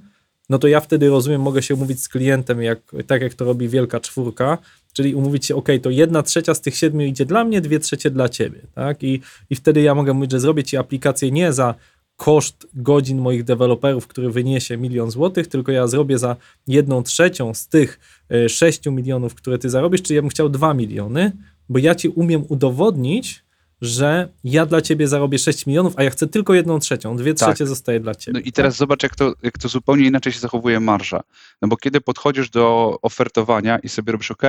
no 0.49 0.59
to 0.59 0.67
ja 0.67 0.79
wtedy 0.79 1.09
rozumiem, 1.09 1.41
mogę 1.41 1.61
się 1.61 1.73
umówić 1.75 2.03
z 2.03 2.09
klientem, 2.09 2.61
jak, 2.61 2.79
tak 3.07 3.21
jak 3.21 3.33
to 3.33 3.45
robi 3.45 3.69
wielka 3.69 3.99
czwórka, 3.99 4.57
czyli 4.93 5.15
umówić 5.15 5.45
się, 5.45 5.55
ok, 5.55 5.67
to 5.81 5.89
jedna 5.89 6.23
trzecia 6.23 6.53
z 6.53 6.61
tych 6.61 6.75
siedmiu 6.75 7.05
idzie 7.05 7.25
dla 7.25 7.43
mnie, 7.43 7.61
dwie 7.61 7.79
trzecie 7.79 8.09
dla 8.09 8.29
ciebie, 8.29 8.59
tak? 8.75 9.03
I, 9.03 9.21
I 9.49 9.55
wtedy 9.55 9.81
ja 9.81 9.95
mogę 9.95 10.13
mówić, 10.13 10.31
że 10.31 10.39
zrobię 10.39 10.63
ci 10.63 10.77
aplikację 10.77 11.31
nie 11.31 11.53
za 11.53 11.75
koszt 12.21 12.67
godzin 12.73 13.21
moich 13.21 13.43
deweloperów, 13.43 14.07
który 14.07 14.31
wyniesie 14.31 14.77
milion 14.77 15.11
złotych, 15.11 15.47
tylko 15.47 15.71
ja 15.71 15.87
zrobię 15.87 16.17
za 16.17 16.35
jedną 16.67 17.03
trzecią 17.03 17.53
z 17.53 17.67
tych 17.67 17.99
e, 18.31 18.49
6 18.49 18.85
milionów, 18.85 19.35
które 19.35 19.57
ty 19.57 19.69
zarobisz, 19.69 20.01
czyli 20.01 20.15
ja 20.15 20.21
bym 20.21 20.29
chciał 20.29 20.49
2 20.49 20.73
miliony, 20.73 21.31
bo 21.69 21.79
ja 21.79 21.95
ci 21.95 22.09
umiem 22.09 22.43
udowodnić, 22.49 23.43
że 23.81 24.29
ja 24.43 24.65
dla 24.65 24.81
ciebie 24.81 25.07
zarobię 25.07 25.39
6 25.39 25.65
milionów, 25.65 25.93
a 25.97 26.03
ja 26.03 26.09
chcę 26.09 26.27
tylko 26.27 26.53
jedną 26.53 26.79
trzecią, 26.79 27.15
dwie 27.15 27.33
Tak. 27.33 27.49
trzecie 27.49 27.67
zostaje 27.67 27.99
dla 27.99 28.15
ciebie. 28.15 28.39
No 28.39 28.45
i 28.45 28.51
teraz 28.51 28.75
zobacz, 28.75 29.03
jak 29.03 29.15
to, 29.15 29.33
jak 29.43 29.57
to 29.57 29.67
zupełnie 29.67 30.05
inaczej 30.05 30.33
się 30.33 30.39
zachowuje 30.39 30.79
marża. 30.79 31.21
No 31.61 31.67
bo 31.67 31.77
kiedy 31.77 32.01
podchodzisz 32.01 32.49
do 32.49 32.97
ofertowania 33.01 33.79
i 33.79 33.89
sobie 33.89 34.11
robisz 34.11 34.31
OK, 34.31 34.43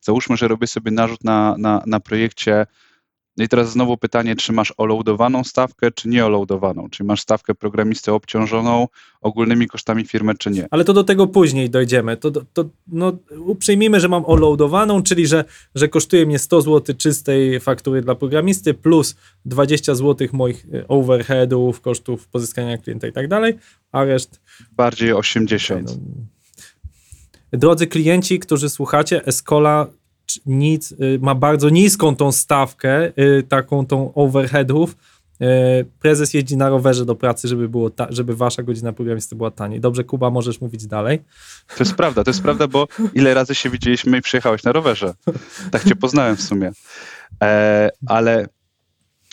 załóżmy, 0.00 0.36
że 0.36 0.48
robię 0.48 0.66
sobie 0.66 0.90
narzut 0.90 1.24
na, 1.24 1.56
na, 1.58 1.82
na 1.86 2.00
projekcie. 2.00 2.66
No 3.36 3.44
i 3.44 3.48
teraz 3.48 3.70
znowu 3.70 3.96
pytanie, 3.96 4.36
czy 4.36 4.52
masz 4.52 4.74
oloadowaną 4.76 5.44
stawkę, 5.44 5.90
czy 5.90 6.08
nie 6.08 6.26
oloadowaną? 6.26 6.90
Czy 6.90 7.04
masz 7.04 7.20
stawkę 7.20 7.54
programisty 7.54 8.12
obciążoną 8.12 8.88
ogólnymi 9.20 9.66
kosztami 9.66 10.04
firmy, 10.04 10.34
czy 10.38 10.50
nie? 10.50 10.66
Ale 10.70 10.84
to 10.84 10.92
do 10.92 11.04
tego 11.04 11.26
później 11.26 11.70
dojdziemy. 11.70 12.16
To, 12.16 12.30
to, 12.30 12.64
no, 12.86 13.12
przyjmijmy, 13.58 14.00
że 14.00 14.08
mam 14.08 14.24
oloadowaną, 14.26 15.02
czyli 15.02 15.26
że, 15.26 15.44
że 15.74 15.88
kosztuje 15.88 16.26
mnie 16.26 16.38
100 16.38 16.62
zł 16.62 16.96
czystej 16.96 17.60
faktury 17.60 18.02
dla 18.02 18.14
programisty 18.14 18.74
plus 18.74 19.16
20 19.44 19.94
zł 19.94 20.28
moich 20.32 20.66
e, 20.74 20.88
overheadów, 20.88 21.80
kosztów 21.80 22.28
pozyskania 22.28 22.78
klienta 22.78 23.06
i 23.06 23.12
tak 23.12 23.28
dalej, 23.28 23.54
a 23.92 24.04
reszt 24.04 24.40
Bardziej 24.72 25.12
80. 25.12 25.88
no. 25.88 25.96
Drodzy 27.58 27.86
klienci, 27.86 28.38
którzy 28.38 28.68
słuchacie, 28.68 29.26
Escola 29.26 29.86
nic, 30.46 30.92
y, 30.92 31.18
ma 31.22 31.34
bardzo 31.34 31.68
niską 31.68 32.16
tą 32.16 32.32
stawkę, 32.32 33.12
y, 33.18 33.42
taką 33.48 33.86
tą 33.86 34.14
overheadów. 34.14 34.96
Y, 35.42 35.46
Prezes 36.00 36.34
jeździ 36.34 36.56
na 36.56 36.68
rowerze 36.68 37.04
do 37.04 37.14
pracy, 37.14 37.48
żeby, 37.48 37.68
było 37.68 37.90
ta, 37.90 38.06
żeby 38.10 38.36
wasza 38.36 38.62
godzina 38.62 38.92
programisty 38.92 39.36
była 39.36 39.50
taniej. 39.50 39.80
Dobrze, 39.80 40.04
Kuba, 40.04 40.30
możesz 40.30 40.60
mówić 40.60 40.86
dalej. 40.86 41.22
To 41.76 41.84
jest 41.84 41.94
prawda, 41.94 42.24
to 42.24 42.30
jest 42.30 42.42
prawda, 42.42 42.68
bo 42.68 42.88
ile 43.14 43.34
razy 43.34 43.54
się 43.54 43.70
widzieliśmy 43.70 44.18
i 44.18 44.22
przyjechałeś 44.22 44.64
na 44.64 44.72
rowerze. 44.72 45.14
Tak 45.70 45.84
cię 45.84 45.96
poznałem 45.96 46.36
w 46.36 46.42
sumie. 46.42 46.72
E, 47.42 47.90
ale, 48.06 48.46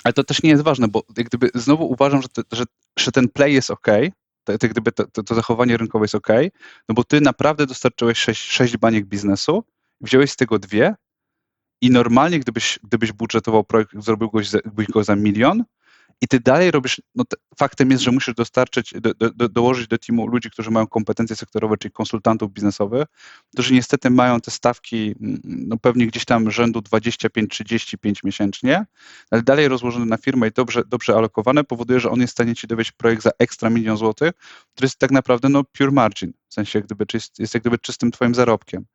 ale 0.04 0.14
to 0.14 0.24
też 0.24 0.44
nie 0.44 0.50
jest 0.50 0.64
ważne, 0.64 0.88
bo 0.88 1.04
jak 1.18 1.28
gdyby 1.28 1.50
znowu 1.56 1.92
uważam, 1.92 2.22
że, 2.22 2.28
te, 2.30 2.42
że, 2.52 2.64
że 3.00 3.12
ten 3.12 3.30
play 3.30 3.54
jest 3.54 3.72
ok, 3.72 3.88
to, 4.44 4.58
to, 4.58 5.06
to, 5.12 5.24
to, 5.24 5.36
zachowanie 5.36 5.78
rynkowe 5.78 6.04
jest 6.04 6.16
ok, 6.16 6.28
no 6.90 6.96
bo 6.96 7.04
ty 7.04 7.22
naprawdę 7.22 7.66
dostarczyłeś 7.66 8.18
sześć, 8.18 8.52
sześć 8.52 8.78
baniek 8.78 9.06
biznesu, 9.06 9.64
wziąłeś 10.02 10.32
z 10.32 10.36
tego 10.36 10.60
dwie 10.60 10.96
i 11.82 11.90
normalnie 11.92 12.40
gdybyś, 12.40 12.80
gdybyś 12.84 13.12
budżetował 13.12 13.64
projekt, 13.64 13.92
zrobiłbyś 14.00 14.52
go, 14.94 15.04
za- 15.04 15.16
milion, 15.16 15.64
i 16.22 16.28
ty 16.28 16.40
dalej 16.40 16.72
robisz, 16.72 17.02
no 17.16 17.26
te, 17.26 17.38
faktem 17.58 17.92
jest, 17.92 18.04
że 18.04 18.12
musisz 18.12 18.36
dostarczyć, 18.36 18.94
do, 19.02 19.14
do, 19.14 19.30
do, 19.30 19.50
dołożyć 19.50 19.88
do 19.88 19.98
teamu 19.98 20.28
ludzi, 20.28 20.50
którzy 20.52 20.72
mają 20.72 20.88
kompetencje 20.88 21.36
sektorowe, 21.36 21.78
czyli 21.78 21.92
konsultantów 21.92 22.54
biznesowych, 22.54 23.06
którzy 23.54 23.74
niestety 23.74 24.10
mają 24.10 24.42
te 24.42 24.52
stawki 24.52 25.16
mm, 25.22 25.42
no 25.44 25.78
pewnie 25.78 26.08
gdzieś 26.08 26.26
tam 26.26 26.52
rzędu 26.52 26.80
25-35 26.80 28.26
miesięcznie, 28.26 28.86
ale 29.32 29.42
dalej 29.42 29.68
rozłożone 29.68 30.06
na 30.06 30.18
firmę 30.18 30.48
i 30.48 30.52
dobrze, 30.52 30.84
dobrze 30.88 31.16
alokowane 31.16 31.64
powoduje, 31.64 32.00
że 32.00 32.10
on 32.10 32.22
jest 32.22 32.32
w 32.32 32.36
stanie 32.38 32.56
ci 32.56 32.68
dowieść 32.68 32.92
projekt 32.92 33.24
za 33.24 33.32
ekstra 33.40 33.70
milion 33.70 33.98
złotych, 33.98 34.32
który 34.74 34.86
jest 34.86 35.00
tak 35.00 35.12
naprawdę 35.12 35.50
no 35.50 35.64
pure 35.64 35.92
margin, 35.92 36.34
w 36.48 36.54
sensie 36.54 36.82
gdyby 36.82 37.06
czyst, 37.06 37.40
jest 37.40 37.54
jak 37.54 37.64
gdyby 37.64 37.78
czystym 37.80 38.12
twoim 38.12 38.36
zarobkiem. 38.36 38.86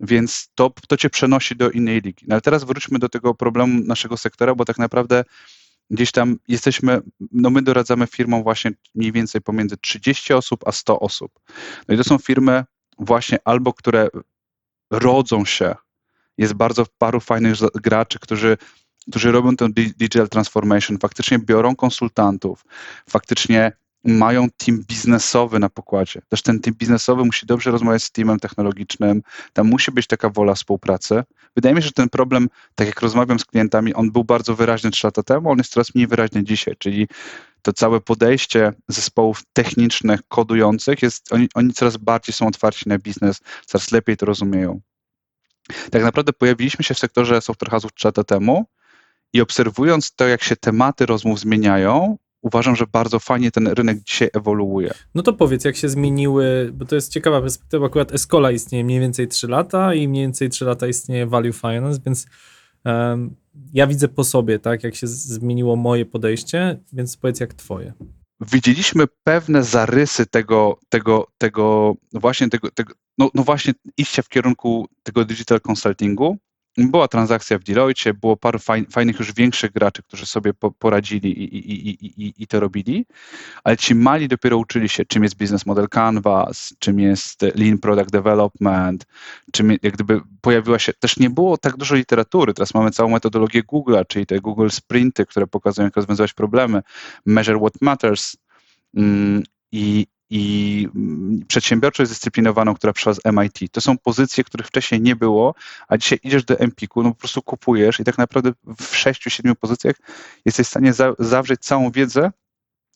Więc 0.00 0.48
to, 0.54 0.70
to 0.88 0.96
cię 0.96 1.10
przenosi 1.10 1.56
do 1.56 1.70
innej 1.70 2.00
ligi. 2.00 2.24
No 2.28 2.34
ale 2.34 2.40
teraz 2.40 2.64
wróćmy 2.64 2.98
do 2.98 3.08
tego 3.08 3.34
problemu 3.34 3.80
naszego 3.84 4.16
sektora, 4.16 4.54
bo 4.54 4.64
tak 4.64 4.78
naprawdę 4.78 5.24
gdzieś 5.90 6.12
tam 6.12 6.36
jesteśmy, 6.48 7.00
no 7.32 7.50
my 7.50 7.62
doradzamy 7.62 8.06
firmom 8.06 8.42
właśnie 8.42 8.70
mniej 8.94 9.12
więcej 9.12 9.40
pomiędzy 9.40 9.76
30 9.76 10.32
osób 10.32 10.68
a 10.68 10.72
100 10.72 11.00
osób. 11.00 11.40
No 11.88 11.94
i 11.94 11.98
to 11.98 12.04
są 12.04 12.18
firmy 12.18 12.64
właśnie 12.98 13.38
albo, 13.44 13.72
które 13.72 14.08
rodzą 14.90 15.44
się, 15.44 15.74
jest 16.38 16.54
bardzo 16.54 16.86
paru 16.98 17.20
fajnych 17.20 17.54
graczy, 17.74 18.18
którzy, 18.18 18.56
którzy 19.10 19.32
robią 19.32 19.56
tę 19.56 19.68
di- 19.68 19.92
digital 19.96 20.28
transformation, 20.28 20.98
faktycznie 20.98 21.38
biorą 21.38 21.76
konsultantów, 21.76 22.64
faktycznie 23.08 23.72
mają 24.04 24.48
team 24.56 24.84
biznesowy 24.88 25.58
na 25.58 25.68
pokładzie. 25.68 26.20
Też 26.28 26.42
ten 26.42 26.60
team 26.60 26.76
biznesowy 26.76 27.24
musi 27.24 27.46
dobrze 27.46 27.70
rozmawiać 27.70 28.04
z 28.04 28.10
teamem 28.10 28.40
technologicznym, 28.40 29.22
tam 29.52 29.66
musi 29.66 29.92
być 29.92 30.06
taka 30.06 30.30
wola 30.30 30.54
współpracy. 30.54 31.24
Wydaje 31.56 31.74
mi 31.74 31.82
się, 31.82 31.86
że 31.86 31.92
ten 31.92 32.08
problem, 32.08 32.48
tak 32.74 32.86
jak 32.86 33.00
rozmawiam 33.00 33.38
z 33.38 33.44
klientami, 33.44 33.94
on 33.94 34.10
był 34.10 34.24
bardzo 34.24 34.54
wyraźny 34.54 34.90
trzy 34.90 35.06
lata 35.06 35.22
temu, 35.22 35.50
on 35.50 35.58
jest 35.58 35.72
coraz 35.72 35.94
mniej 35.94 36.06
wyraźny 36.06 36.44
dzisiaj, 36.44 36.74
czyli 36.78 37.08
to 37.62 37.72
całe 37.72 38.00
podejście 38.00 38.72
zespołów 38.88 39.42
technicznych, 39.52 40.20
kodujących, 40.28 41.02
jest, 41.02 41.32
oni, 41.32 41.48
oni 41.54 41.72
coraz 41.72 41.96
bardziej 41.96 42.32
są 42.32 42.46
otwarci 42.46 42.88
na 42.88 42.98
biznes, 42.98 43.40
coraz 43.66 43.92
lepiej 43.92 44.16
to 44.16 44.26
rozumieją. 44.26 44.80
Tak 45.90 46.02
naprawdę 46.02 46.32
pojawiliśmy 46.32 46.84
się 46.84 46.94
w 46.94 46.98
sektorze 46.98 47.40
software 47.40 47.70
house'ów 47.70 47.88
trzy 47.94 48.08
lata 48.08 48.24
temu 48.24 48.66
i 49.32 49.40
obserwując 49.40 50.14
to, 50.14 50.28
jak 50.28 50.42
się 50.42 50.56
tematy 50.56 51.06
rozmów 51.06 51.40
zmieniają, 51.40 52.18
uważam, 52.42 52.76
że 52.76 52.84
bardzo 52.92 53.18
fajnie 53.18 53.50
ten 53.50 53.66
rynek 53.66 53.98
dzisiaj 54.02 54.30
ewoluuje. 54.34 54.94
No 55.14 55.22
to 55.22 55.32
powiedz, 55.32 55.64
jak 55.64 55.76
się 55.76 55.88
zmieniły, 55.88 56.70
bo 56.74 56.84
to 56.84 56.94
jest 56.94 57.12
ciekawa 57.12 57.40
perspektywa, 57.40 57.86
akurat 57.86 58.12
Escola 58.12 58.50
istnieje 58.50 58.84
mniej 58.84 59.00
więcej 59.00 59.28
3 59.28 59.48
lata 59.48 59.94
i 59.94 60.08
mniej 60.08 60.22
więcej 60.22 60.48
3 60.48 60.64
lata 60.64 60.86
istnieje 60.86 61.26
Value 61.26 61.52
Finance, 61.52 62.00
więc 62.06 62.26
em, 62.84 63.36
ja 63.72 63.86
widzę 63.86 64.08
po 64.08 64.24
sobie, 64.24 64.58
tak, 64.58 64.84
jak 64.84 64.94
się 64.94 65.06
zmieniło 65.06 65.76
moje 65.76 66.06
podejście, 66.06 66.78
więc 66.92 67.16
powiedz 67.16 67.40
jak 67.40 67.54
twoje. 67.54 67.92
widzieliśmy 68.40 69.04
pewne 69.24 69.62
zarysy 69.64 70.26
tego, 70.26 70.78
tego, 70.88 71.26
tego 71.38 71.94
właśnie 72.12 72.48
tego, 72.48 72.70
tego 72.70 72.94
no, 73.18 73.30
no 73.34 73.42
właśnie 73.42 73.72
iścia 73.96 74.22
w 74.22 74.28
kierunku 74.28 74.88
tego 75.02 75.24
digital 75.24 75.60
consultingu, 75.60 76.38
była 76.78 77.08
transakcja 77.08 77.58
w 77.58 77.62
Deloitte, 77.62 78.14
było 78.14 78.36
paru 78.36 78.58
fajn, 78.58 78.86
fajnych 78.86 79.18
już 79.18 79.32
większych 79.32 79.72
graczy, 79.72 80.02
którzy 80.02 80.26
sobie 80.26 80.54
po, 80.54 80.70
poradzili 80.70 81.42
i, 81.42 81.56
i, 81.56 81.90
i, 81.90 82.26
i, 82.26 82.34
i 82.38 82.46
to 82.46 82.60
robili, 82.60 83.06
ale 83.64 83.76
ci 83.76 83.94
mali 83.94 84.28
dopiero 84.28 84.58
uczyli 84.58 84.88
się, 84.88 85.04
czym 85.04 85.22
jest 85.22 85.36
business 85.36 85.66
model 85.66 85.88
Canvas, 85.88 86.74
czym 86.78 87.00
jest 87.00 87.42
lean 87.42 87.78
product 87.78 88.10
development, 88.10 89.06
czym 89.52 89.70
jak 89.70 89.94
gdyby 89.94 90.20
pojawiła 90.40 90.78
się, 90.78 90.92
też 90.92 91.16
nie 91.16 91.30
było 91.30 91.56
tak 91.56 91.76
dużo 91.76 91.94
literatury, 91.94 92.54
teraz 92.54 92.74
mamy 92.74 92.90
całą 92.90 93.10
metodologię 93.10 93.62
Google'a, 93.62 94.06
czyli 94.08 94.26
te 94.26 94.40
Google 94.40 94.68
Sprinty, 94.70 95.26
które 95.26 95.46
pokazują, 95.46 95.86
jak 95.86 95.96
rozwiązywać 95.96 96.32
problemy, 96.34 96.82
measure 97.26 97.58
what 97.58 97.72
matters 97.80 98.36
mm, 98.94 99.42
i, 99.72 100.06
i 100.30 100.88
mm, 100.94 101.44
przedsiębiorczość 101.48 102.10
zdyscyplinowaną, 102.10 102.74
która 102.74 102.92
przyszła 102.92 103.14
z 103.14 103.20
MIT. 103.24 103.72
To 103.72 103.80
są 103.80 103.98
pozycje, 103.98 104.44
których 104.44 104.66
wcześniej 104.66 105.00
nie 105.00 105.16
było, 105.16 105.54
a 105.88 105.98
dzisiaj 105.98 106.18
idziesz 106.22 106.44
do 106.44 106.58
Empiku, 106.58 107.02
no 107.02 107.08
po 107.10 107.16
prostu 107.16 107.42
kupujesz 107.42 108.00
i 108.00 108.04
tak 108.04 108.18
naprawdę 108.18 108.52
w 108.80 108.96
sześciu, 108.96 109.30
siedmiu 109.30 109.54
pozycjach 109.54 109.96
jesteś 110.44 110.66
w 110.66 110.70
stanie 110.70 110.92
za, 110.92 111.12
zawrzeć 111.18 111.60
całą 111.60 111.90
wiedzę, 111.90 112.30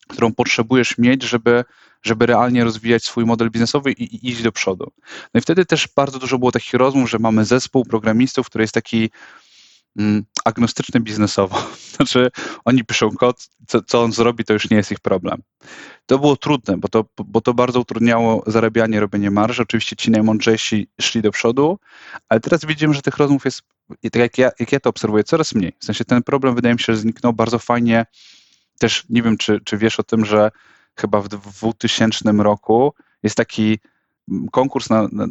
którą 0.08 0.34
potrzebujesz 0.34 0.98
mieć, 0.98 1.22
żeby, 1.22 1.64
żeby 2.02 2.26
realnie 2.26 2.64
rozwijać 2.64 3.04
swój 3.04 3.24
model 3.24 3.50
biznesowy 3.50 3.92
i, 3.92 4.02
i 4.02 4.30
iść 4.30 4.42
do 4.42 4.52
przodu. 4.52 4.92
No 5.34 5.38
i 5.38 5.40
wtedy 5.40 5.64
też 5.64 5.88
bardzo 5.96 6.18
dużo 6.18 6.38
było 6.38 6.52
takich 6.52 6.74
rozmów, 6.74 7.10
że 7.10 7.18
mamy 7.18 7.44
zespół 7.44 7.84
programistów, 7.84 8.46
który 8.46 8.64
jest 8.64 8.74
taki 8.74 9.10
agnostyczny 10.44 11.00
biznesowo. 11.00 11.66
Znaczy, 11.96 12.30
oni 12.64 12.84
piszą 12.84 13.10
kod, 13.10 13.48
co, 13.66 13.82
co 13.82 14.02
on 14.02 14.12
zrobi, 14.12 14.44
to 14.44 14.52
już 14.52 14.70
nie 14.70 14.76
jest 14.76 14.92
ich 14.92 15.00
problem. 15.00 15.42
To 16.06 16.18
było 16.18 16.36
trudne, 16.36 16.76
bo 16.78 16.88
to, 16.88 17.04
bo 17.24 17.40
to 17.40 17.54
bardzo 17.54 17.80
utrudniało 17.80 18.42
zarabianie, 18.46 19.00
robienie 19.00 19.30
marży. 19.30 19.62
Oczywiście 19.62 19.96
ci 19.96 20.10
najmądrzejsi 20.10 20.88
szli 21.00 21.22
do 21.22 21.30
przodu, 21.30 21.78
ale 22.28 22.40
teraz 22.40 22.64
widzimy, 22.64 22.94
że 22.94 23.02
tych 23.02 23.16
rozmów 23.16 23.44
jest, 23.44 23.62
tak 24.02 24.16
jak 24.16 24.38
ja, 24.38 24.50
jak 24.60 24.72
ja 24.72 24.80
to 24.80 24.90
obserwuję, 24.90 25.24
coraz 25.24 25.54
mniej. 25.54 25.72
W 25.78 25.84
sensie 25.84 26.04
ten 26.04 26.22
problem 26.22 26.54
wydaje 26.54 26.74
mi 26.74 26.80
się, 26.80 26.92
że 26.92 27.00
zniknął 27.00 27.32
bardzo 27.32 27.58
fajnie. 27.58 28.06
Też 28.78 29.04
nie 29.08 29.22
wiem, 29.22 29.36
czy, 29.36 29.60
czy 29.64 29.78
wiesz 29.78 30.00
o 30.00 30.02
tym, 30.02 30.24
że 30.24 30.50
chyba 30.96 31.20
w 31.20 31.28
2000 31.28 32.32
roku 32.32 32.94
jest 33.22 33.36
taki 33.36 33.78
mm, 34.28 34.48
konkurs 34.48 34.90
na, 34.90 35.08
na 35.12 35.26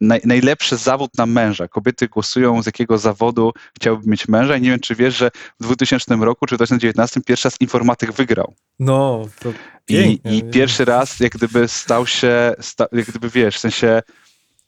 naj, 0.00 0.20
najlepszy 0.24 0.76
zawód 0.76 1.10
na 1.18 1.26
męża. 1.26 1.68
Kobiety 1.68 2.08
głosują, 2.08 2.62
z 2.62 2.66
jakiego 2.66 2.98
zawodu 2.98 3.52
chciałyby 3.76 4.10
mieć 4.10 4.28
męża 4.28 4.56
i 4.56 4.60
nie 4.60 4.70
wiem, 4.70 4.80
czy 4.80 4.94
wiesz, 4.94 5.16
że 5.16 5.30
w 5.60 5.64
2000 5.64 6.16
roku 6.16 6.46
czy 6.46 6.54
2019 6.54 7.20
pierwszy 7.20 7.48
raz 7.48 7.60
informatyk 7.60 8.12
wygrał. 8.12 8.54
No, 8.78 9.28
to 9.40 9.50
I, 9.50 9.54
pięknie. 9.86 10.36
I 10.36 10.42
pierwszy 10.42 10.84
raz 10.84 11.20
jak 11.20 11.32
gdyby 11.32 11.68
stał 11.68 12.06
się, 12.06 12.54
sta, 12.60 12.86
jak 12.92 13.06
gdyby 13.06 13.30
wiesz, 13.30 13.56
w 13.56 13.58
sensie 13.58 14.02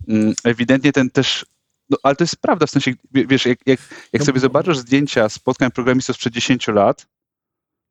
mm, 0.09 0.35
ewidentnie 0.45 0.93
ten 0.93 1.11
też, 1.11 1.47
no, 1.91 1.97
ale 2.03 2.17
to 2.17 2.25
jest 2.25 2.37
prawda, 2.37 2.67
w 2.67 2.71
sensie, 2.71 2.95
wie- 3.13 3.27
wiesz, 3.27 3.47
jak, 3.47 3.59
jak, 3.67 3.81
jak 4.13 4.21
No 4.21 4.27
sobie 4.27 4.41
zobaczysz 4.41 4.79
zdjęcia 4.79 5.29
spotkań 5.29 5.71
programistów 5.71 6.17
sprzed 6.17 6.33
10 6.33 6.69
lat, 6.69 7.07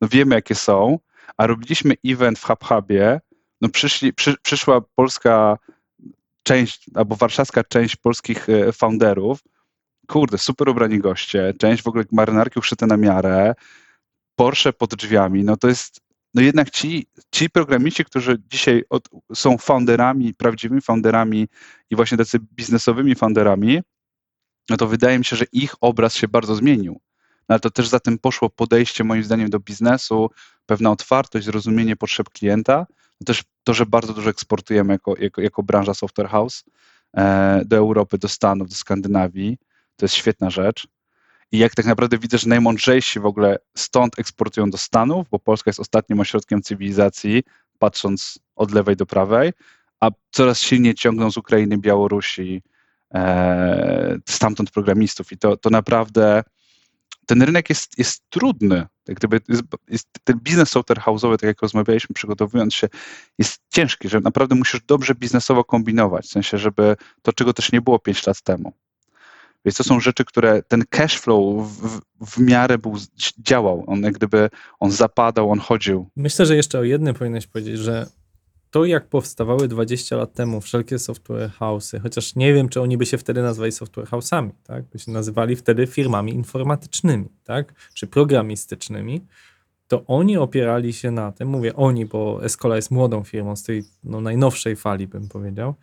no 0.00 0.08
wiemy 0.08 0.34
jakie 0.34 0.54
są, 0.54 0.98
a 1.36 1.46
robiliśmy 1.46 1.94
event 2.06 2.38
w 2.38 2.44
HubHubie, 2.44 3.20
no 3.60 3.68
przyszli, 3.68 4.12
przy, 4.12 4.34
przyszła 4.42 4.80
polska 4.94 5.58
część, 6.42 6.86
albo 6.94 7.16
warszawska 7.16 7.64
część 7.64 7.96
polskich 7.96 8.48
e, 8.48 8.72
founderów, 8.72 9.40
kurde, 10.08 10.38
super 10.38 10.68
ubrani 10.68 10.98
goście, 10.98 11.54
część 11.58 11.82
w 11.82 11.88
ogóle 11.88 12.04
marynarki 12.12 12.58
uszyte 12.58 12.86
na 12.86 12.96
miarę, 12.96 13.54
Porsche 14.36 14.72
pod 14.72 14.94
drzwiami, 14.94 15.44
no 15.44 15.56
to 15.56 15.68
jest, 15.68 16.00
no 16.34 16.42
jednak 16.42 16.70
ci, 16.70 17.06
ci 17.32 17.50
programiści, 17.50 18.04
którzy 18.04 18.42
dzisiaj 18.50 18.84
od, 18.90 19.08
są 19.34 19.58
founderami, 19.58 20.34
prawdziwymi 20.34 20.80
founderami 20.80 21.48
i 21.90 21.96
właśnie 21.96 22.18
tacy 22.18 22.38
biznesowymi 22.38 23.14
founderami, 23.14 23.80
no 24.70 24.76
to 24.76 24.86
wydaje 24.86 25.18
mi 25.18 25.24
się, 25.24 25.36
że 25.36 25.44
ich 25.52 25.74
obraz 25.80 26.14
się 26.14 26.28
bardzo 26.28 26.54
zmienił. 26.54 27.00
No 27.48 27.54
ale 27.54 27.60
to 27.60 27.70
też 27.70 27.88
za 27.88 28.00
tym 28.00 28.18
poszło 28.18 28.50
podejście 28.50 29.04
moim 29.04 29.24
zdaniem 29.24 29.50
do 29.50 29.60
biznesu, 29.60 30.30
pewna 30.66 30.90
otwartość, 30.90 31.46
zrozumienie 31.46 31.96
potrzeb 31.96 32.30
klienta, 32.30 32.86
też 33.24 33.42
to, 33.64 33.74
że 33.74 33.86
bardzo 33.86 34.14
dużo 34.14 34.30
eksportujemy 34.30 34.92
jako, 34.92 35.14
jako, 35.18 35.40
jako 35.40 35.62
branża 35.62 35.94
software 35.94 36.28
house 36.28 36.64
e, 37.16 37.62
do 37.64 37.76
Europy, 37.76 38.18
do 38.18 38.28
Stanów, 38.28 38.68
do 38.68 38.74
Skandynawii, 38.74 39.58
to 39.96 40.04
jest 40.04 40.14
świetna 40.14 40.50
rzecz. 40.50 40.88
I 41.52 41.58
jak 41.58 41.74
tak 41.74 41.86
naprawdę 41.86 42.18
widzę, 42.18 42.38
że 42.38 42.48
najmądrzejsi 42.48 43.20
w 43.20 43.26
ogóle 43.26 43.58
stąd 43.76 44.18
eksportują 44.18 44.70
do 44.70 44.78
Stanów, 44.78 45.26
bo 45.30 45.38
Polska 45.38 45.68
jest 45.68 45.80
ostatnim 45.80 46.20
ośrodkiem 46.20 46.62
cywilizacji, 46.62 47.42
patrząc 47.78 48.38
od 48.56 48.72
lewej 48.72 48.96
do 48.96 49.06
prawej, 49.06 49.52
a 50.00 50.10
coraz 50.30 50.58
silniej 50.58 50.94
ciągną 50.94 51.30
z 51.30 51.36
Ukrainy, 51.36 51.78
Białorusi, 51.78 52.62
e, 53.14 54.18
stamtąd 54.28 54.70
programistów. 54.70 55.32
I 55.32 55.38
to, 55.38 55.56
to 55.56 55.70
naprawdę 55.70 56.42
ten 57.26 57.42
rynek 57.42 57.68
jest, 57.68 57.98
jest 57.98 58.22
trudny. 58.30 58.86
Jak 59.08 59.16
gdyby 59.16 59.40
jest, 59.48 59.62
jest, 59.88 60.08
ten 60.24 60.40
biznes 60.40 60.68
software 60.68 60.98
house'owy, 60.98 61.32
tak 61.32 61.42
jak 61.42 61.62
rozmawialiśmy 61.62 62.14
przygotowując 62.14 62.74
się, 62.74 62.88
jest 63.38 63.60
ciężki, 63.68 64.08
że 64.08 64.20
naprawdę 64.20 64.54
musisz 64.54 64.80
dobrze 64.86 65.14
biznesowo 65.14 65.64
kombinować, 65.64 66.26
w 66.26 66.30
sensie, 66.30 66.58
żeby 66.58 66.96
to, 67.22 67.32
czego 67.32 67.52
też 67.52 67.72
nie 67.72 67.80
było 67.80 67.98
5 67.98 68.26
lat 68.26 68.42
temu. 68.42 68.72
Więc 69.64 69.76
to 69.76 69.84
są 69.84 70.00
rzeczy, 70.00 70.24
które 70.24 70.62
ten 70.62 70.84
cash 70.90 71.20
flow 71.20 71.68
w, 71.68 72.00
w 72.26 72.38
miarę 72.38 72.78
był, 72.78 72.96
działał. 73.38 73.84
On 73.86 74.02
jak 74.02 74.14
gdyby, 74.14 74.50
on 74.80 74.90
zapadał, 74.90 75.50
on 75.50 75.58
chodził. 75.58 76.08
Myślę, 76.16 76.46
że 76.46 76.56
jeszcze 76.56 76.78
o 76.78 76.82
jednym 76.84 77.14
powinieneś 77.14 77.46
powiedzieć, 77.46 77.78
że 77.78 78.06
to 78.72 78.84
jak 78.84 79.08
powstawały 79.08 79.68
20 79.68 80.16
lat 80.16 80.32
temu 80.32 80.60
wszelkie 80.60 80.98
software 80.98 81.50
house'y, 81.60 82.00
chociaż 82.00 82.36
nie 82.36 82.54
wiem, 82.54 82.68
czy 82.68 82.80
oni 82.80 82.98
by 82.98 83.06
się 83.06 83.18
wtedy 83.18 83.42
nazwali 83.42 83.72
software 83.72 84.06
house'ami, 84.06 84.50
tak? 84.64 84.84
By 84.84 84.98
się 84.98 85.12
nazywali 85.12 85.56
wtedy 85.56 85.86
firmami 85.86 86.34
informatycznymi, 86.34 87.28
tak? 87.44 87.74
Czy 87.94 88.06
programistycznymi, 88.06 89.26
to 89.88 90.04
oni 90.06 90.36
opierali 90.36 90.92
się 90.92 91.10
na 91.10 91.32
tym, 91.32 91.48
mówię 91.48 91.76
oni, 91.76 92.06
bo 92.06 92.44
Escola 92.44 92.76
jest 92.76 92.90
młodą 92.90 93.24
firmą 93.24 93.56
z 93.56 93.62
tej 93.62 93.84
no, 94.04 94.20
najnowszej 94.20 94.76
fali, 94.76 95.06
bym 95.06 95.28
powiedział. 95.28 95.74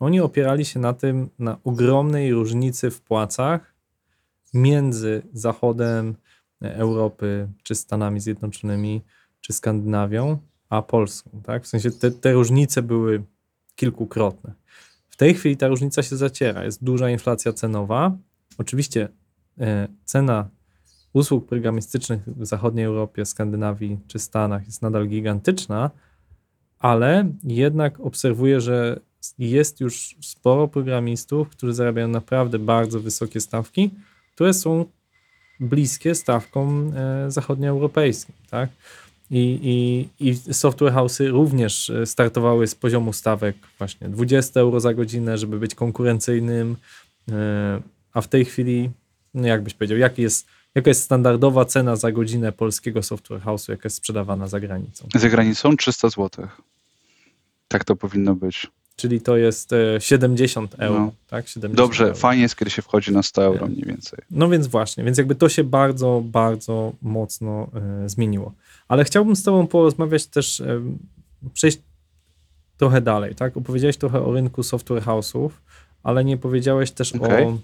Oni 0.00 0.20
opierali 0.20 0.64
się 0.64 0.80
na 0.80 0.92
tym, 0.92 1.30
na 1.38 1.58
ogromnej 1.64 2.32
różnicy 2.32 2.90
w 2.90 3.00
płacach 3.00 3.74
między 4.54 5.22
zachodem 5.32 6.14
Europy, 6.60 7.48
czy 7.62 7.74
Stanami 7.74 8.20
Zjednoczonymi, 8.20 9.02
czy 9.40 9.52
Skandynawią, 9.52 10.38
a 10.76 10.82
Polską. 10.82 11.30
Tak? 11.42 11.64
W 11.64 11.66
sensie 11.66 11.90
te, 11.90 12.10
te 12.10 12.32
różnice 12.32 12.82
były 12.82 13.22
kilkukrotne. 13.74 14.54
W 15.08 15.16
tej 15.16 15.34
chwili 15.34 15.56
ta 15.56 15.68
różnica 15.68 16.02
się 16.02 16.16
zaciera. 16.16 16.64
Jest 16.64 16.84
duża 16.84 17.10
inflacja 17.10 17.52
cenowa. 17.52 18.16
Oczywiście 18.58 19.08
e, 19.60 19.88
cena 20.04 20.48
usług 21.12 21.46
programistycznych 21.48 22.22
w 22.26 22.46
zachodniej 22.46 22.84
Europie, 22.84 23.26
Skandynawii 23.26 23.98
czy 24.06 24.18
Stanach 24.18 24.66
jest 24.66 24.82
nadal 24.82 25.08
gigantyczna, 25.08 25.90
ale 26.78 27.32
jednak 27.44 28.00
obserwuję, 28.00 28.60
że 28.60 29.00
jest 29.38 29.80
już 29.80 30.16
sporo 30.22 30.68
programistów, 30.68 31.48
którzy 31.48 31.74
zarabiają 31.74 32.08
naprawdę 32.08 32.58
bardzo 32.58 33.00
wysokie 33.00 33.40
stawki, 33.40 33.90
które 34.34 34.54
są 34.54 34.84
bliskie 35.60 36.14
stawkom 36.14 36.92
e, 36.96 37.30
zachodnioeuropejskim. 37.30 38.34
Tak? 38.50 38.70
I, 39.30 39.58
i, 40.20 40.28
I 40.28 40.54
software 40.54 40.92
house'y 40.92 41.28
również 41.30 41.90
e, 41.90 42.06
startowały 42.06 42.66
z 42.66 42.74
poziomu 42.74 43.12
stawek 43.12 43.56
właśnie 43.78 44.08
20 44.08 44.60
euro 44.60 44.80
za 44.80 44.94
godzinę, 44.94 45.38
żeby 45.38 45.58
być 45.58 45.74
konkurencyjnym, 45.74 46.76
e, 47.32 47.80
a 48.12 48.20
w 48.20 48.28
tej 48.28 48.44
chwili, 48.44 48.90
no 49.34 49.46
jak 49.48 49.62
byś 49.62 49.74
powiedział, 49.74 49.98
jaki 49.98 50.22
jest, 50.22 50.46
jaka 50.74 50.90
jest 50.90 51.02
standardowa 51.02 51.64
cena 51.64 51.96
za 51.96 52.12
godzinę 52.12 52.52
polskiego 52.52 53.02
software 53.02 53.40
house'u, 53.40 53.70
jaka 53.70 53.82
jest 53.86 53.96
sprzedawana 53.96 54.48
za 54.48 54.60
granicą? 54.60 55.08
Za 55.14 55.28
granicą 55.28 55.76
300 55.76 56.08
zł. 56.08 56.46
Tak 57.68 57.84
to 57.84 57.96
powinno 57.96 58.34
być. 58.34 58.66
Czyli 58.96 59.20
to 59.20 59.36
jest 59.36 59.72
e, 59.72 60.00
70 60.00 60.74
euro, 60.78 60.98
No. 61.00 61.12
tak? 61.26 61.48
70 61.48 61.76
Dobrze, 61.76 62.04
euro. 62.04 62.16
fajnie 62.16 62.42
jest, 62.42 62.56
kiedy 62.56 62.70
się 62.70 62.82
wchodzi 62.82 63.12
na 63.12 63.22
100 63.22 63.44
euro 63.44 63.66
mniej 63.66 63.82
więcej. 63.84 64.18
No 64.30 64.48
więc 64.48 64.66
właśnie, 64.66 65.04
więc 65.04 65.18
jakby 65.18 65.34
to 65.34 65.48
się 65.48 65.64
bardzo, 65.64 66.22
bardzo 66.24 66.92
mocno 67.02 67.70
e, 68.04 68.08
zmieniło. 68.08 68.52
Ale 68.88 69.04
chciałbym 69.04 69.36
z 69.36 69.42
Tobą 69.42 69.66
porozmawiać 69.66 70.26
też, 70.26 70.62
przejść 71.52 71.78
trochę 72.76 73.00
dalej, 73.00 73.34
tak? 73.34 73.56
Opowiedziałeś 73.56 73.96
trochę 73.96 74.24
o 74.24 74.32
rynku 74.32 74.62
software 74.62 75.02
house'ów, 75.02 75.50
ale 76.02 76.24
nie 76.24 76.36
powiedziałeś 76.36 76.90
też 76.90 77.14
Okej. 77.14 77.46
o, 77.46 77.58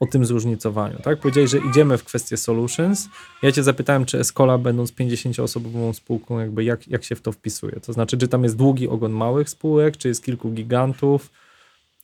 o 0.00 0.06
tym 0.06 0.24
zróżnicowaniu, 0.24 0.98
tak? 1.02 1.20
Powiedziałeś, 1.20 1.50
że 1.50 1.58
idziemy 1.58 1.98
w 1.98 2.04
kwestię 2.04 2.36
solutions. 2.36 3.08
Ja 3.42 3.52
Cię 3.52 3.62
zapytałem, 3.62 4.04
czy 4.04 4.18
Escola, 4.18 4.58
będąc 4.58 4.92
50-osobową 4.92 5.92
spółką, 5.92 6.38
jakby 6.38 6.64
jak, 6.64 6.88
jak 6.88 7.04
się 7.04 7.14
w 7.14 7.20
to 7.20 7.32
wpisuje? 7.32 7.72
To 7.72 7.92
znaczy, 7.92 8.18
czy 8.18 8.28
tam 8.28 8.42
jest 8.42 8.56
długi 8.56 8.88
ogon 8.88 9.12
małych 9.12 9.50
spółek, 9.50 9.96
czy 9.96 10.08
jest 10.08 10.24
kilku 10.24 10.50
gigantów? 10.50 11.30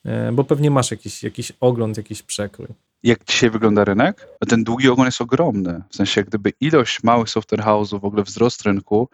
E, 0.04 0.32
Bo 0.32 0.44
pewnie 0.44 0.70
masz 0.70 0.90
jakiś, 0.90 1.22
jakiś 1.22 1.52
ogląd, 1.60 1.96
jakiś 1.96 2.22
przekrój. 2.22 2.68
Jak 3.02 3.24
dzisiaj 3.24 3.50
wygląda 3.50 3.84
rynek, 3.84 4.28
no 4.40 4.46
ten 4.48 4.64
długi 4.64 4.88
ogon 4.88 5.06
jest 5.06 5.20
ogromny. 5.20 5.82
W 5.90 5.96
sensie, 5.96 6.24
gdyby 6.24 6.52
ilość 6.60 7.02
małych 7.02 7.30
software 7.30 7.60
house'ów, 7.60 8.00
w 8.00 8.04
ogóle 8.04 8.22
wzrost 8.22 8.62
rynku, 8.62 9.08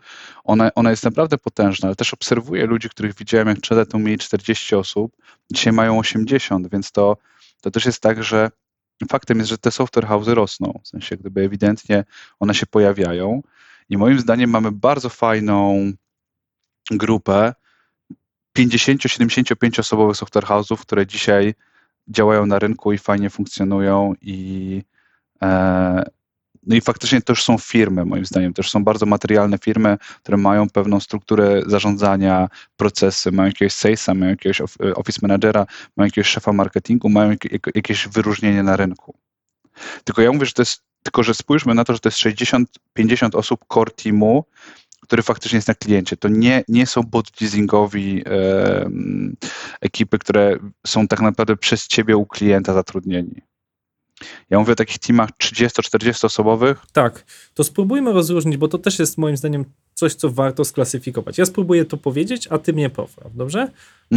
ona, 0.44 0.70
ona 0.74 0.90
jest 0.90 1.04
naprawdę 1.04 1.38
potężna, 1.38 1.88
ale 1.88 1.96
też 1.96 2.14
obserwuję 2.14 2.66
ludzi, 2.66 2.88
których 2.88 3.14
widziałem, 3.14 3.48
jak 3.48 3.60
przed 3.60 3.78
latą 3.78 3.98
mieli 3.98 4.18
40 4.18 4.74
osób, 4.74 5.16
dzisiaj 5.52 5.72
mają 5.72 5.98
80, 5.98 6.70
więc 6.70 6.92
to, 6.92 7.16
to 7.60 7.70
też 7.70 7.86
jest 7.86 8.00
tak, 8.00 8.24
że 8.24 8.50
faktem 9.10 9.38
jest, 9.38 9.50
że 9.50 9.58
te 9.58 9.70
software 9.70 10.06
house'y 10.06 10.34
rosną. 10.34 10.80
W 10.84 10.88
sensie, 10.88 11.16
gdyby 11.16 11.40
ewidentnie 11.40 12.04
one 12.40 12.54
się 12.54 12.66
pojawiają. 12.66 13.42
I 13.88 13.96
moim 13.96 14.18
zdaniem 14.18 14.50
mamy 14.50 14.72
bardzo 14.72 15.08
fajną 15.08 15.92
grupę 16.90 17.54
50-75 18.58 19.80
osobowych 19.80 20.16
software 20.16 20.44
house'ów, 20.44 20.80
które 20.80 21.06
dzisiaj 21.06 21.54
działają 22.08 22.46
na 22.46 22.58
rynku 22.58 22.92
i 22.92 22.98
fajnie 22.98 23.30
funkcjonują 23.30 24.14
i 24.20 24.82
e, 25.42 26.04
no 26.66 26.76
i 26.76 26.80
faktycznie 26.80 27.22
to 27.22 27.32
już 27.32 27.44
są 27.44 27.58
firmy, 27.58 28.04
moim 28.04 28.24
zdaniem, 28.26 28.54
też 28.54 28.70
są 28.70 28.84
bardzo 28.84 29.06
materialne 29.06 29.58
firmy, 29.58 29.98
które 30.22 30.36
mają 30.36 30.70
pewną 30.70 31.00
strukturę 31.00 31.62
zarządzania, 31.66 32.48
procesy, 32.76 33.32
mają 33.32 33.48
jakiegoś 33.48 33.72
salesa, 33.72 34.14
mają 34.14 34.30
jakiegoś 34.30 34.60
of- 34.60 34.76
office 34.94 35.18
managera, 35.22 35.66
mają 35.96 36.06
jakiegoś 36.06 36.28
szefa 36.28 36.52
marketingu, 36.52 37.08
mają 37.08 37.30
jak, 37.30 37.52
jak, 37.52 37.66
jakieś 37.74 38.08
wyróżnienie 38.08 38.62
na 38.62 38.76
rynku. 38.76 39.14
Tylko 40.04 40.22
ja 40.22 40.32
mówię, 40.32 40.46
że 40.46 40.52
to 40.52 40.62
jest, 40.62 40.82
tylko 41.02 41.22
że 41.22 41.34
spójrzmy 41.34 41.74
na 41.74 41.84
to, 41.84 41.92
że 41.92 42.00
to 42.00 42.08
jest 42.08 42.18
60-50 42.98 43.36
osób 43.36 43.60
core 43.74 43.90
teamu, 43.90 44.44
który 45.02 45.22
faktycznie 45.22 45.56
jest 45.56 45.68
na 45.68 45.74
kliencie. 45.74 46.16
To 46.16 46.28
nie, 46.28 46.64
nie 46.68 46.86
są 46.86 47.02
bot 47.02 47.40
leasingowi 47.40 48.22
e, 48.26 48.90
ekipy, 49.80 50.18
które 50.18 50.58
są 50.86 51.08
tak 51.08 51.20
naprawdę 51.20 51.56
przez 51.56 51.86
ciebie 51.86 52.16
u 52.16 52.26
klienta 52.26 52.74
zatrudnieni. 52.74 53.42
Ja 54.50 54.58
mówię 54.58 54.72
o 54.72 54.76
takich 54.76 54.98
teamach 54.98 55.30
30-40 55.30 56.24
osobowych. 56.26 56.78
Tak, 56.92 57.24
to 57.54 57.64
spróbujmy 57.64 58.12
rozróżnić, 58.12 58.56
bo 58.56 58.68
to 58.68 58.78
też 58.78 58.98
jest 58.98 59.18
moim 59.18 59.36
zdaniem 59.36 59.64
coś, 59.94 60.14
co 60.14 60.30
warto 60.30 60.64
sklasyfikować. 60.64 61.38
Ja 61.38 61.46
spróbuję 61.46 61.84
to 61.84 61.96
powiedzieć, 61.96 62.48
a 62.50 62.58
ty 62.58 62.72
mnie 62.72 62.90
popraw, 62.90 63.34
dobrze? 63.36 63.68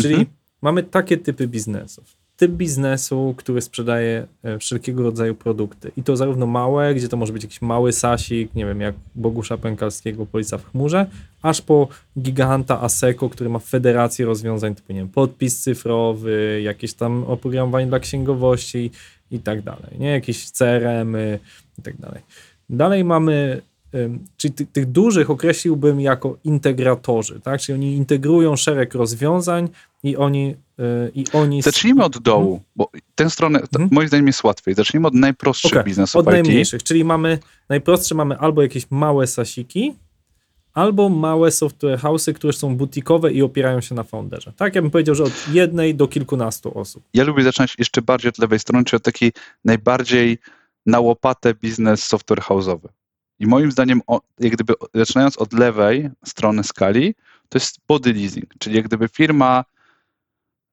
Czyli 0.01 0.13
Mhm. 0.13 0.25
mamy 0.61 0.83
takie 0.83 1.17
typy 1.17 1.47
biznesów. 1.47 2.24
Typ 2.37 2.51
biznesu, 2.51 3.33
który 3.37 3.61
sprzedaje 3.61 4.27
e, 4.43 4.59
wszelkiego 4.59 5.03
rodzaju 5.03 5.35
produkty. 5.35 5.91
I 5.97 6.03
to 6.03 6.17
zarówno 6.17 6.47
małe, 6.47 6.95
gdzie 6.95 7.09
to 7.09 7.17
może 7.17 7.33
być 7.33 7.43
jakiś 7.43 7.61
mały 7.61 7.91
sasik, 7.91 8.55
nie 8.55 8.65
wiem, 8.65 8.81
jak 8.81 8.95
Bogusza 9.15 9.57
Pękalskiego, 9.57 10.25
Policja 10.25 10.57
w 10.57 10.71
chmurze, 10.71 11.05
aż 11.41 11.61
po 11.61 11.87
giganta 12.19 12.81
ASECO, 12.81 13.29
który 13.29 13.49
ma 13.49 13.59
federację 13.59 14.25
rozwiązań 14.25 14.75
typu, 14.75 14.93
nie 14.93 14.99
wiem, 14.99 15.09
podpis 15.09 15.61
cyfrowy, 15.61 16.61
jakieś 16.63 16.93
tam 16.93 17.23
oprogramowanie 17.23 17.87
dla 17.87 17.99
księgowości 17.99 18.91
i 19.31 19.39
tak 19.39 19.61
dalej, 19.61 19.99
nie? 19.99 20.11
Jakieś 20.11 20.51
CRM-y 20.51 21.39
i 21.79 21.81
tak 21.81 21.97
dalej. 21.97 22.21
Dalej 22.69 23.03
mamy, 23.03 23.61
czyli 24.37 24.53
ty, 24.53 24.65
tych 24.65 24.85
dużych 24.85 25.29
określiłbym 25.29 26.01
jako 26.01 26.37
integratorzy, 26.43 27.39
tak? 27.39 27.61
Czyli 27.61 27.73
oni 27.73 27.95
integrują 27.95 28.55
szereg 28.55 28.93
rozwiązań 28.93 29.69
i 30.03 30.17
oni, 30.17 30.49
y, 30.49 30.55
i 31.15 31.25
oni 31.33 31.61
Zacznijmy 31.61 32.03
od 32.03 32.17
dołu, 32.17 32.61
bo 32.75 32.89
tę 33.15 33.29
stronę, 33.29 33.59
Mhm. 33.59 33.89
moim 33.91 34.07
zdaniem 34.07 34.27
jest 34.27 34.43
łatwiej. 34.43 34.75
Zacznijmy 34.75 35.07
od 35.07 35.13
najprostszych 35.13 35.71
Okej, 35.71 35.83
biznesów 35.83 36.15
od 36.19 36.25
IT. 36.25 36.31
najmniejszych, 36.31 36.83
czyli 36.83 37.03
mamy, 37.03 37.39
najprostsze 37.69 38.15
mamy 38.15 38.37
albo 38.37 38.61
jakieś 38.61 38.85
małe 38.91 39.27
sasiki, 39.27 39.93
albo 40.73 41.09
małe 41.09 41.51
software 41.51 41.99
house'y, 41.99 42.33
które 42.33 42.53
są 42.53 42.75
butikowe 42.77 43.33
i 43.33 43.41
opierają 43.41 43.81
się 43.81 43.95
na 43.95 44.03
founderze. 44.03 44.53
Tak, 44.57 44.75
ja 44.75 44.81
bym 44.81 44.91
powiedział, 44.91 45.15
że 45.15 45.23
od 45.23 45.47
jednej 45.51 45.95
do 45.95 46.07
kilkunastu 46.07 46.79
osób. 46.79 47.03
Ja 47.13 47.23
lubię 47.23 47.43
zacząć 47.43 47.75
jeszcze 47.79 48.01
bardziej 48.01 48.29
od 48.29 48.37
lewej 48.39 48.59
strony, 48.59 48.85
czyli 48.85 48.97
od 48.97 49.03
taki 49.03 49.31
najbardziej 49.65 50.37
na 50.85 50.99
łopatę 50.99 51.53
biznes 51.53 52.03
software 52.03 52.39
house'owy. 52.41 52.87
I 53.39 53.47
moim 53.47 53.71
zdaniem, 53.71 54.01
jak 54.39 54.53
gdyby 54.53 54.73
zaczynając 54.93 55.37
od 55.37 55.53
lewej 55.53 56.09
strony 56.25 56.63
skali, 56.63 57.15
to 57.49 57.57
jest 57.57 57.77
body 57.87 58.13
leasing, 58.13 58.45
czyli 58.59 58.75
jak 58.75 58.85
gdyby 58.85 59.07
firma, 59.07 59.65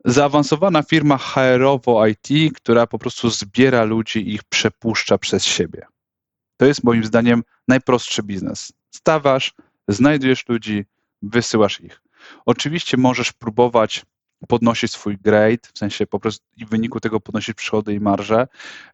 zaawansowana 0.04 0.82
firma 0.82 1.18
HR-owo 1.18 2.06
IT, 2.06 2.56
która 2.56 2.86
po 2.86 2.98
prostu 2.98 3.30
zbiera 3.30 3.84
ludzi 3.84 4.18
i 4.18 4.34
ich 4.34 4.44
przepuszcza 4.44 5.18
przez 5.18 5.44
siebie. 5.44 5.86
To 6.56 6.66
jest 6.66 6.84
moim 6.84 7.04
zdaniem 7.04 7.42
najprostszy 7.68 8.22
biznes. 8.22 8.72
Stawasz, 8.90 9.54
znajdujesz 9.88 10.48
ludzi, 10.48 10.84
wysyłasz 11.22 11.80
ich. 11.80 12.02
Oczywiście 12.46 12.96
możesz 12.96 13.32
próbować 13.32 14.02
podnosić 14.48 14.92
swój 14.92 15.18
grade, 15.18 15.68
w 15.74 15.78
sensie 15.78 16.06
po 16.06 16.20
prostu 16.20 16.44
i 16.56 16.66
w 16.66 16.68
wyniku 16.68 17.00
tego 17.00 17.20
podnosić 17.20 17.56
przychody 17.56 17.94
i 17.94 18.00
marże, 18.00 18.46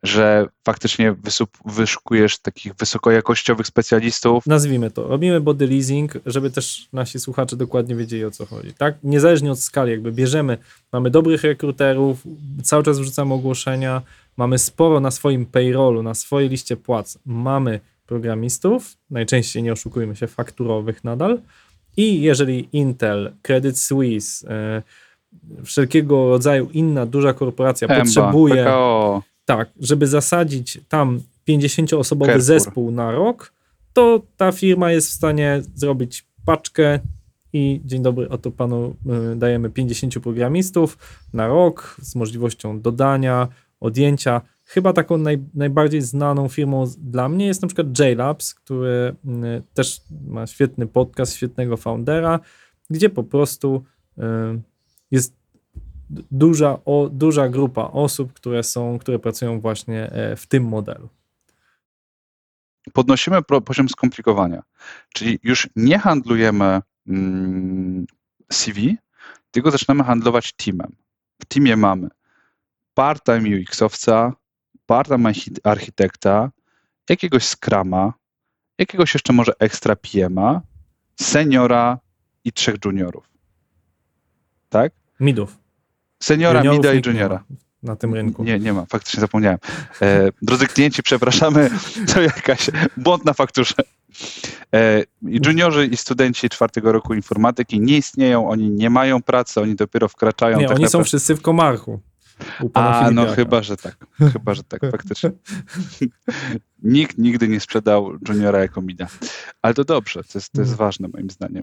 że 0.03 0.47
faktycznie 0.65 1.13
wysup, 1.13 1.51
wyszukujesz 1.65 2.39
takich 2.39 2.75
wysokojakościowych 2.75 3.67
specjalistów. 3.67 4.47
Nazwijmy 4.47 4.91
to. 4.91 5.09
Robimy 5.09 5.41
body 5.41 5.67
leasing, 5.67 6.13
żeby 6.27 6.51
też 6.51 6.89
nasi 6.93 7.21
słuchacze 7.21 7.57
dokładnie 7.57 7.95
wiedzieli 7.95 8.25
o 8.25 8.31
co 8.31 8.47
chodzi. 8.47 8.75
Tak? 8.75 8.95
Niezależnie 9.03 9.53
od 9.53 9.61
skali, 9.61 9.91
jakby 9.91 10.13
bierzemy, 10.13 10.59
mamy 10.93 11.11
dobrych 11.11 11.43
rekruterów, 11.43 12.23
cały 12.63 12.83
czas 12.83 12.99
wrzucamy 12.99 13.35
ogłoszenia, 13.35 14.03
mamy 14.37 14.59
sporo 14.59 15.01
na 15.01 15.11
swoim 15.11 15.47
payrollu, 15.47 16.03
na 16.03 16.15
swojej 16.15 16.49
liście 16.49 16.77
płac, 16.77 17.19
mamy 17.27 17.81
programistów, 18.07 18.97
najczęściej 19.11 19.63
nie 19.63 19.73
oszukujmy 19.73 20.17
się, 20.17 20.27
fakturowych 20.27 21.05
nadal. 21.05 21.41
I 21.97 22.21
jeżeli 22.21 22.69
Intel, 22.73 23.33
Credit 23.43 23.79
Suisse, 23.79 24.49
e, 24.49 24.83
wszelkiego 25.65 26.29
rodzaju 26.29 26.69
inna 26.73 27.07
duża 27.07 27.33
korporacja 27.33 27.89
potrzebuje 27.89 28.65
PKO, 28.65 29.23
tak, 29.45 29.69
żeby 29.81 30.07
zasadzić 30.07 30.81
tam 30.89 31.21
50-osobowy 31.49 32.27
Carrefour. 32.27 32.43
zespół 32.43 32.91
na 32.91 33.11
rok, 33.11 33.53
to 33.93 34.23
ta 34.37 34.53
firma 34.53 34.93
jest 34.93 35.09
w 35.09 35.13
stanie 35.13 35.63
zrobić 35.75 36.27
paczkę 36.45 36.99
i 37.53 37.81
dzień 37.85 38.03
dobry, 38.03 38.29
oto 38.29 38.51
panu 38.51 38.97
y, 39.33 39.37
dajemy 39.37 39.71
50 39.71 40.19
programistów 40.19 40.99
na 41.33 41.47
rok 41.47 41.97
z 42.03 42.15
możliwością 42.15 42.81
dodania, 42.81 43.49
odjęcia. 43.81 44.41
Chyba 44.65 44.93
taką 44.93 45.19
naj, 45.19 45.39
najbardziej 45.55 46.03
znaną 46.03 46.49
firmą 46.49 46.85
dla 46.99 47.29
mnie 47.29 47.47
jest 47.47 47.63
na 47.63 47.69
przykład 47.69 47.99
JLabs, 47.99 48.55
który 48.55 49.17
y, 49.25 49.63
też 49.75 50.01
ma 50.27 50.47
świetny 50.47 50.87
podcast, 50.87 51.37
świetnego 51.37 51.77
foundera, 51.77 52.41
gdzie 52.91 53.11
po 53.11 53.25
prostu 53.25 53.85
y, 54.19 54.23
jest 55.11 55.35
duża, 56.31 56.79
o, 56.85 57.09
duża 57.13 57.49
grupa 57.49 57.83
osób, 57.83 58.33
które 58.33 58.63
są, 58.63 58.99
które 58.99 59.19
pracują 59.19 59.61
właśnie 59.61 60.11
e, 60.13 60.37
w 60.37 60.47
tym 60.47 60.65
modelu. 60.65 61.09
podnosimy 62.93 63.43
poziom 63.43 63.89
skomplikowania. 63.89 64.63
Czyli 65.15 65.39
już 65.43 65.69
nie 65.77 65.99
handlujemy 65.99 66.81
mm, 67.09 68.07
CV, 68.53 68.97
tylko 69.51 69.71
zaczynamy 69.71 70.05
handlować 70.05 70.53
teamem. 70.53 70.97
W 71.43 71.45
teamie 71.45 71.77
mamy 71.77 72.09
part-time 72.95 73.49
UX-owca, 73.49 74.33
part-time 74.87 75.31
archi- 75.33 75.61
architekta, 75.65 76.51
jakiegoś 77.09 77.45
scrama, 77.45 78.13
jakiegoś 78.79 79.15
jeszcze 79.15 79.33
może 79.33 79.53
extra 79.59 79.97
PM-a, 79.97 80.61
seniora 81.21 81.99
i 82.45 82.53
trzech 82.53 82.77
juniorów. 82.85 83.31
Tak? 84.69 84.93
Midów. 85.21 85.59
Seniora, 86.23 86.59
Juniorów 86.59 86.79
mida 86.79 86.95
i 86.95 87.03
juniora. 87.07 87.35
ma 87.35 87.57
Na 87.83 87.97
tym 87.97 88.15
rynku. 88.15 88.45
Nie, 88.45 88.59
nie 88.59 88.73
ma, 88.73 88.87
faktycznie 88.87 89.21
zapomniałem. 89.21 89.59
E, 90.03 90.29
drodzy 90.43 90.67
klienci, 90.67 91.03
przepraszamy, 91.03 91.71
to 92.15 92.23
jakaś 92.23 92.71
błąd 92.97 93.25
na 93.25 93.33
fakturze. 93.33 93.75
E, 94.75 95.03
juniorzy 95.23 95.87
i 95.87 95.97
studenci 95.97 96.49
czwartego 96.49 96.93
roku 96.93 97.15
informatyki 97.15 97.81
nie 97.81 97.97
istnieją, 97.97 98.51
oni 98.51 98.71
nie 98.71 98.91
mają 98.91 99.23
pracy, 99.23 99.61
oni 99.61 99.75
dopiero 99.75 100.09
wkraczają. 100.09 100.59
Nie, 100.59 100.69
tak 100.69 100.77
oni 100.77 100.85
są 100.85 100.87
naprawdę- 100.87 101.05
wszyscy 101.05 101.37
w 101.37 101.43
Komarchu. 101.43 102.01
A, 102.75 103.11
no 103.11 103.27
chyba, 103.27 103.63
że 103.63 103.77
tak. 103.77 104.07
Chyba, 104.33 104.55
że 104.55 104.63
tak, 104.63 104.81
faktycznie. 104.91 105.31
Nikt 106.83 107.19
nigdy 107.19 107.49
nie 107.49 107.61
sprzedał 107.61 108.13
juniora 108.29 108.59
jako 108.59 108.83
mida. 108.83 109.07
Ale 109.63 109.75
to 109.75 109.85
dobrze, 109.85 110.23
to 110.25 110.39
jest, 110.39 110.53
to 110.53 110.61
jest 110.61 110.75
ważne 110.75 111.09
moim 111.09 111.31
zdaniem. 111.31 111.63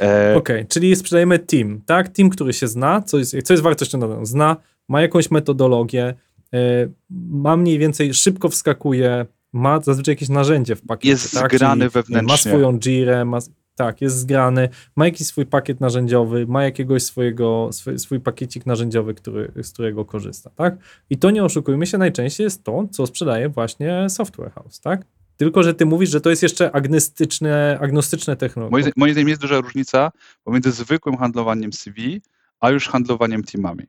E, 0.00 0.34
Okej, 0.36 0.66
czyli 0.66 0.96
sprzedajemy 0.96 1.38
team, 1.38 1.80
tak? 1.86 2.08
Team, 2.08 2.30
który 2.30 2.52
się 2.52 2.68
zna, 2.68 3.02
co 3.02 3.18
jest, 3.18 3.36
co 3.44 3.52
jest 3.52 3.62
wartością 3.62 4.00
dodaną. 4.00 4.26
Zna, 4.26 4.56
ma 4.88 5.02
jakąś 5.02 5.30
metodologię, 5.30 6.14
e, 6.54 6.88
ma 7.30 7.56
mniej 7.56 7.78
więcej, 7.78 8.14
szybko 8.14 8.48
wskakuje, 8.48 9.26
ma 9.52 9.80
zazwyczaj 9.80 10.12
jakieś 10.12 10.28
narzędzie 10.28 10.76
w 10.76 10.82
pakiecie. 10.82 11.10
Jest 11.10 11.34
tak? 11.34 11.54
zgrany 11.54 11.80
Czyli, 11.80 11.90
wewnętrznie. 11.90 12.32
Ma 12.32 12.36
swoją 12.36 12.78
Jirę, 12.78 13.24
ma, 13.24 13.38
tak, 13.78 14.00
jest 14.00 14.18
zgrany, 14.18 14.68
ma 14.96 15.04
jakiś 15.04 15.26
swój 15.26 15.46
pakiet 15.46 15.80
narzędziowy, 15.80 16.46
ma 16.46 16.64
jakiegoś 16.64 17.02
swojego, 17.02 17.68
swój, 17.72 17.98
swój 17.98 18.20
pakiecik 18.20 18.66
narzędziowy, 18.66 19.14
który, 19.14 19.52
z 19.62 19.72
którego 19.72 20.04
korzysta, 20.04 20.50
tak? 20.50 20.76
I 21.10 21.18
to 21.18 21.30
nie 21.30 21.44
oszukujmy 21.44 21.86
się, 21.86 21.98
najczęściej 21.98 22.44
jest 22.44 22.64
to, 22.64 22.88
co 22.90 23.06
sprzedaje 23.06 23.48
właśnie 23.48 24.10
software 24.10 24.52
house, 24.52 24.80
tak? 24.80 25.04
Tylko, 25.36 25.62
że 25.62 25.74
ty 25.74 25.86
mówisz, 25.86 26.10
że 26.10 26.20
to 26.20 26.30
jest 26.30 26.42
jeszcze 26.42 26.72
agnostyczne, 26.72 27.78
agnostyczne 27.80 28.36
technologie. 28.36 28.70
moim, 28.70 28.92
moim 28.96 29.12
zdaniem 29.12 29.28
jest 29.28 29.40
duża 29.40 29.60
różnica 29.60 30.10
pomiędzy 30.44 30.72
zwykłym 30.72 31.16
handlowaniem 31.16 31.72
CV, 31.72 32.22
a 32.60 32.70
już 32.70 32.88
handlowaniem 32.88 33.44
teamami. 33.44 33.84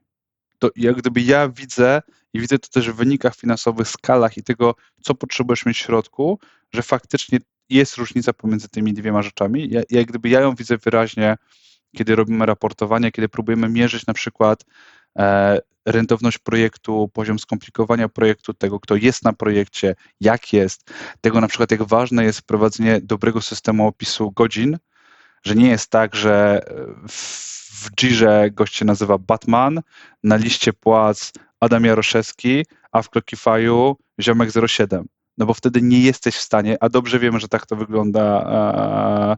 To 0.60 0.70
jak 0.76 0.98
gdyby 0.98 1.22
ja 1.22 1.50
widzę 1.50 2.02
i 2.34 2.40
widzę 2.40 2.60
to 2.60 2.70
też 2.70 2.92
w 2.92 2.96
wynikach 2.96 3.36
finansowych, 3.36 3.88
skalach 3.88 4.38
i 4.38 4.44
tego, 4.44 4.76
co 5.02 5.16
potrzebujesz 5.16 5.66
mieć 5.66 5.78
w 5.78 5.82
środku, 5.82 6.40
że 6.74 6.82
faktycznie 6.82 7.40
jest 7.70 7.98
różnica 7.98 8.34
pomiędzy 8.34 8.70
tymi 8.70 8.94
dwiema 8.94 9.22
rzeczami. 9.22 9.70
Ja, 9.70 9.82
jak 9.90 10.06
gdyby 10.06 10.30
ja 10.30 10.42
ją 10.42 10.56
widzę 10.56 10.78
wyraźnie, 10.78 11.36
kiedy 11.96 12.16
robimy 12.16 12.46
raportowanie, 12.46 13.12
kiedy 13.12 13.30
próbujemy 13.30 13.70
mierzyć 13.70 14.06
na 14.06 14.14
przykład 14.14 14.66
e, 15.20 15.60
rentowność 15.86 16.38
projektu, 16.38 17.10
poziom 17.14 17.40
skomplikowania 17.40 18.10
projektu, 18.10 18.54
tego, 18.54 18.80
kto 18.80 18.96
jest 18.96 19.24
na 19.24 19.34
projekcie, 19.34 19.96
jak 20.20 20.54
jest, 20.54 20.94
tego 21.22 21.42
na 21.42 21.48
przykład, 21.48 21.72
jak 21.72 21.84
ważne 21.84 22.24
jest 22.24 22.40
wprowadzenie 22.40 23.02
dobrego 23.04 23.42
systemu 23.42 23.88
opisu 23.88 24.32
godzin, 24.32 24.78
że 25.44 25.56
nie 25.56 25.70
jest 25.70 25.90
tak, 25.90 26.16
że 26.16 26.62
w 27.10 27.50
w 27.80 27.92
Jirze 27.92 28.50
gość 28.52 28.76
się 28.76 28.86
nazywa 28.86 29.18
Batman, 29.18 29.82
na 30.24 30.36
liście 30.36 30.74
płac 30.74 31.32
Adam 31.60 31.86
Jaroszewski, 31.86 32.66
a 32.92 33.02
w 33.02 33.10
Clockify'u 33.10 33.96
ziomek 34.22 34.50
07. 34.68 35.08
No 35.40 35.46
bo 35.46 35.54
wtedy 35.54 35.82
nie 35.82 36.00
jesteś 36.00 36.36
w 36.36 36.42
stanie, 36.42 36.78
a 36.84 36.90
dobrze 36.90 37.20
wiemy, 37.20 37.40
że 37.40 37.48
tak 37.48 37.66
to 37.66 37.76
wygląda, 37.76 38.44
a, 38.46 39.38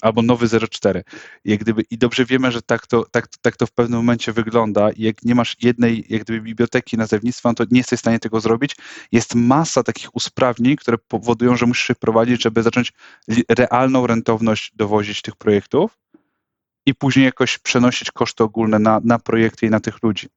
albo 0.00 0.22
nowy 0.22 0.46
04. 0.70 1.04
Jak 1.44 1.60
gdyby, 1.60 1.82
I 1.90 1.98
dobrze 1.98 2.24
wiemy, 2.24 2.52
że 2.52 2.62
tak 2.62 2.86
to, 2.86 3.04
tak, 3.10 3.28
tak 3.42 3.56
to 3.56 3.66
w 3.66 3.72
pewnym 3.72 3.98
momencie 3.98 4.32
wygląda. 4.32 4.90
Jak 4.96 5.22
nie 5.22 5.34
masz 5.34 5.56
jednej 5.62 6.04
jak 6.08 6.22
gdyby, 6.22 6.40
biblioteki 6.40 6.96
nazewnictwa, 6.96 7.48
no 7.48 7.54
to 7.54 7.64
nie 7.70 7.78
jesteś 7.78 7.98
w 7.98 8.00
stanie 8.00 8.18
tego 8.18 8.40
zrobić. 8.40 8.76
Jest 9.12 9.34
masa 9.34 9.82
takich 9.82 10.16
usprawnień, 10.16 10.76
które 10.76 10.98
powodują, 10.98 11.56
że 11.56 11.66
musisz 11.66 11.86
się 11.86 11.94
prowadzić, 11.94 12.42
żeby 12.42 12.62
zacząć 12.62 12.92
realną 13.48 14.06
rentowność 14.06 14.72
dowozić 14.74 15.22
tych 15.22 15.36
projektów 15.36 15.98
i 16.86 16.94
później 16.94 17.24
jakoś 17.24 17.58
przenosić 17.58 18.10
koszty 18.10 18.44
ogólne 18.44 18.78
na, 18.78 19.00
na 19.04 19.18
projekty 19.18 19.66
i 19.66 19.70
na 19.70 19.80
tych 19.80 20.02
ludzi. 20.02 20.28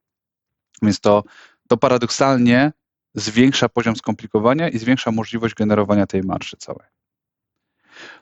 Więc 0.82 1.00
to, 1.00 1.24
to 1.68 1.78
paradoksalnie 1.78 2.72
zwiększa 3.18 3.70
poziom 3.70 3.96
skomplikowania 3.96 4.70
i 4.70 4.78
zwiększa 4.78 5.12
możliwość 5.12 5.56
generowania 5.56 6.08
tej 6.08 6.24
marży 6.24 6.58
całej. 6.58 6.88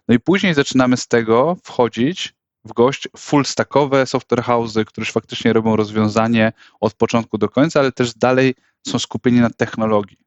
No 0.07 0.15
i 0.15 0.19
później 0.19 0.53
zaczynamy 0.53 0.97
z 0.97 1.07
tego 1.07 1.57
wchodzić 1.63 2.33
w 2.65 2.73
gość 2.73 3.07
full 3.17 3.45
stackowe 3.45 4.05
software 4.05 4.43
house'y, 4.43 4.85
które 4.85 5.05
faktycznie 5.05 5.53
robią 5.53 5.75
rozwiązanie 5.75 6.53
od 6.79 6.93
początku 6.93 7.37
do 7.37 7.49
końca, 7.49 7.79
ale 7.79 7.91
też 7.91 8.13
dalej 8.13 8.55
są 8.87 8.99
skupieni 8.99 9.39
na 9.39 9.49
technologii. 9.49 10.17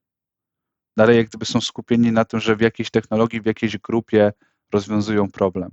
Dalej 0.96 1.16
jak 1.16 1.28
gdyby 1.28 1.44
są 1.44 1.60
skupieni 1.60 2.12
na 2.12 2.24
tym, 2.24 2.40
że 2.40 2.56
w 2.56 2.60
jakiejś 2.60 2.90
technologii, 2.90 3.40
w 3.40 3.46
jakiejś 3.46 3.78
grupie 3.78 4.32
rozwiązują 4.72 5.30
problem. 5.30 5.70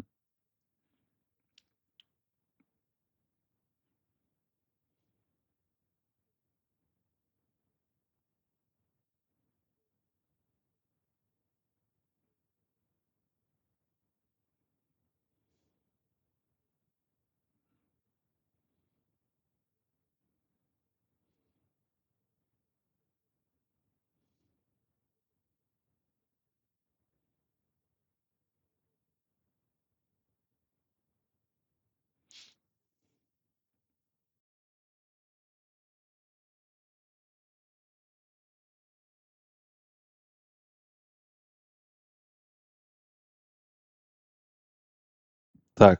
Tak. 45.75 45.99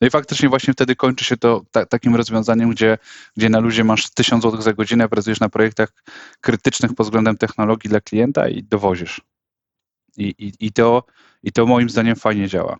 No 0.00 0.06
i 0.06 0.10
faktycznie 0.10 0.48
właśnie 0.48 0.72
wtedy 0.72 0.96
kończy 0.96 1.24
się 1.24 1.36
to 1.36 1.64
ta, 1.70 1.86
takim 1.86 2.16
rozwiązaniem, 2.16 2.70
gdzie, 2.70 2.98
gdzie 3.36 3.48
na 3.48 3.60
luzie 3.60 3.84
masz 3.84 4.10
1000 4.10 4.42
zł 4.42 4.62
za 4.62 4.72
godzinę, 4.72 5.08
pracujesz 5.08 5.40
na 5.40 5.48
projektach 5.48 5.92
krytycznych 6.40 6.94
pod 6.94 7.06
względem 7.06 7.36
technologii 7.36 7.90
dla 7.90 8.00
klienta 8.00 8.48
i 8.48 8.62
dowozisz. 8.62 9.20
I, 10.16 10.34
i, 10.38 10.52
i, 10.66 10.72
to, 10.72 11.04
i 11.42 11.52
to 11.52 11.66
moim 11.66 11.90
zdaniem 11.90 12.16
fajnie 12.16 12.48
działa. 12.48 12.76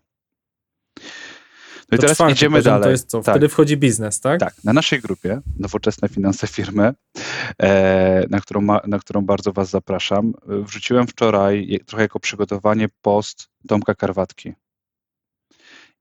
No 1.92 1.96
i 1.96 1.98
teraz 1.98 2.18
idziemy 2.30 2.62
dalej. 2.62 2.82
To 2.82 2.90
jest 2.90 3.10
co? 3.10 3.22
Tak. 3.22 3.34
Wtedy 3.34 3.48
wchodzi 3.48 3.76
biznes, 3.76 4.20
tak? 4.20 4.40
Tak. 4.40 4.54
Na 4.64 4.72
naszej 4.72 5.00
grupie 5.00 5.40
Nowoczesne 5.58 6.08
Finanse 6.08 6.46
Firmy, 6.46 6.92
e, 7.62 8.24
na, 8.30 8.40
którą 8.40 8.60
ma, 8.60 8.80
na 8.86 8.98
którą 8.98 9.22
bardzo 9.22 9.52
Was 9.52 9.70
zapraszam, 9.70 10.32
wrzuciłem 10.46 11.06
wczoraj 11.06 11.80
trochę 11.86 12.02
jako 12.02 12.20
przygotowanie 12.20 12.88
post 13.02 13.48
Tomka 13.68 13.94
Karwatki 13.94 14.54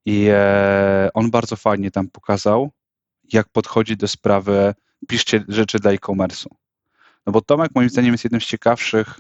i 0.06 0.28
e, 0.32 1.10
on 1.14 1.32
bardzo 1.32 1.56
fajnie 1.56 1.92
tam 1.92 2.08
pokazał, 2.08 2.72
jak 3.34 3.50
podchodzi 3.50 3.98
do 3.98 4.08
sprawy, 4.08 4.74
piszcie 5.08 5.44
rzeczy 5.48 5.80
dla 5.80 5.92
e-commerce'u. 5.92 6.48
No 7.26 7.34
bo 7.34 7.42
Tomek 7.42 7.72
moim 7.76 7.90
zdaniem 7.90 8.12
jest 8.12 8.24
jednym 8.24 8.42
z 8.42 8.46
ciekawszych 8.46 9.20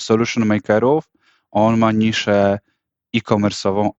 solution 0.00 0.46
makerów. 0.46 1.10
On 1.50 1.78
ma 1.78 1.92
niszę 1.92 2.58
e-commerce'ową. 3.14 3.90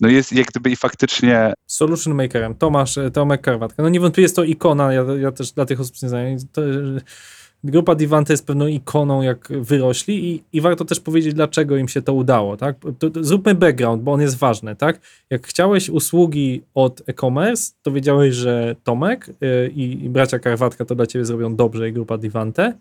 No 0.00 0.08
jest 0.08 0.32
jak 0.32 0.46
gdyby 0.46 0.70
i 0.70 0.76
faktycznie... 0.76 1.52
Solution 1.66 2.14
makerem, 2.14 2.54
Tomasz, 2.54 2.98
Tomek 3.12 3.40
Karwatka. 3.40 3.82
No 3.82 3.88
niewątpliwie 3.88 4.24
jest 4.24 4.36
to 4.36 4.44
ikona, 4.44 4.92
ja, 4.92 5.04
ja 5.20 5.32
też 5.32 5.52
dla 5.52 5.64
tych 5.66 5.80
osób 5.80 6.02
nie 6.02 6.08
znam. 6.08 6.22
To, 6.52 6.62
Grupa 7.64 7.94
Divante 7.94 8.32
jest 8.32 8.46
pewną 8.46 8.66
ikoną, 8.66 9.22
jak 9.22 9.48
wyrośli 9.60 10.32
i, 10.32 10.42
i 10.52 10.60
warto 10.60 10.84
też 10.84 11.00
powiedzieć, 11.00 11.34
dlaczego 11.34 11.76
im 11.76 11.88
się 11.88 12.02
to 12.02 12.14
udało, 12.14 12.56
tak? 12.56 12.76
To, 12.98 13.10
to, 13.10 13.24
zróbmy 13.24 13.54
background, 13.54 14.02
bo 14.02 14.12
on 14.12 14.20
jest 14.20 14.36
ważny, 14.36 14.76
tak? 14.76 15.00
Jak 15.30 15.46
chciałeś 15.46 15.90
usługi 15.90 16.62
od 16.74 17.02
e-commerce, 17.06 17.72
to 17.82 17.92
wiedziałeś, 17.92 18.34
że 18.34 18.76
Tomek 18.84 19.30
yy, 19.40 19.72
i 19.76 20.08
bracia 20.08 20.38
Karwatka 20.38 20.84
to 20.84 20.94
dla 20.94 21.06
ciebie 21.06 21.24
zrobią 21.24 21.56
dobrze 21.56 21.88
i 21.88 21.92
grupa 21.92 22.18
Divante, 22.18 22.78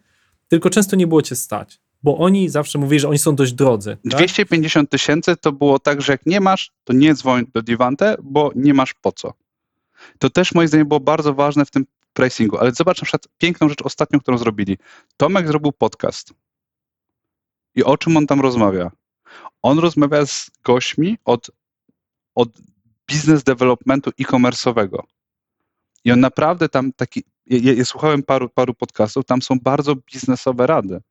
tylko 0.47 0.69
często 0.69 0.95
nie 0.95 1.07
było 1.07 1.21
cię 1.21 1.35
stać, 1.35 1.79
bo 2.03 2.17
oni 2.17 2.49
zawsze 2.49 2.79
mówili, 2.79 2.99
że 2.99 3.09
oni 3.09 3.17
są 3.17 3.35
dość 3.35 3.53
drodzy. 3.53 3.97
Tak? 4.09 4.17
250 4.17 4.89
tysięcy 4.89 5.35
to 5.37 5.51
było 5.51 5.79
tak, 5.79 6.01
że 6.01 6.11
jak 6.11 6.25
nie 6.25 6.39
masz, 6.39 6.71
to 6.83 6.93
nie 6.93 7.13
dzwoń 7.13 7.45
do 7.53 7.61
Divante, 7.61 8.15
bo 8.23 8.51
nie 8.55 8.73
masz 8.73 8.93
po 8.93 9.11
co. 9.11 9.33
To 10.19 10.29
też 10.29 10.53
moim 10.53 10.67
zdaniem 10.67 10.87
było 10.87 10.99
bardzo 10.99 11.33
ważne 11.33 11.65
w 11.65 11.71
tym 11.71 11.85
pricingu. 12.13 12.57
Ale 12.57 12.71
zobacz 12.71 13.01
na 13.01 13.05
przykład 13.05 13.27
piękną 13.37 13.69
rzecz 13.69 13.81
ostatnią, 13.81 14.19
którą 14.19 14.37
zrobili. 14.37 14.77
Tomek 15.17 15.47
zrobił 15.47 15.71
podcast. 15.71 16.33
I 17.75 17.83
o 17.83 17.97
czym 17.97 18.17
on 18.17 18.27
tam 18.27 18.41
rozmawia? 18.41 18.91
On 19.61 19.79
rozmawia 19.79 20.25
z 20.25 20.51
gośćmi 20.63 21.17
od, 21.25 21.51
od 22.35 22.49
biznes 23.07 23.43
developmentu 23.43 24.09
e-commerce'owego. 24.09 24.99
I 26.03 26.11
on 26.11 26.19
naprawdę 26.19 26.69
tam 26.69 26.93
taki, 26.93 27.23
ja, 27.45 27.73
ja, 27.73 27.85
słuchałem 27.85 28.23
paru, 28.23 28.49
paru 28.49 28.73
podcastów, 28.73 29.25
tam 29.25 29.41
są 29.41 29.59
bardzo 29.59 29.95
biznesowe 29.95 30.67
rady, 30.67 31.01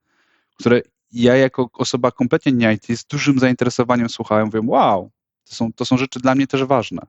które 0.54 0.80
ja 1.12 1.36
jako 1.36 1.70
osoba 1.72 2.10
kompletnie 2.10 2.52
nie 2.52 2.72
IT 2.72 2.86
z 2.98 3.04
dużym 3.04 3.38
zainteresowaniem 3.38 4.08
słuchałem, 4.08 4.46
mówię, 4.46 4.60
wow, 4.64 5.10
to 5.44 5.54
są, 5.54 5.72
to 5.72 5.84
są 5.84 5.96
rzeczy 5.96 6.20
dla 6.20 6.34
mnie 6.34 6.46
też 6.46 6.64
ważne. 6.64 7.02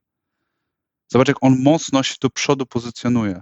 Zobacz, 1.08 1.28
jak 1.28 1.38
on 1.42 1.62
mocno 1.62 2.04
się 2.04 2.16
do 2.22 2.30
przodu 2.30 2.66
pozycjonuje. 2.66 3.42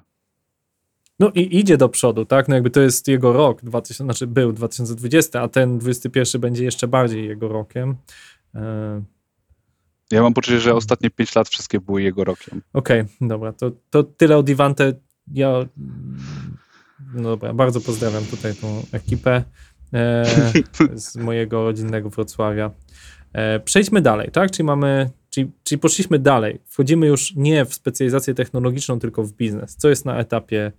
No 1.22 1.32
i 1.36 1.60
idzie 1.60 1.78
do 1.78 1.90
przodu, 1.90 2.26
tak? 2.26 2.48
No 2.48 2.56
jakby 2.56 2.70
to 2.70 2.82
jest 2.82 3.08
jego 3.08 3.34
rok, 3.34 3.62
2000, 3.64 4.04
znaczy 4.04 4.28
był 4.28 4.54
2020, 4.54 5.42
a 5.42 5.48
ten 5.48 5.80
21 5.80 6.42
będzie 6.42 6.64
jeszcze 6.64 6.88
bardziej 6.88 7.28
jego 7.28 7.48
rokiem. 7.48 7.96
E, 8.56 9.02
ja 10.12 10.22
mam 10.22 10.34
poczucie, 10.34 10.60
że 10.60 10.74
ostatnie 10.76 11.10
5 11.10 11.36
lat 11.36 11.50
wszystkie 11.50 11.80
były 11.80 12.02
jego 12.02 12.24
rokiem. 12.24 12.62
Okej, 12.74 13.02
okay, 13.02 13.28
dobra, 13.28 13.54
to, 13.54 13.72
to 13.90 14.04
tyle 14.04 14.38
o 14.38 14.44
Divante. 14.44 14.94
Ja 15.34 15.66
no 17.14 17.30
dobra, 17.30 17.54
bardzo 17.54 17.82
pozdrawiam 17.82 18.24
tutaj 18.26 18.56
tą 18.56 18.84
ekipę 18.92 19.44
e, 19.94 20.26
z 20.96 21.16
mojego 21.16 21.64
rodzinnego 21.64 22.10
Wrocławia. 22.10 22.72
E, 23.34 23.60
przejdźmy 23.60 24.02
dalej, 24.02 24.32
tak? 24.32 24.52
Czyli 24.52 24.66
mamy, 24.66 25.10
czyli, 25.30 25.52
czyli 25.64 25.80
poszliśmy 25.80 26.20
dalej. 26.20 26.60
Wchodzimy 26.66 27.08
już 27.08 27.36
nie 27.36 27.66
w 27.66 27.74
specjalizację 27.74 28.34
technologiczną, 28.34 29.00
tylko 29.00 29.24
w 29.24 29.34
biznes. 29.34 29.76
Co 29.76 29.90
jest 29.90 30.06
na 30.06 30.18
etapie 30.18 30.72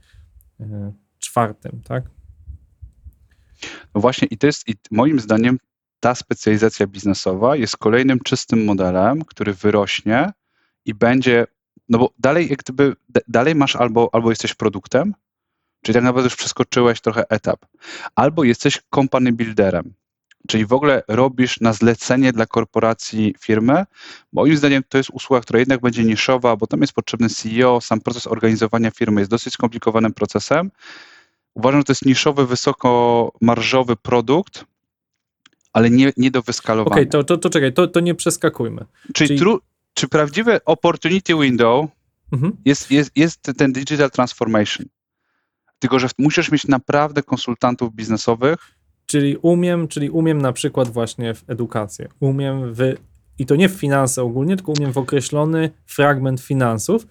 czwartym, 1.19 1.83
tak? 1.85 2.05
No 3.95 4.01
właśnie 4.01 4.29
i 4.29 4.39
to 4.39 4.47
jest 4.47 4.69
i 4.69 4.75
moim 4.91 5.21
zdaniem 5.21 5.59
ta 6.01 6.15
specjalizacja 6.15 6.87
biznesowa 6.87 7.57
jest 7.57 7.77
kolejnym 7.77 8.21
czystym 8.21 8.65
modelem, 8.65 9.25
który 9.25 9.55
wyrośnie 9.55 10.33
i 10.85 10.95
będzie, 10.95 11.47
no 11.89 11.99
bo 11.99 12.11
dalej 12.19 12.49
jak 12.51 12.59
gdyby, 12.59 12.97
dalej 13.29 13.55
masz 13.55 13.77
albo, 13.77 14.09
albo 14.13 14.31
jesteś 14.31 14.55
produktem, 14.55 15.15
czyli 15.83 15.95
tak 15.95 16.05
naprawdę 16.05 16.27
już 16.27 16.37
przeskoczyłeś 16.37 17.01
trochę 17.01 17.31
etap, 17.31 17.67
albo 18.15 18.45
jesteś 18.45 18.83
company 18.95 19.33
builderem, 19.33 19.95
czyli 20.49 20.67
w 20.67 20.73
ogóle 20.73 21.03
robisz 21.09 21.61
na 21.61 21.73
zlecenie 21.73 22.33
dla 22.33 22.47
korporacji 22.47 23.35
firmę. 23.41 23.85
Moim 24.33 24.57
zdaniem 24.57 24.83
to 24.89 24.99
jest 24.99 25.11
usługa, 25.11 25.41
która 25.41 25.59
jednak 25.59 25.81
będzie 25.81 26.05
niszowa, 26.05 26.57
bo 26.57 26.67
tam 26.67 26.81
jest 26.81 26.93
potrzebny 26.93 27.29
CEO, 27.29 27.81
sam 27.81 28.01
proces 28.01 28.27
organizowania 28.27 28.91
firmy 28.91 29.21
jest 29.21 29.31
dosyć 29.31 29.55
skomplikowanym 29.55 30.13
procesem. 30.13 30.71
Uważam, 31.55 31.81
że 31.81 31.85
to 31.85 31.93
jest 31.93 32.05
niszowy, 32.05 32.47
wysokomarżowy 32.47 33.97
produkt, 33.97 34.65
ale 35.73 35.91
nie, 35.91 36.13
nie 36.17 36.31
do 36.31 36.43
wyskalowania. 36.43 36.93
Okej, 36.93 37.03
okay, 37.03 37.11
to, 37.11 37.25
to, 37.25 37.37
to 37.37 37.51
czekaj, 37.51 37.73
to, 37.73 37.89
to 37.89 38.01
nie 38.01 38.15
przeskakujmy. 38.15 38.85
Czyli, 39.13 39.29
Czyli... 39.29 39.41
Tru, 39.41 39.61
czy 39.95 40.09
prawdziwe 40.09 40.65
opportunity 40.65 41.35
window 41.35 41.87
mhm. 42.33 42.57
jest, 42.65 42.91
jest, 42.91 43.11
jest 43.17 43.43
ten 43.57 43.73
digital 43.73 44.11
transformation? 44.11 44.87
Tylko, 45.79 45.99
że 45.99 46.09
musisz 46.19 46.51
mieć 46.51 46.67
naprawdę 46.67 47.23
konsultantów 47.23 47.95
biznesowych, 47.95 48.59
Czyli 49.13 49.37
umiem, 49.37 49.89
czyli 49.89 50.11
umiem 50.11 50.43
na 50.43 50.53
przykład 50.53 50.89
właśnie 50.89 51.35
w 51.35 51.45
edukację. 51.51 52.09
Umiem 52.21 52.75
w, 52.75 52.81
i 53.39 53.47
to 53.47 53.57
nie 53.57 53.69
w 53.69 53.73
finanse 53.73 54.23
ogólnie, 54.23 54.57
tylko 54.57 54.73
umiem 54.79 54.93
w 54.93 54.99
określony 54.99 55.71
fragment 55.87 56.41
finansów 56.41 57.07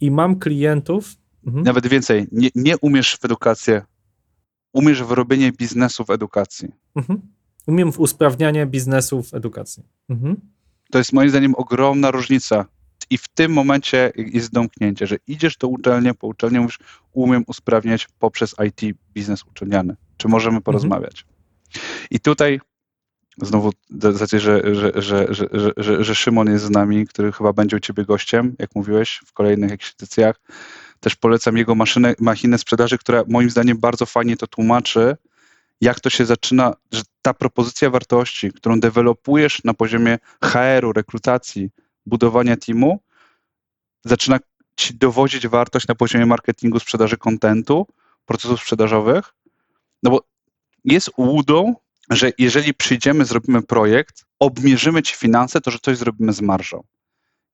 i 0.00 0.10
mam 0.10 0.38
klientów. 0.38 1.14
Mhm. 1.46 1.64
nawet 1.64 1.86
więcej, 1.86 2.26
nie, 2.32 2.48
nie 2.54 2.78
umiesz 2.78 3.16
w 3.16 3.24
edukację, 3.24 3.82
umiesz 4.72 5.02
w 5.02 5.10
robienie 5.10 5.52
biznesu 5.52 6.04
w 6.04 6.10
edukacji. 6.10 6.68
Mhm. 6.96 7.20
Umiem 7.66 7.92
w 7.92 8.00
usprawnianie 8.00 8.66
biznesu 8.66 9.22
w 9.22 9.34
edukacji. 9.34 9.82
Mhm. 10.08 10.36
To 10.90 10.98
jest 10.98 11.12
moim 11.12 11.30
zdaniem 11.30 11.54
ogromna 11.54 12.10
różnica. 12.10 12.66
I 13.10 13.18
w 13.18 13.28
tym 13.28 13.52
momencie 13.52 14.12
jest 14.16 14.52
domknięcie, 14.52 15.06
że 15.06 15.16
idziesz 15.26 15.56
do 15.56 15.68
uczelni, 15.68 16.14
po 16.14 16.26
uczelni 16.26 16.60
mówisz, 16.60 16.78
umiem 17.12 17.44
usprawniać 17.46 18.08
poprzez 18.18 18.54
IT 18.66 18.96
biznes 19.12 19.42
uczelniany. 19.42 19.96
Czy 20.16 20.28
możemy 20.28 20.60
porozmawiać? 20.60 21.26
I 22.14 22.20
tutaj 22.20 22.60
znowu, 23.42 23.72
z 23.90 24.20
racji, 24.20 24.40
że, 24.40 24.74
że, 24.74 24.92
że, 24.94 25.26
że, 25.30 25.48
że, 25.76 26.04
że, 26.04 26.14
Szymon 26.14 26.50
jest 26.50 26.64
z 26.64 26.70
nami, 26.70 27.06
który 27.06 27.32
chyba 27.32 27.52
będzie 27.52 27.76
u 27.76 27.80
ciebie 27.80 28.04
gościem, 28.04 28.56
jak 28.58 28.74
mówiłeś, 28.74 29.20
w 29.26 29.32
kolejnych 29.32 29.70
jakichś 29.70 29.94
edycjach, 30.00 30.40
też 31.00 31.16
polecam 31.16 31.56
jego 31.56 31.74
maszynę, 31.74 32.14
machinę 32.20 32.58
sprzedaży, 32.58 32.98
która 32.98 33.24
moim 33.28 33.50
zdaniem 33.50 33.78
bardzo 33.78 34.06
fajnie 34.06 34.36
to 34.36 34.46
tłumaczy, 34.46 35.16
jak 35.80 36.00
to 36.00 36.10
się 36.10 36.26
zaczyna, 36.26 36.74
że 36.92 37.02
ta 37.22 37.34
propozycja 37.34 37.90
wartości, 37.90 38.52
którą 38.52 38.80
dewelopujesz 38.80 39.64
na 39.64 39.74
poziomie 39.74 40.18
HR-u, 40.44 40.92
rekrutacji, 40.92 41.70
budowania 42.06 42.56
teamu, 42.56 43.00
zaczyna 44.04 44.38
ci 44.76 44.94
dowodzić 44.94 45.48
wartość 45.48 45.88
na 45.88 45.94
poziomie 45.94 46.26
marketingu, 46.26 46.80
sprzedaży 46.80 47.16
kontentu, 47.16 47.86
procesów 48.26 48.60
sprzedażowych. 48.60 49.34
No 50.02 50.10
bo 50.10 50.20
jest 50.84 51.10
łudą, 51.18 51.74
że 52.10 52.32
jeżeli 52.38 52.74
przyjdziemy, 52.74 53.24
zrobimy 53.24 53.62
projekt, 53.62 54.24
obmierzymy 54.38 55.02
ci 55.02 55.16
finanse, 55.16 55.60
to 55.60 55.70
że 55.70 55.78
coś 55.82 55.96
zrobimy 55.96 56.32
z 56.32 56.40
marżą. 56.40 56.84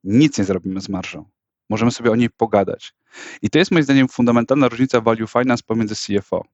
Nic 0.05 0.39
nie 0.39 0.45
zrobimy 0.45 0.81
z 0.81 0.89
marżą. 0.89 1.25
Możemy 1.69 1.91
sobie 1.91 2.11
o 2.11 2.17
niej 2.17 2.31
pogadać. 2.31 2.95
I 3.43 3.51
to 3.51 3.59
jest 3.59 3.71
moim 3.71 3.85
zdaniem 3.85 4.09
fundamentalna 4.09 4.69
różnica 4.69 5.01
value 5.01 5.27
finance 5.27 5.63
pomiędzy 5.67 5.95
CFO. 5.95 6.45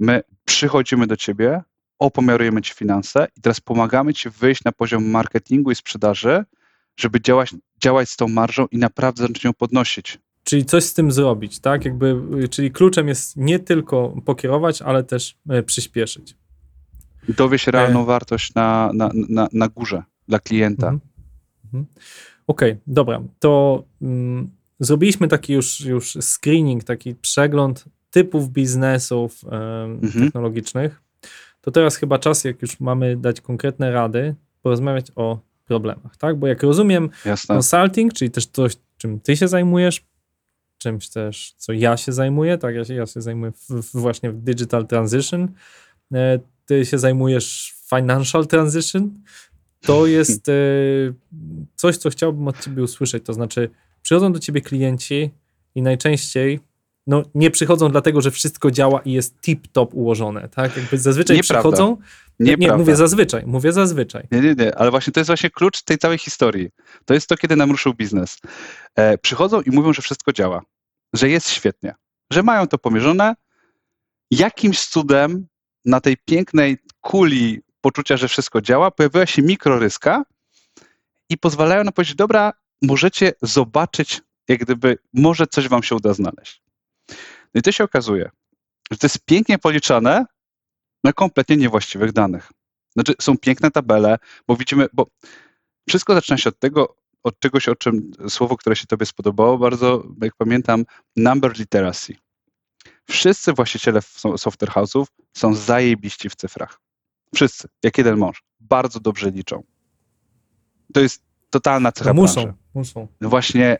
My 0.00 0.22
przychodzimy 0.44 1.06
do 1.06 1.16
ciebie, 1.16 1.62
opomiarujemy 1.98 2.62
ci 2.62 2.74
finanse 2.74 3.28
i 3.36 3.40
teraz 3.40 3.60
pomagamy 3.60 4.14
ci 4.14 4.30
wyjść 4.30 4.64
na 4.64 4.72
poziom 4.72 5.10
marketingu 5.10 5.70
i 5.70 5.74
sprzedaży, 5.74 6.44
żeby 6.96 7.20
działać, 7.20 7.54
działać 7.82 8.10
z 8.10 8.16
tą 8.16 8.28
marżą 8.28 8.66
i 8.66 8.78
naprawdę 8.78 9.22
zacząć 9.22 9.44
ją 9.44 9.52
podnosić. 9.52 10.18
Czyli 10.44 10.64
coś 10.64 10.84
z 10.84 10.94
tym 10.94 11.12
zrobić, 11.12 11.60
tak? 11.60 11.84
Jakby, 11.84 12.16
czyli 12.50 12.70
kluczem 12.70 13.08
jest 13.08 13.36
nie 13.36 13.58
tylko 13.58 14.16
pokierować, 14.24 14.82
ale 14.82 15.04
też 15.04 15.36
e, 17.28 17.32
przyspieszyć. 17.32 17.36
Dowieść 17.36 17.66
realną 17.66 18.04
wartość 18.04 18.54
na, 18.54 18.90
na, 18.94 19.10
na, 19.28 19.48
na 19.52 19.68
górze 19.68 20.02
dla 20.28 20.38
klienta. 20.38 20.88
Mhm. 20.88 21.00
Mhm. 21.64 21.86
Okej, 22.46 22.76
dobra. 22.86 23.22
To 23.38 23.84
mm, 24.02 24.50
zrobiliśmy 24.80 25.28
taki 25.28 25.52
już, 25.52 25.80
już 25.80 26.12
screening, 26.20 26.84
taki 26.84 27.14
przegląd 27.14 27.84
typów 28.10 28.50
biznesów 28.50 29.40
em, 29.50 30.00
technologicznych. 30.12 31.02
To 31.60 31.70
teraz 31.70 31.96
chyba 31.96 32.18
czas, 32.18 32.44
jak 32.44 32.62
już 32.62 32.80
mamy 32.80 33.16
dać 33.16 33.40
konkretne 33.40 33.92
rady, 33.92 34.34
porozmawiać 34.62 35.06
o 35.16 35.38
problemach, 35.64 36.16
tak? 36.16 36.36
Bo 36.36 36.46
jak 36.46 36.62
rozumiem, 36.62 37.10
Jasne. 37.24 37.54
consulting, 37.54 38.12
czyli 38.12 38.30
też 38.30 38.46
coś, 38.46 38.76
czym 38.96 39.20
ty 39.20 39.36
się 39.36 39.48
zajmujesz, 39.48 40.04
czymś 40.78 41.08
też, 41.08 41.54
co 41.56 41.72
ja 41.72 41.96
się 41.96 42.12
zajmuję, 42.12 42.58
tak? 42.58 42.74
Ja 42.74 42.84
się, 42.84 42.94
ja 42.94 43.06
się 43.06 43.22
zajmuję 43.22 43.52
w, 43.52 43.68
w 43.68 43.92
właśnie 43.92 44.30
w 44.30 44.36
digital 44.36 44.86
transition. 44.86 45.48
E, 46.14 46.38
Ty 46.68 46.86
się 46.86 46.98
zajmujesz 46.98 47.74
financial 47.90 48.46
transition. 48.46 49.10
To 49.80 50.06
jest 50.16 50.48
e, 50.48 50.52
coś, 51.76 51.96
co 51.96 52.10
chciałbym 52.10 52.48
od 52.48 52.60
ciebie 52.64 52.82
usłyszeć. 52.82 53.24
To 53.24 53.32
znaczy, 53.32 53.70
przychodzą 54.02 54.32
do 54.32 54.38
ciebie 54.38 54.60
klienci 54.60 55.30
i 55.74 55.82
najczęściej 55.82 56.60
no, 57.08 57.22
nie 57.34 57.50
przychodzą 57.50 57.90
dlatego, 57.90 58.20
że 58.20 58.30
wszystko 58.30 58.70
działa 58.70 59.00
i 59.00 59.12
jest 59.12 59.40
tip-top 59.40 59.88
ułożone, 59.92 60.48
tak? 60.48 60.76
Jakby 60.76 60.98
zazwyczaj 60.98 61.36
Nieprawda. 61.36 61.62
przychodzą. 61.62 61.96
Nie, 62.40 62.50
Nieprawda. 62.50 62.78
mówię 62.78 62.96
zazwyczaj, 62.96 63.42
mówię 63.46 63.72
zazwyczaj. 63.72 64.28
Nie, 64.32 64.40
nie, 64.40 64.54
nie, 64.54 64.74
ale 64.74 64.90
właśnie 64.90 65.12
to 65.12 65.20
jest 65.20 65.28
właśnie 65.28 65.50
klucz 65.50 65.82
tej 65.82 65.98
całej 65.98 66.18
historii. 66.18 66.70
To 67.04 67.14
jest 67.14 67.28
to, 67.28 67.36
kiedy 67.36 67.56
nam 67.56 67.70
ruszył 67.70 67.94
biznes. 67.94 68.38
E, 68.94 69.18
przychodzą 69.18 69.60
i 69.60 69.70
mówią, 69.70 69.92
że 69.92 70.02
wszystko 70.02 70.32
działa, 70.32 70.62
że 71.14 71.28
jest 71.28 71.50
świetnie, 71.50 71.94
że 72.32 72.42
mają 72.42 72.66
to 72.66 72.78
pomierzone. 72.78 73.34
Jakimś 74.30 74.86
cudem 74.86 75.46
na 75.88 76.00
tej 76.00 76.16
pięknej 76.16 76.78
kuli 77.00 77.60
poczucia, 77.80 78.16
że 78.16 78.28
wszystko 78.28 78.60
działa, 78.60 78.90
pojawiła 78.90 79.26
się 79.26 79.42
mikroryska 79.42 80.22
i 81.30 81.38
pozwalają 81.38 81.84
nam 81.84 81.92
powiedzieć, 81.92 82.14
dobra, 82.14 82.52
możecie 82.82 83.32
zobaczyć, 83.42 84.20
jak 84.48 84.60
gdyby 84.60 84.98
może 85.12 85.46
coś 85.46 85.68
wam 85.68 85.82
się 85.82 85.94
uda 85.94 86.14
znaleźć. 86.14 86.62
No 87.54 87.58
i 87.58 87.62
to 87.62 87.72
się 87.72 87.84
okazuje, 87.84 88.30
że 88.90 88.98
to 88.98 89.06
jest 89.06 89.24
pięknie 89.24 89.58
policzane 89.58 90.24
na 91.04 91.12
kompletnie 91.12 91.56
niewłaściwych 91.56 92.12
danych. 92.12 92.52
Znaczy, 92.92 93.14
są 93.20 93.38
piękne 93.38 93.70
tabele, 93.70 94.18
bo 94.46 94.56
widzimy, 94.56 94.86
bo 94.92 95.06
wszystko 95.88 96.14
zaczyna 96.14 96.38
się 96.38 96.48
od 96.48 96.58
tego, 96.58 96.96
od 97.24 97.38
czegoś, 97.38 97.68
o 97.68 97.76
czym 97.76 98.10
słowo, 98.28 98.56
które 98.56 98.76
się 98.76 98.86
Tobie 98.86 99.06
spodobało 99.06 99.58
bardzo, 99.58 100.04
jak 100.22 100.36
pamiętam, 100.36 100.84
number 101.16 101.58
literacy. 101.58 102.16
Wszyscy 103.10 103.52
właściciele 103.52 104.02
so- 104.02 104.38
software 104.38 104.70
house'ów 104.70 105.04
są 105.36 105.54
zajebiści 105.54 106.28
w 106.30 106.36
cyfrach. 106.36 106.80
Wszyscy, 107.34 107.68
jak 107.82 107.98
jeden 107.98 108.16
mąż. 108.18 108.42
Bardzo 108.60 109.00
dobrze 109.00 109.30
liczą. 109.30 109.62
To 110.94 111.00
jest 111.00 111.22
totalna 111.50 111.92
cecha 111.92 112.12
No 112.12 112.22
muszą, 112.22 112.34
branży. 112.42 112.58
muszą. 112.74 113.08
No 113.20 113.28
właśnie 113.28 113.76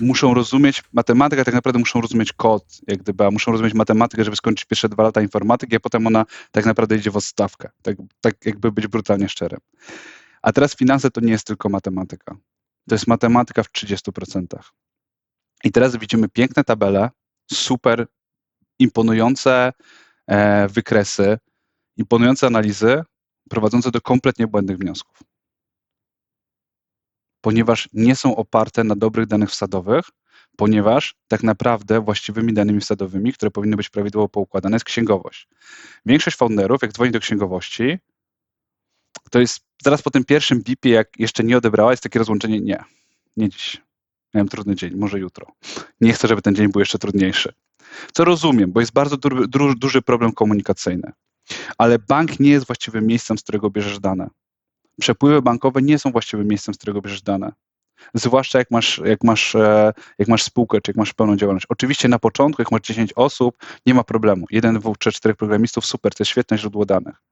muszą 0.00 0.34
rozumieć 0.34 0.82
matematykę, 0.92 1.44
tak 1.44 1.54
naprawdę 1.54 1.78
muszą 1.78 2.00
rozumieć 2.00 2.32
kod, 2.32 2.64
jak 2.86 2.98
gdyby, 2.98 3.26
a 3.26 3.30
muszą 3.30 3.52
rozumieć 3.52 3.74
matematykę, 3.74 4.24
żeby 4.24 4.36
skończyć 4.36 4.64
pierwsze 4.64 4.88
dwa 4.88 5.02
lata 5.02 5.20
informatyki, 5.22 5.76
a 5.76 5.80
potem 5.80 6.06
ona 6.06 6.26
tak 6.50 6.66
naprawdę 6.66 6.96
idzie 6.96 7.10
w 7.10 7.16
odstawkę. 7.16 7.68
Tak, 7.82 7.96
tak 8.20 8.46
jakby 8.46 8.72
być 8.72 8.86
brutalnie 8.86 9.28
szczerym. 9.28 9.60
A 10.42 10.52
teraz 10.52 10.76
finanse 10.76 11.10
to 11.10 11.20
nie 11.20 11.32
jest 11.32 11.46
tylko 11.46 11.68
matematyka. 11.68 12.36
To 12.88 12.94
jest 12.94 13.06
matematyka 13.06 13.62
w 13.62 13.68
30%. 13.72 14.46
I 15.64 15.72
teraz 15.72 15.96
widzimy 15.96 16.28
piękne 16.28 16.64
tabele, 16.64 17.10
super 17.52 18.06
imponujące 18.80 19.72
e, 20.26 20.68
wykresy, 20.68 21.38
imponujące 21.96 22.46
analizy, 22.46 23.02
prowadzące 23.50 23.90
do 23.90 24.00
kompletnie 24.00 24.46
błędnych 24.46 24.78
wniosków 24.78 25.30
ponieważ 27.40 27.88
nie 27.92 28.16
są 28.16 28.36
oparte 28.36 28.84
na 28.84 28.96
dobrych 28.96 29.26
danych 29.26 29.50
wsadowych, 29.50 30.04
ponieważ 30.56 31.14
tak 31.28 31.42
naprawdę 31.42 32.00
właściwymi 32.00 32.52
danymi 32.52 32.80
wsadowymi, 32.80 33.32
które 33.32 33.50
powinny 33.50 33.76
być 33.76 33.88
prawidłowo 33.88 34.28
poukładane, 34.28 34.76
jest 34.76 34.84
księgowość. 34.84 35.48
Większość 36.06 36.36
founderów, 36.36 36.82
jak 36.82 36.92
dzwoni 36.92 37.10
do 37.10 37.20
księgowości, 37.20 37.98
to 39.30 39.40
jest 39.40 39.60
zaraz 39.84 40.02
po 40.02 40.10
tym 40.10 40.24
pierwszym 40.24 40.62
bipie, 40.62 40.90
jak 40.90 41.08
jeszcze 41.18 41.44
nie 41.44 41.56
odebrała, 41.56 41.90
jest 41.90 42.02
takie 42.02 42.18
rozłączenie, 42.18 42.60
nie, 42.60 42.84
nie 43.36 43.48
dziś. 43.48 43.82
Miałem 44.34 44.48
trudny 44.48 44.74
dzień, 44.74 44.94
może 44.96 45.18
jutro. 45.18 45.46
Nie 46.00 46.12
chcę, 46.12 46.28
żeby 46.28 46.42
ten 46.42 46.54
dzień 46.54 46.68
był 46.68 46.80
jeszcze 46.80 46.98
trudniejszy. 46.98 47.52
Co 48.12 48.24
rozumiem, 48.24 48.72
bo 48.72 48.80
jest 48.80 48.92
bardzo 48.92 49.16
du- 49.16 49.46
du- 49.46 49.74
duży 49.74 50.02
problem 50.02 50.32
komunikacyjny. 50.32 51.12
Ale 51.78 51.98
bank 51.98 52.40
nie 52.40 52.50
jest 52.50 52.66
właściwym 52.66 53.06
miejscem, 53.06 53.38
z 53.38 53.42
którego 53.42 53.70
bierzesz 53.70 54.00
dane 54.00 54.30
przepływy 55.00 55.42
bankowe 55.42 55.82
nie 55.82 55.98
są 55.98 56.10
właściwym 56.10 56.48
miejscem, 56.48 56.74
z 56.74 56.76
którego 56.76 57.00
bierzesz 57.00 57.22
dane. 57.22 57.52
Zwłaszcza 58.14 58.58
jak 58.58 58.70
masz, 58.70 59.00
jak, 59.04 59.24
masz, 59.24 59.54
e, 59.54 59.92
jak 60.18 60.28
masz 60.28 60.42
spółkę, 60.42 60.80
czy 60.80 60.90
jak 60.90 60.96
masz 60.96 61.12
pełną 61.12 61.36
działalność. 61.36 61.66
Oczywiście 61.68 62.08
na 62.08 62.18
początku, 62.18 62.62
jak 62.62 62.72
masz 62.72 62.80
10 62.80 63.12
osób, 63.16 63.56
nie 63.86 63.94
ma 63.94 64.04
problemu. 64.04 64.46
Jeden, 64.50 64.78
dwóch, 64.78 64.98
trzech, 64.98 65.14
czterech 65.14 65.36
programistów, 65.36 65.86
super, 65.86 66.14
to 66.14 66.22
jest 66.22 66.30
świetne 66.30 66.58
źródło 66.58 66.86
danych. 66.86 67.22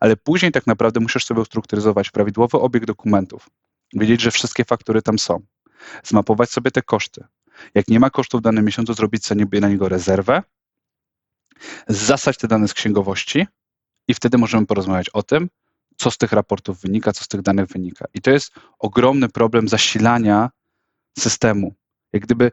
Ale 0.00 0.16
później 0.16 0.52
tak 0.52 0.66
naprawdę 0.66 1.00
musisz 1.00 1.24
sobie 1.24 1.40
ustrukturyzować 1.40 2.10
prawidłowy 2.10 2.58
obieg 2.58 2.86
dokumentów, 2.86 3.48
wiedzieć, 3.94 4.20
że 4.20 4.30
wszystkie 4.30 4.64
faktury 4.64 5.02
tam 5.02 5.18
są, 5.18 5.40
zmapować 6.04 6.50
sobie 6.50 6.70
te 6.70 6.82
koszty. 6.82 7.24
Jak 7.74 7.88
nie 7.88 8.00
ma 8.00 8.10
kosztów 8.10 8.40
w 8.40 8.44
danym 8.44 8.64
miesiącu, 8.64 8.94
zrobić 8.94 9.26
sobie 9.26 9.60
na 9.60 9.68
niego 9.68 9.88
rezerwę, 9.88 10.42
zasać 11.88 12.36
te 12.38 12.48
dane 12.48 12.68
z 12.68 12.74
księgowości 12.74 13.46
i 14.08 14.14
wtedy 14.14 14.38
możemy 14.38 14.66
porozmawiać 14.66 15.08
o 15.08 15.22
tym, 15.22 15.48
co 15.96 16.10
z 16.10 16.18
tych 16.18 16.32
raportów 16.32 16.80
wynika, 16.80 17.12
co 17.12 17.24
z 17.24 17.28
tych 17.28 17.42
danych 17.42 17.66
wynika. 17.66 18.04
I 18.14 18.20
to 18.20 18.30
jest 18.30 18.52
ogromny 18.78 19.28
problem 19.28 19.68
zasilania 19.68 20.50
systemu. 21.18 21.74
Jak 22.12 22.22
gdyby 22.22 22.52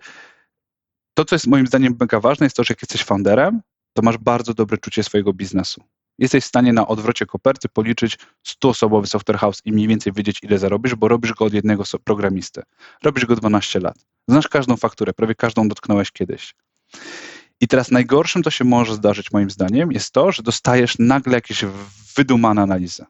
to, 1.13 1.25
co 1.25 1.35
jest 1.35 1.47
moim 1.47 1.67
zdaniem 1.67 1.97
mega 1.99 2.19
ważne, 2.19 2.45
jest 2.45 2.55
to, 2.55 2.63
że 2.63 2.71
jak 2.71 2.81
jesteś 2.81 3.03
founderem, 3.03 3.61
to 3.93 4.01
masz 4.01 4.17
bardzo 4.17 4.53
dobre 4.53 4.77
czucie 4.77 5.03
swojego 5.03 5.33
biznesu. 5.33 5.83
Jesteś 6.19 6.43
w 6.43 6.47
stanie 6.47 6.73
na 6.73 6.87
odwrocie 6.87 7.25
koperty 7.25 7.69
policzyć 7.69 8.17
100-osobowy 8.47 9.05
software 9.05 9.37
house 9.37 9.61
i 9.65 9.71
mniej 9.71 9.87
więcej 9.87 10.13
wiedzieć, 10.13 10.39
ile 10.43 10.57
zarobisz, 10.57 10.95
bo 10.95 11.07
robisz 11.07 11.33
go 11.33 11.45
od 11.45 11.53
jednego 11.53 11.83
programisty. 12.03 12.61
Robisz 13.03 13.25
go 13.25 13.35
12 13.35 13.79
lat. 13.79 14.05
Znasz 14.27 14.47
każdą 14.47 14.77
fakturę, 14.77 15.13
prawie 15.13 15.35
każdą 15.35 15.67
dotknąłeś 15.67 16.11
kiedyś. 16.11 16.55
I 17.61 17.67
teraz 17.67 17.91
najgorszym, 17.91 18.43
co 18.43 18.49
się 18.51 18.65
może 18.65 18.95
zdarzyć, 18.95 19.31
moim 19.31 19.49
zdaniem, 19.49 19.91
jest 19.91 20.11
to, 20.11 20.31
że 20.31 20.43
dostajesz 20.43 20.95
nagle 20.99 21.33
jakieś 21.33 21.65
wydumane 22.15 22.61
analizy, 22.61 23.05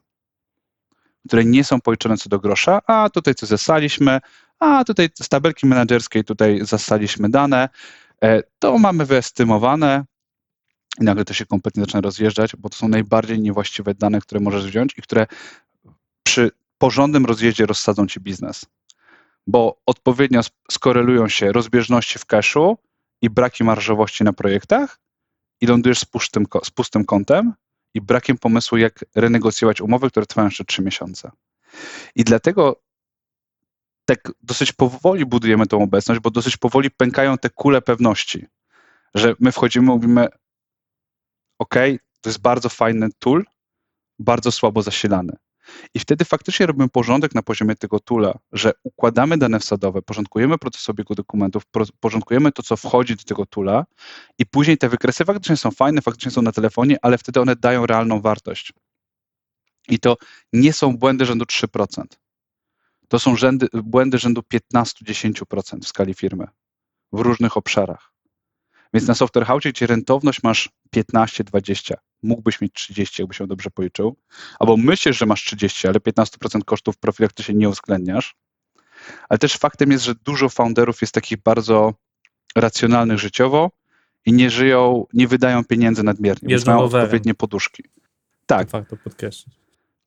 które 1.26 1.44
nie 1.44 1.64
są 1.64 1.80
policzone 1.80 2.16
co 2.16 2.28
do 2.28 2.38
grosza, 2.38 2.80
a 2.86 3.10
tutaj 3.10 3.34
co 3.34 3.46
zasaliśmy, 3.46 4.20
a 4.58 4.84
tutaj 4.84 5.08
z 5.22 5.28
tabelki 5.28 5.66
menedżerskiej 5.66 6.24
tutaj 6.24 6.60
zasaliśmy 6.62 7.28
dane, 7.28 7.68
e, 8.22 8.42
to 8.58 8.78
mamy 8.78 9.06
wyestymowane 9.06 10.04
i 11.00 11.04
nagle 11.04 11.24
to 11.24 11.34
się 11.34 11.46
kompletnie 11.46 11.82
zaczyna 11.82 12.00
rozjeżdżać, 12.00 12.56
bo 12.56 12.68
to 12.68 12.76
są 12.76 12.88
najbardziej 12.88 13.40
niewłaściwe 13.40 13.94
dane, 13.94 14.20
które 14.20 14.40
możesz 14.40 14.66
wziąć 14.66 14.94
i 14.98 15.02
które 15.02 15.26
przy 16.22 16.50
porządnym 16.78 17.26
rozjeździe 17.26 17.66
rozsadzą 17.66 18.06
ci 18.06 18.20
biznes. 18.20 18.66
Bo 19.46 19.80
odpowiednio 19.86 20.40
sk- 20.40 20.52
skorelują 20.70 21.28
się 21.28 21.52
rozbieżności 21.52 22.18
w 22.18 22.26
cashu 22.26 22.78
i 23.22 23.30
braki 23.30 23.64
marżowości 23.64 24.24
na 24.24 24.32
projektach 24.32 25.00
i 25.60 25.66
lądujesz 25.66 25.98
z 25.98 26.04
pustym, 26.04 26.46
z 26.64 26.70
pustym 26.70 27.04
kątem 27.04 27.52
i 27.94 28.00
brakiem 28.00 28.38
pomysłu, 28.38 28.78
jak 28.78 29.04
renegocjować 29.14 29.80
umowy, 29.80 30.10
które 30.10 30.26
trwają 30.26 30.48
jeszcze 30.48 30.64
3 30.64 30.82
miesiące. 30.82 31.30
I 32.14 32.24
dlatego 32.24 32.82
tak 34.04 34.32
dosyć 34.42 34.72
powoli 34.72 35.26
budujemy 35.26 35.66
tą 35.66 35.82
obecność, 35.82 36.20
bo 36.20 36.30
dosyć 36.30 36.56
powoli 36.56 36.90
pękają 36.90 37.38
te 37.38 37.50
kule 37.50 37.82
pewności, 37.82 38.46
że 39.14 39.34
my 39.40 39.52
wchodzimy, 39.52 39.86
mówimy, 39.86 40.28
OK, 41.60 41.74
to 42.20 42.30
jest 42.30 42.40
bardzo 42.40 42.68
fajny 42.68 43.08
tool, 43.18 43.44
bardzo 44.18 44.52
słabo 44.52 44.82
zasilany. 44.82 45.32
I 45.94 45.98
wtedy 45.98 46.24
faktycznie 46.24 46.66
robimy 46.66 46.88
porządek 46.88 47.34
na 47.34 47.42
poziomie 47.42 47.76
tego 47.76 48.00
toola, 48.00 48.38
że 48.52 48.72
układamy 48.82 49.38
dane 49.38 49.60
wsadowe, 49.60 50.02
porządkujemy 50.02 50.58
proces 50.58 50.88
obiegu 50.88 51.14
dokumentów, 51.14 51.62
porządkujemy 52.00 52.52
to, 52.52 52.62
co 52.62 52.76
wchodzi 52.76 53.16
do 53.16 53.22
tego 53.22 53.46
toola 53.46 53.84
i 54.38 54.46
później 54.46 54.78
te 54.78 54.88
wykresy 54.88 55.24
faktycznie 55.24 55.56
są 55.56 55.70
fajne, 55.70 56.02
faktycznie 56.02 56.30
są 56.30 56.42
na 56.42 56.52
telefonie, 56.52 56.96
ale 57.02 57.18
wtedy 57.18 57.40
one 57.40 57.56
dają 57.56 57.86
realną 57.86 58.20
wartość. 58.20 58.72
I 59.88 59.98
to 59.98 60.16
nie 60.52 60.72
są 60.72 60.96
błędy 60.96 61.26
rzędu 61.26 61.44
3%. 61.44 62.04
To 63.08 63.18
są 63.18 63.36
rzędy, 63.36 63.68
błędy 63.72 64.18
rzędu 64.18 64.42
15-10% 64.74 65.80
w 65.82 65.88
skali 65.88 66.14
firmy 66.14 66.46
w 67.12 67.20
różnych 67.20 67.56
obszarach. 67.56 68.09
Więc 68.94 69.08
na 69.08 69.14
Software 69.14 69.46
House, 69.46 69.62
gdzie 69.64 69.86
rentowność 69.86 70.42
masz 70.42 70.68
15-20, 70.96 71.94
mógłbyś 72.22 72.60
mieć 72.60 72.72
30, 72.74 73.22
jakbyś 73.22 73.40
ją 73.40 73.46
dobrze 73.46 73.70
policzył, 73.70 74.16
albo 74.58 74.76
myślisz, 74.76 75.18
że 75.18 75.26
masz 75.26 75.44
30, 75.44 75.88
ale 75.88 75.98
15% 75.98 76.64
kosztów 76.64 76.94
w 76.96 76.98
profilach 76.98 77.32
ty 77.32 77.42
się 77.42 77.54
nie 77.54 77.68
uwzględniasz. 77.68 78.36
Ale 79.28 79.38
też 79.38 79.56
faktem 79.56 79.90
jest, 79.90 80.04
że 80.04 80.14
dużo 80.14 80.48
founderów 80.48 81.00
jest 81.00 81.14
takich 81.14 81.42
bardzo 81.42 81.94
racjonalnych 82.56 83.18
życiowo 83.18 83.70
i 84.26 84.32
nie 84.32 84.50
żyją, 84.50 85.06
nie 85.12 85.28
wydają 85.28 85.64
pieniędzy 85.64 86.02
nadmiernie, 86.02 86.52
Jeżdżą 86.52 86.72
mają 86.72 86.84
odpowiednie 86.84 87.34
poduszki. 87.34 87.82
Tak, 88.46 88.68
Warto 88.68 88.96
podkreślić. 88.96 89.54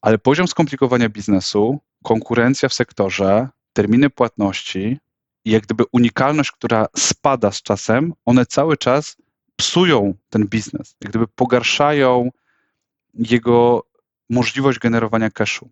ale 0.02 0.18
poziom 0.18 0.48
skomplikowania 0.48 1.10
biznesu, 1.10 1.80
konkurencja 2.04 2.70
w 2.70 2.74
sektorze, 2.74 3.48
terminy 3.74 4.10
płatności 4.10 5.00
i 5.46 5.52
jak 5.52 5.64
gdyby 5.64 5.84
unikalność, 5.92 6.52
która 6.52 6.86
spada 6.98 7.52
z 7.52 7.62
czasem, 7.62 8.14
one 8.26 8.46
cały 8.46 8.78
czas 8.78 9.18
psują 9.56 10.14
ten 10.30 10.48
biznes, 10.48 10.96
jak 11.02 11.10
gdyby 11.10 11.28
pogarszają 11.28 12.30
jego 13.14 13.88
możliwość 14.30 14.80
generowania 14.80 15.30
cashu. 15.32 15.70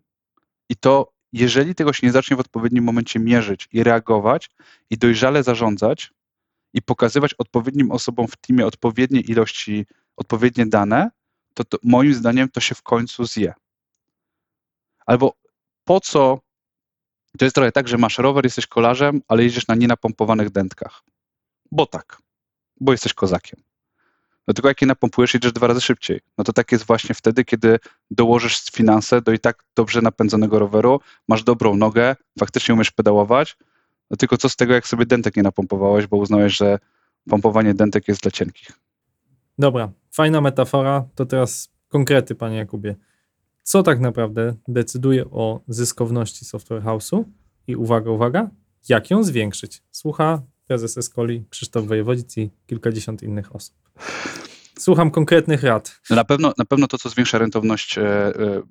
I 0.68 0.76
to, 0.76 1.12
jeżeli 1.32 1.74
tego 1.74 1.92
się 1.92 2.06
nie 2.06 2.12
zacznie 2.12 2.36
w 2.36 2.40
odpowiednim 2.40 2.84
momencie 2.84 3.18
mierzyć 3.20 3.68
i 3.72 3.82
reagować 3.82 4.50
i 4.90 4.98
dojrzale 4.98 5.42
zarządzać 5.42 6.12
i 6.74 6.82
pokazywać 6.82 7.34
odpowiednim 7.34 7.90
osobom 7.90 8.28
w 8.28 8.36
teamie 8.36 8.66
odpowiednie 8.66 9.20
ilości, 9.20 9.86
odpowiednie 10.16 10.66
dane, 10.66 11.10
to, 11.54 11.64
to 11.64 11.78
moim 11.82 12.14
zdaniem 12.14 12.48
to 12.48 12.60
się 12.60 12.74
w 12.74 12.82
końcu 12.82 13.24
zje. 13.24 13.54
Albo 15.06 15.34
po 15.84 16.00
co? 16.00 16.40
To 17.38 17.44
jest 17.44 17.54
trochę 17.54 17.72
tak, 17.72 17.88
że 17.88 17.98
masz 17.98 18.18
rower, 18.18 18.44
jesteś 18.44 18.66
kolarzem, 18.66 19.20
ale 19.28 19.44
jedziesz 19.44 19.68
na 19.68 19.74
nienapompowanych 19.74 20.50
dętkach. 20.50 21.02
Bo 21.70 21.86
tak, 21.86 22.18
bo 22.80 22.92
jesteś 22.92 23.14
kozakiem. 23.14 23.60
No 24.48 24.54
tylko 24.54 24.68
jak 24.68 24.80
je 24.80 24.86
napompujesz, 24.86 25.34
jedziesz 25.34 25.52
dwa 25.52 25.66
razy 25.66 25.80
szybciej. 25.80 26.20
No 26.38 26.44
to 26.44 26.52
tak 26.52 26.72
jest 26.72 26.86
właśnie 26.86 27.14
wtedy, 27.14 27.44
kiedy 27.44 27.78
dołożysz 28.10 28.64
finanse 28.72 29.22
do 29.22 29.32
i 29.32 29.38
tak 29.38 29.64
dobrze 29.76 30.02
napędzonego 30.02 30.58
roweru, 30.58 31.00
masz 31.28 31.42
dobrą 31.44 31.76
nogę, 31.76 32.16
faktycznie 32.38 32.74
umiesz 32.74 32.90
pedałować, 32.90 33.56
no 34.10 34.16
tylko 34.16 34.36
co 34.36 34.48
z 34.48 34.56
tego, 34.56 34.74
jak 34.74 34.86
sobie 34.86 35.06
dentek 35.06 35.36
nie 35.36 35.42
napompowałeś, 35.42 36.06
bo 36.06 36.16
uznałeś, 36.16 36.56
że 36.56 36.78
pompowanie 37.28 37.74
dentek 37.74 38.08
jest 38.08 38.22
dla 38.22 38.30
cienkich. 38.30 38.72
Dobra, 39.58 39.92
fajna 40.10 40.40
metafora. 40.40 41.04
To 41.14 41.26
teraz 41.26 41.68
konkrety, 41.88 42.34
panie 42.34 42.56
Jakubie. 42.56 42.96
Co 43.62 43.82
tak 43.82 44.00
naprawdę 44.00 44.54
decyduje 44.68 45.24
o 45.24 45.60
zyskowności 45.68 46.44
Software 46.44 46.82
House'u? 46.82 47.24
I 47.66 47.76
uwaga, 47.76 48.10
uwaga, 48.10 48.50
jak 48.88 49.10
ją 49.10 49.24
zwiększyć? 49.24 49.82
Słucha 49.90 50.42
prezes 50.66 50.98
Escoli, 50.98 51.44
Krzysztof 51.50 51.86
Wojewodzic 51.86 52.36
i 52.36 52.50
kilkadziesiąt 52.66 53.22
innych 53.22 53.56
osób. 53.56 53.74
Słucham 54.78 55.10
konkretnych 55.10 55.62
rad. 55.62 56.00
Na, 56.10 56.24
pewno, 56.24 56.52
na 56.58 56.64
pewno 56.64 56.86
to, 56.86 56.98
co 56.98 57.08
zwiększa 57.08 57.38
rentowność 57.38 57.98
e, 57.98 58.02
e, 58.02 58.62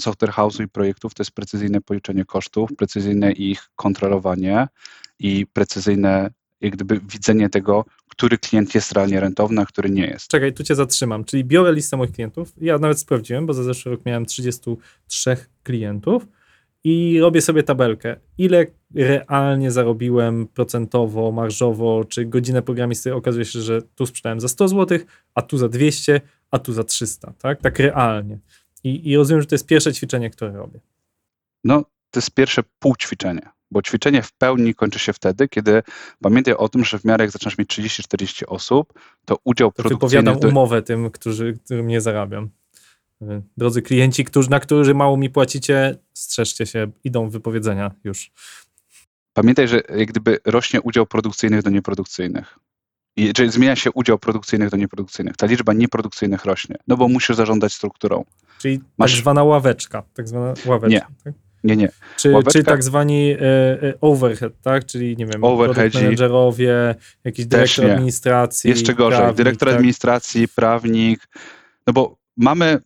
software 0.00 0.32
house'u 0.32 0.64
i 0.64 0.68
projektów, 0.68 1.14
to 1.14 1.22
jest 1.22 1.30
precyzyjne 1.30 1.80
policzenie 1.80 2.24
kosztów, 2.24 2.70
precyzyjne 2.76 3.32
ich 3.32 3.70
kontrolowanie 3.76 4.68
i 5.18 5.46
precyzyjne 5.46 6.30
jak 6.64 6.72
gdyby 6.72 7.00
widzenie 7.00 7.50
tego, 7.50 7.84
który 8.08 8.38
klient 8.38 8.74
jest 8.74 8.92
realnie 8.92 9.20
rentowny, 9.20 9.60
a 9.60 9.66
który 9.66 9.90
nie 9.90 10.06
jest. 10.06 10.28
Czekaj, 10.28 10.52
tu 10.52 10.64
cię 10.64 10.74
zatrzymam. 10.74 11.24
Czyli 11.24 11.44
biorę 11.44 11.72
listę 11.72 11.96
moich 11.96 12.12
klientów. 12.12 12.52
Ja 12.60 12.78
nawet 12.78 12.98
sprawdziłem, 12.98 13.46
bo 13.46 13.54
za 13.54 13.62
zeszły 13.62 13.92
rok 13.92 14.00
miałem 14.06 14.26
33 14.26 15.36
klientów 15.62 16.26
i 16.84 17.20
robię 17.20 17.40
sobie 17.40 17.62
tabelkę. 17.62 18.16
Ile 18.38 18.66
realnie 18.94 19.70
zarobiłem 19.70 20.46
procentowo, 20.46 21.32
marżowo, 21.32 22.04
czy 22.04 22.24
godzinę 22.24 22.62
programisty. 22.62 23.14
Okazuje 23.14 23.44
się, 23.44 23.60
że 23.60 23.82
tu 23.82 24.06
sprzedałem 24.06 24.40
za 24.40 24.48
100 24.48 24.68
zł, 24.68 24.98
a 25.34 25.42
tu 25.42 25.58
za 25.58 25.68
200, 25.68 26.20
a 26.50 26.58
tu 26.58 26.72
za 26.72 26.84
300, 26.84 27.32
tak? 27.38 27.60
Tak 27.60 27.78
realnie. 27.78 28.38
I, 28.84 29.10
I 29.10 29.16
rozumiem, 29.16 29.40
że 29.40 29.46
to 29.46 29.54
jest 29.54 29.66
pierwsze 29.66 29.92
ćwiczenie, 29.92 30.30
które 30.30 30.52
robię. 30.52 30.80
No, 31.64 31.84
to 32.10 32.20
jest 32.20 32.30
pierwsze 32.30 32.62
półćwiczenie, 32.78 33.48
bo 33.70 33.82
ćwiczenie 33.82 34.22
w 34.22 34.32
pełni 34.32 34.74
kończy 34.74 34.98
się 34.98 35.12
wtedy, 35.12 35.48
kiedy 35.48 35.82
pamiętaj 36.22 36.54
o 36.54 36.68
tym, 36.68 36.84
że 36.84 36.98
w 36.98 37.04
miarę 37.04 37.24
jak 37.24 37.30
zaczynasz 37.30 37.58
mieć 37.58 37.68
30-40 37.78 38.42
osób, 38.46 38.92
to 39.24 39.38
udział 39.44 39.72
To 39.72 39.82
produkcyjny... 39.82 40.22
wypowiadam 40.22 40.50
umowę 40.50 40.82
tym, 40.82 41.10
którzy, 41.10 41.58
którym 41.64 41.86
nie 41.86 42.00
zarabiam. 42.00 42.48
Y, 43.22 43.42
Drodzy 43.56 43.82
klienci, 43.82 44.24
którzy, 44.24 44.50
na 44.50 44.60
którzy 44.60 44.94
mało 44.94 45.16
mi 45.16 45.30
płacicie, 45.30 45.96
strzeżcie 46.14 46.66
się, 46.66 46.90
idą 47.04 47.28
wypowiedzenia 47.28 47.90
już. 48.04 48.30
Pamiętaj, 49.32 49.68
że 49.68 49.80
jak 49.96 50.08
gdyby 50.08 50.38
rośnie 50.44 50.82
udział 50.82 51.06
produkcyjnych 51.06 51.62
do 51.62 51.70
nieprodukcyjnych. 51.70 52.58
I, 53.16 53.32
czyli 53.32 53.50
zmienia 53.50 53.76
się 53.76 53.90
udział 53.92 54.18
produkcyjnych 54.18 54.70
do 54.70 54.76
nieprodukcyjnych. 54.76 55.36
Ta 55.36 55.46
liczba 55.46 55.72
nieprodukcyjnych 55.72 56.44
rośnie, 56.44 56.76
no 56.86 56.96
bo 56.96 57.08
musisz 57.08 57.36
zarządzać 57.36 57.72
strukturą. 57.72 58.24
Czyli 58.58 58.80
Masz- 58.98 59.12
tak 59.12 59.20
zwana 59.20 59.44
ławeczka. 59.44 60.02
Tak 60.14 60.28
zwana 60.28 60.54
ławeczka. 60.66 60.88
Nie. 60.88 61.06
Tak? 61.24 61.34
Nie, 61.64 61.76
nie. 61.76 61.88
Czy, 62.16 62.28
Ławeczka- 62.32 62.52
czy 62.52 62.64
tak 62.64 62.82
zwani 62.82 63.30
e, 63.32 63.38
e, 63.82 63.94
overhead, 64.00 64.52
tak? 64.62 64.84
Czyli 64.86 65.16
nie 65.16 65.26
wiem, 65.26 65.44
Overheadzi. 65.44 65.98
managerowie, 66.04 66.94
jakiś 67.24 67.46
dyrektor 67.46 67.90
administracji. 67.90 68.70
Jeszcze 68.70 68.94
gorzej. 68.94 69.18
prawnik, 69.18 69.36
Dyrektor 69.36 69.68
tak? 69.68 69.76
administracji, 69.76 70.48
prawnik. 70.48 71.28
No 71.86 71.92
bo 71.92 72.16
mamy. 72.36 72.78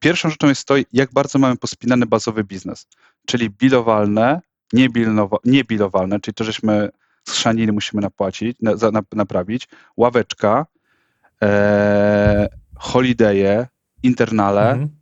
Pierwszą 0.00 0.30
rzeczą 0.30 0.48
jest 0.48 0.64
to, 0.64 0.74
jak 0.92 1.12
bardzo 1.12 1.38
mamy 1.38 1.56
pospinany 1.56 2.06
bazowy 2.06 2.44
biznes. 2.44 2.86
Czyli 3.26 3.50
bilowalne, 3.50 4.40
niebilowa- 4.74 5.38
niebilowalne, 5.44 6.20
czyli 6.20 6.34
to, 6.34 6.44
żeśmy 6.44 6.88
schrzanili, 7.28 7.72
musimy 7.72 8.02
napłacić, 8.02 8.56
na, 8.62 8.76
za, 8.76 8.90
na, 8.90 9.02
naprawić. 9.12 9.68
Ławeczka, 9.96 10.66
e, 11.42 12.48
holidaye, 12.76 13.66
internale. 14.02 14.70
Mhm. 14.70 14.99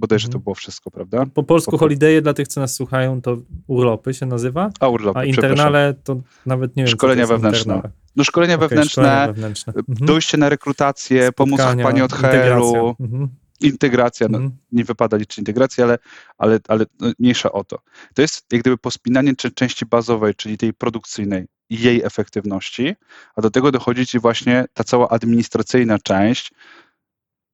Bodajże 0.00 0.26
Mhm. 0.26 0.32
to 0.32 0.44
było 0.44 0.54
wszystko, 0.54 0.90
prawda? 0.90 1.26
Po 1.34 1.42
polsku 1.42 1.70
Po- 1.70 1.78
holiday 1.78 2.22
dla 2.22 2.34
tych, 2.34 2.48
co 2.48 2.60
nas 2.60 2.74
słuchają, 2.74 3.22
to 3.22 3.36
urlopy 3.66 4.14
się 4.14 4.26
nazywa, 4.26 4.70
A 4.80 4.88
urlopy, 4.88 5.18
a 5.18 5.24
internale 5.24 5.94
to 6.04 6.20
nawet 6.46 6.76
nie 6.76 6.82
wiem, 6.84 6.90
Szkolenia 6.92 7.26
wewnętrzne. 7.26 7.74
internale. 7.74 7.90
No 8.16 8.24
szkolenia 8.24 8.54
Okej, 8.54 8.68
wewnętrzne, 8.68 9.02
szkolenia 9.02 9.26
wewnętrzne. 9.26 9.72
Mhm. 9.88 10.06
dojście 10.06 10.38
na 10.38 10.48
rekrutację, 10.48 11.32
pomóc 11.32 11.60
Spotkania, 11.60 11.84
pani 11.84 12.02
od. 12.02 12.12
HR-u, 12.12 12.96
Mhm. 13.00 13.28
integracja, 13.60 14.28
no, 14.30 14.38
Mhm. 14.38 14.56
nie 14.72 14.84
wypada 14.84 15.16
liczyć 15.16 15.38
integracji, 15.38 15.82
ale, 15.82 15.98
ale, 16.38 16.58
ale 16.68 16.84
no, 17.00 17.12
mniejsza 17.18 17.52
o 17.52 17.64
to. 17.64 17.78
To 18.14 18.22
jest 18.22 18.46
jak 18.52 18.60
gdyby 18.60 18.78
pospinanie 18.78 19.36
części 19.54 19.86
bazowej, 19.86 20.34
czyli 20.34 20.58
tej 20.58 20.72
produkcyjnej 20.74 21.46
i 21.70 21.80
jej 21.80 22.02
efektywności, 22.02 22.94
a 23.36 23.40
do 23.42 23.50
tego 23.50 23.72
dochodzi 23.72 24.06
ci 24.06 24.18
właśnie 24.18 24.64
ta 24.74 24.84
cała 24.84 25.08
administracyjna 25.08 25.98
część, 25.98 26.52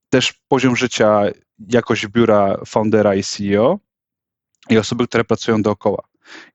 też 0.09 0.35
poziom 0.49 0.77
życia, 0.77 1.23
jakość 1.69 2.07
biura 2.07 2.57
foundera 2.67 3.15
i 3.15 3.23
CEO 3.23 3.79
i 4.71 4.79
osoby, 4.79 5.07
które 5.07 5.25
pracują 5.25 5.63
dookoła. 5.63 6.03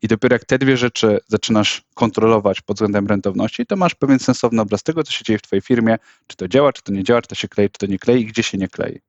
I 0.02 0.08
dopiero 0.08 0.36
jak 0.36 0.46
te 0.46 0.58
dwie 0.58 0.78
rzeczy 0.78 1.20
zaczynasz 1.28 1.82
kontrolować 1.94 2.62
pod 2.62 2.78
względem 2.78 3.08
rentowności, 3.08 3.66
to 3.66 3.76
masz 3.76 3.96
pewien 3.96 4.20
sensowny 4.20 4.62
obraz 4.62 4.84
tego, 4.84 5.04
co 5.04 5.12
się 5.12 5.24
dzieje 5.26 5.40
w 5.40 5.42
twojej 5.42 5.62
firmie, 5.62 5.98
czy 6.28 6.38
to 6.38 6.48
działa, 6.48 6.74
czy 6.74 6.82
to 6.84 6.92
nie 6.92 7.04
działa, 7.04 7.22
czy 7.22 7.28
to 7.28 7.36
się 7.36 7.48
klei, 7.48 7.70
czy 7.70 7.78
to 7.78 7.86
nie 7.86 8.00
klei 8.00 8.22
i 8.22 8.26
gdzie 8.26 8.44
się 8.44 8.58
nie 8.58 8.68
klei. 8.68 9.00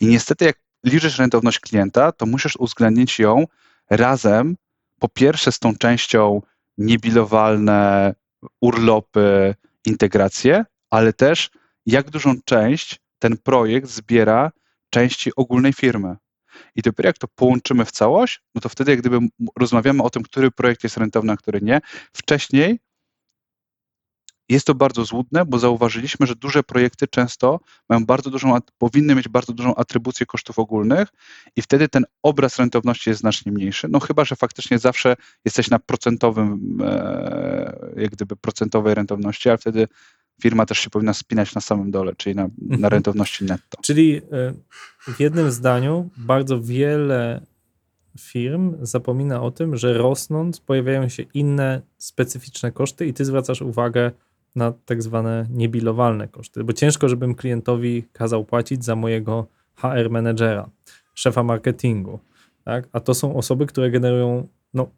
I 0.00 0.06
niestety 0.06 0.44
jak 0.44 0.56
liczysz 0.84 1.18
rentowność 1.18 1.60
klienta, 1.60 2.12
to 2.12 2.26
musisz 2.26 2.56
uwzględnić 2.56 3.18
ją 3.18 3.46
razem, 3.90 4.56
po 4.98 5.08
pierwsze 5.08 5.52
z 5.52 5.58
tą 5.58 5.76
częścią 5.76 6.42
niebilowalne, 6.78 8.14
urlopy, 8.60 9.54
integracje, 9.86 10.64
ale 10.90 11.12
też 11.12 11.50
jak 11.86 12.10
dużą 12.10 12.34
część 12.44 13.01
ten 13.22 13.36
projekt 13.36 13.88
zbiera 13.88 14.50
części 14.90 15.30
ogólnej 15.36 15.72
firmy. 15.72 16.16
I 16.74 16.82
dopiero 16.82 17.06
jak 17.06 17.18
to 17.18 17.28
połączymy 17.28 17.84
w 17.84 17.90
całość, 17.90 18.40
no 18.54 18.60
to 18.60 18.68
wtedy 18.68 18.90
jak 18.90 19.00
gdyby 19.00 19.18
rozmawiamy 19.58 20.02
o 20.02 20.10
tym, 20.10 20.22
który 20.22 20.50
projekt 20.50 20.84
jest 20.84 20.96
rentowny, 20.96 21.32
a 21.32 21.36
który 21.36 21.60
nie. 21.62 21.80
Wcześniej 22.12 22.78
jest 24.48 24.66
to 24.66 24.74
bardzo 24.74 25.04
złudne, 25.04 25.44
bo 25.44 25.58
zauważyliśmy, 25.58 26.26
że 26.26 26.34
duże 26.34 26.62
projekty 26.62 27.08
często 27.08 27.60
mają 27.88 28.06
bardzo 28.06 28.30
dużą, 28.30 28.58
powinny 28.78 29.14
mieć 29.14 29.28
bardzo 29.28 29.52
dużą 29.52 29.74
atrybucję 29.74 30.26
kosztów 30.26 30.58
ogólnych 30.58 31.08
i 31.56 31.62
wtedy 31.62 31.88
ten 31.88 32.04
obraz 32.22 32.58
rentowności 32.58 33.10
jest 33.10 33.20
znacznie 33.20 33.52
mniejszy. 33.52 33.88
No 33.90 34.00
chyba, 34.00 34.24
że 34.24 34.36
faktycznie 34.36 34.78
zawsze 34.78 35.16
jesteś 35.44 35.70
na 35.70 35.78
procentowym, 35.78 36.78
e, 36.84 37.92
jak 37.96 38.10
gdyby 38.10 38.36
procentowej 38.36 38.94
rentowności, 38.94 39.48
ale 39.48 39.58
wtedy 39.58 39.88
firma 40.42 40.66
też 40.66 40.78
się 40.78 40.90
powinna 40.90 41.14
spinać 41.14 41.54
na 41.54 41.60
samym 41.60 41.90
dole, 41.90 42.12
czyli 42.16 42.36
na, 42.36 42.42
na 42.42 42.74
Mhm. 42.74 42.90
rentowności 42.92 43.44
netto. 43.44 43.78
Czyli 43.82 44.16
y, 44.16 45.12
w 45.14 45.20
jednym 45.20 45.50
zdaniu 45.50 46.10
bardzo 46.16 46.60
wiele 46.60 47.40
firm 48.18 48.76
zapomina 48.82 49.42
o 49.42 49.50
tym, 49.50 49.76
że 49.76 49.98
rosnąc 49.98 50.60
pojawiają 50.60 51.08
się 51.08 51.22
inne 51.34 51.82
specyficzne 51.98 52.72
koszty 52.72 53.06
i 53.06 53.12
ty 53.12 53.24
zwracasz 53.24 53.62
uwagę 53.62 54.10
na 54.56 54.72
tak 54.84 55.02
zwane 55.02 55.46
niebilowalne 55.50 56.28
koszty, 56.28 56.64
bo 56.64 56.72
ciężko, 56.72 57.08
żebym 57.08 57.34
klientowi 57.34 58.04
kazał 58.12 58.44
płacić 58.44 58.84
za 58.84 58.96
mojego 58.96 59.46
HR 59.74 60.10
menedżera, 60.10 60.70
szefa 61.14 61.42
marketingu, 61.42 62.18
tak? 62.64 62.88
a 62.92 63.00
to 63.00 63.14
są 63.14 63.36
osoby, 63.36 63.66
które 63.66 63.90
generują 63.90 64.48
no, 64.74 64.90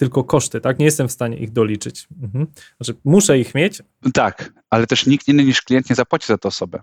tylko 0.00 0.24
koszty, 0.24 0.60
tak? 0.60 0.78
Nie 0.78 0.84
jestem 0.84 1.08
w 1.08 1.12
stanie 1.12 1.36
ich 1.36 1.52
doliczyć. 1.52 2.08
Mhm. 2.22 2.46
Znaczy, 2.76 3.00
muszę 3.04 3.38
ich 3.38 3.54
mieć, 3.54 3.82
Tak, 4.14 4.52
ale 4.70 4.86
też 4.86 5.06
nikt 5.06 5.28
inny 5.28 5.44
niż 5.44 5.62
klient 5.62 5.90
nie 5.90 5.96
zapłaci 5.96 6.26
za 6.26 6.38
tę 6.38 6.48
osobę. 6.48 6.80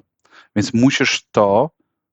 Więc 0.56 0.74
musisz 0.74 1.28
to 1.32 1.70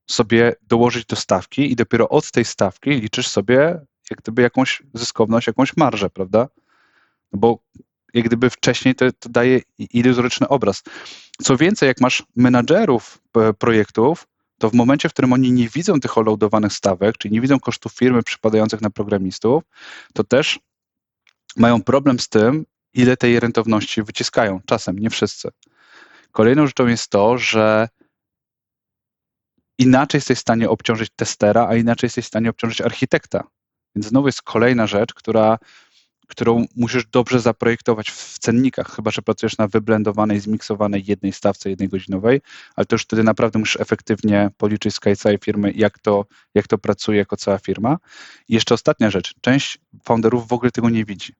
sobie 0.06 0.54
dołożyć 0.68 1.06
do 1.06 1.16
stawki 1.16 1.72
i 1.72 1.76
dopiero 1.76 2.08
od 2.08 2.30
tej 2.30 2.44
stawki 2.44 2.90
liczysz 2.90 3.28
sobie 3.28 3.80
jak 4.10 4.20
gdyby 4.20 4.42
jakąś 4.42 4.82
zyskowność, 4.94 5.46
jakąś 5.46 5.76
marżę, 5.76 6.10
prawda? 6.10 6.48
No 7.32 7.38
bo 7.38 7.58
jak 8.14 8.24
gdyby 8.24 8.50
wcześniej 8.50 8.94
to, 8.94 9.12
to 9.12 9.28
daje 9.28 9.60
iluzoryczny 9.78 10.48
obraz. 10.48 10.82
Co 11.42 11.56
więcej, 11.56 11.86
jak 11.86 12.00
masz 12.00 12.22
menadżerów 12.36 13.18
projektów, 13.58 14.26
to 14.58 14.70
w 14.70 14.74
momencie, 14.74 15.08
w 15.08 15.12
którym 15.12 15.32
oni 15.32 15.52
nie 15.52 15.68
widzą 15.68 16.00
tych 16.00 16.18
oloadowanych 16.18 16.72
stawek, 16.72 17.18
czyli 17.18 17.34
nie 17.34 17.40
widzą 17.40 17.60
kosztów 17.60 17.92
firmy 17.92 18.22
przypadających 18.22 18.80
na 18.80 18.90
programistów, 18.90 19.62
to 20.14 20.24
też 20.24 20.60
mają 21.56 21.82
problem 21.82 22.18
z 22.18 22.28
tym, 22.28 22.66
ile 22.94 23.16
tej 23.16 23.40
rentowności 23.40 24.02
wyciskają. 24.02 24.60
Czasem, 24.66 24.98
nie 24.98 25.10
wszyscy. 25.10 25.48
Kolejną 26.32 26.66
rzeczą 26.66 26.86
jest 26.86 27.10
to, 27.10 27.38
że 27.38 27.88
inaczej 29.78 30.18
jesteś 30.18 30.38
w 30.38 30.40
stanie 30.40 30.70
obciążyć 30.70 31.10
testera, 31.16 31.66
a 31.68 31.74
inaczej 31.74 32.06
jesteś 32.06 32.24
w 32.24 32.28
stanie 32.28 32.50
obciążyć 32.50 32.80
architekta. 32.80 33.44
Więc 33.96 34.06
znowu 34.06 34.28
jest 34.28 34.42
kolejna 34.42 34.86
rzecz, 34.86 35.14
która, 35.14 35.58
którą 36.28 36.64
musisz 36.76 37.06
dobrze 37.06 37.40
zaprojektować 37.40 38.10
w, 38.10 38.38
cennikach, 38.38 38.96
chyba 38.96 39.10
że 39.10 39.22
pracujesz 39.22 39.58
na 39.58 39.68
wyblendowanej, 39.68 40.40
zmiksowanej 40.40 41.04
jednej 41.06 41.32
stawce, 41.32 41.70
jednej 41.70 41.88
godzinowej, 41.88 42.40
ale 42.76 42.86
to 42.86 42.94
już 42.94 43.02
wtedy 43.02 43.22
naprawdę 43.22 43.58
musisz 43.58 43.80
efektywnie 43.80 44.50
policzyć 44.56 44.94
z 44.94 45.18
całej 45.18 45.38
firmy, 45.38 45.72
jak 45.72 45.98
to, 45.98 46.26
jak 46.54 46.66
to 46.66 46.78
pracuje 46.78 47.18
jako 47.18 47.36
cała 47.36 47.58
firma. 47.58 47.98
I 48.48 48.54
jeszcze 48.54 48.74
ostatnia 48.74 49.10
rzecz. 49.10 49.34
Część 49.40 49.78
founderów 50.04 50.48
w 50.48 50.52
ogóle 50.52 50.70
tego 50.70 50.90
nie 50.90 51.04
widzi. 51.04 51.32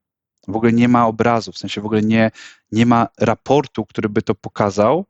W 0.49 0.57
ogóle 0.57 0.73
nie 0.73 0.89
ma 0.89 1.07
obrazu, 1.07 1.53
w 1.53 1.59
sensie 1.59 1.81
w 1.81 1.87
ogóle 1.87 2.03
nie, 2.03 2.31
nie 2.73 2.87
ma 2.87 3.07
raportu, 3.21 3.85
który 3.87 4.09
by 4.09 4.23
to 4.23 4.35
pokazał. 4.35 5.05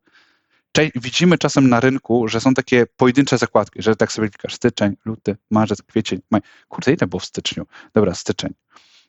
Cze- 0.73 0.91
Widzimy 0.95 1.39
czasem 1.39 1.69
na 1.69 1.81
rynku, 1.81 2.29
że 2.29 2.41
są 2.41 2.55
takie 2.55 2.87
pojedyncze 2.97 3.39
zakładki, 3.39 3.83
że 3.83 3.97
tak 3.97 4.13
sobie 4.13 4.29
klikasz 4.29 4.55
styczeń, 4.55 4.97
luty, 5.05 5.37
marzec, 5.51 5.83
kwiecień, 5.83 6.21
maj. 6.31 6.41
Kurde, 6.69 6.93
ile 6.93 7.07
było 7.07 7.21
w 7.21 7.25
styczniu? 7.25 7.67
Dobra, 7.95 8.15
styczeń. 8.15 8.51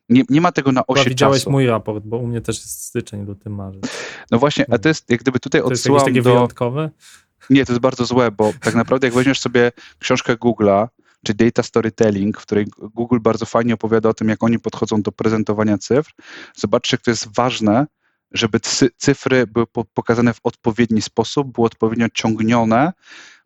Nie, 0.10 0.24
nie 0.30 0.42
ma 0.42 0.52
tego 0.52 0.72
na 0.72 0.82
Chyba 0.82 1.00
osi 1.02 1.10
widziałeś 1.10 1.40
czasu. 1.42 1.52
mój 1.52 1.68
raport, 1.68 2.04
bo 2.06 2.18
u 2.18 2.28
mnie 2.28 2.42
też 2.42 2.56
jest 2.58 2.84
styczeń, 2.86 3.26
luty, 3.26 3.50
marzec. 3.50 3.84
No 4.32 4.40
właśnie, 4.40 4.66
a 4.72 4.78
to 4.78 4.88
jest 4.90 5.10
jak 5.10 5.20
gdyby 5.20 5.40
tutaj 5.40 5.62
To 5.62 5.70
jest 5.70 5.88
takie 6.06 6.22
do... 6.22 6.30
wyjątkowe? 6.30 6.90
Nie, 7.50 7.66
to 7.66 7.72
jest 7.74 7.82
bardzo 7.82 8.06
złe, 8.06 8.32
bo 8.32 8.54
tak 8.62 8.76
naprawdę 8.76 9.08
jak 9.08 9.14
weźmiesz 9.14 9.40
sobie 9.40 9.72
książkę 10.00 10.36
Google'a, 10.36 10.88
czy 11.26 11.34
Data 11.34 11.64
Storytelling, 11.64 12.40
w 12.40 12.42
której 12.42 12.66
Google 12.78 13.20
bardzo 13.22 13.46
fajnie 13.46 13.74
opowiada 13.74 14.10
o 14.10 14.14
tym, 14.14 14.30
jak 14.30 14.44
oni 14.44 14.60
podchodzą 14.60 15.02
do 15.02 15.12
prezentowania 15.12 15.78
cyfr, 15.78 16.12
zobaczcie, 16.56 16.96
jak 16.96 17.02
to 17.02 17.12
jest 17.12 17.36
ważne, 17.36 17.88
żeby 18.32 18.60
cy- 18.60 18.90
cyfry 18.98 19.48
były 19.48 19.68
po- 19.68 19.86
pokazane 19.86 20.34
w 20.34 20.40
odpowiedni 20.44 21.02
sposób, 21.02 21.54
były 21.54 21.68
odpowiednio 21.68 22.08
ciągnione, 22.14 22.94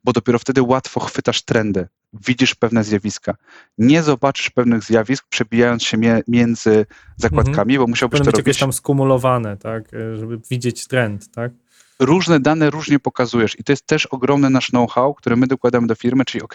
bo 0.04 0.14
dopiero 0.14 0.40
wtedy 0.40 0.62
łatwo 0.62 1.00
chwytasz 1.00 1.42
trendy, 1.42 1.88
widzisz 2.14 2.56
pewne 2.56 2.84
zjawiska. 2.84 3.36
Nie 3.78 4.04
zobaczysz 4.04 4.50
pewnych 4.50 4.84
zjawisk, 4.84 5.26
przebijając 5.30 5.84
się 5.84 5.98
między 6.28 6.86
zakładkami, 7.18 7.78
bo 7.78 7.88
musiałbyś 7.88 8.20
to 8.20 8.26
być 8.26 8.38
jakieś 8.38 8.46
robić 8.46 8.60
tam 8.60 8.74
skumulowane, 8.74 9.58
tak? 9.58 9.84
Żeby 10.16 10.40
widzieć 10.50 10.88
trend, 10.88 11.32
tak? 11.32 11.52
Różne 12.00 12.40
dane 12.40 12.70
różnie 12.70 13.00
pokazujesz 13.00 13.60
i 13.60 13.64
to 13.64 13.72
jest 13.72 13.88
też 13.88 14.06
ogromny 14.06 14.50
nasz 14.50 14.68
know-how, 14.68 15.14
który 15.14 15.36
my 15.36 15.48
dokładamy 15.48 15.88
do 15.88 15.96
firmy, 15.96 16.26
czyli 16.26 16.44
ok, 16.44 16.54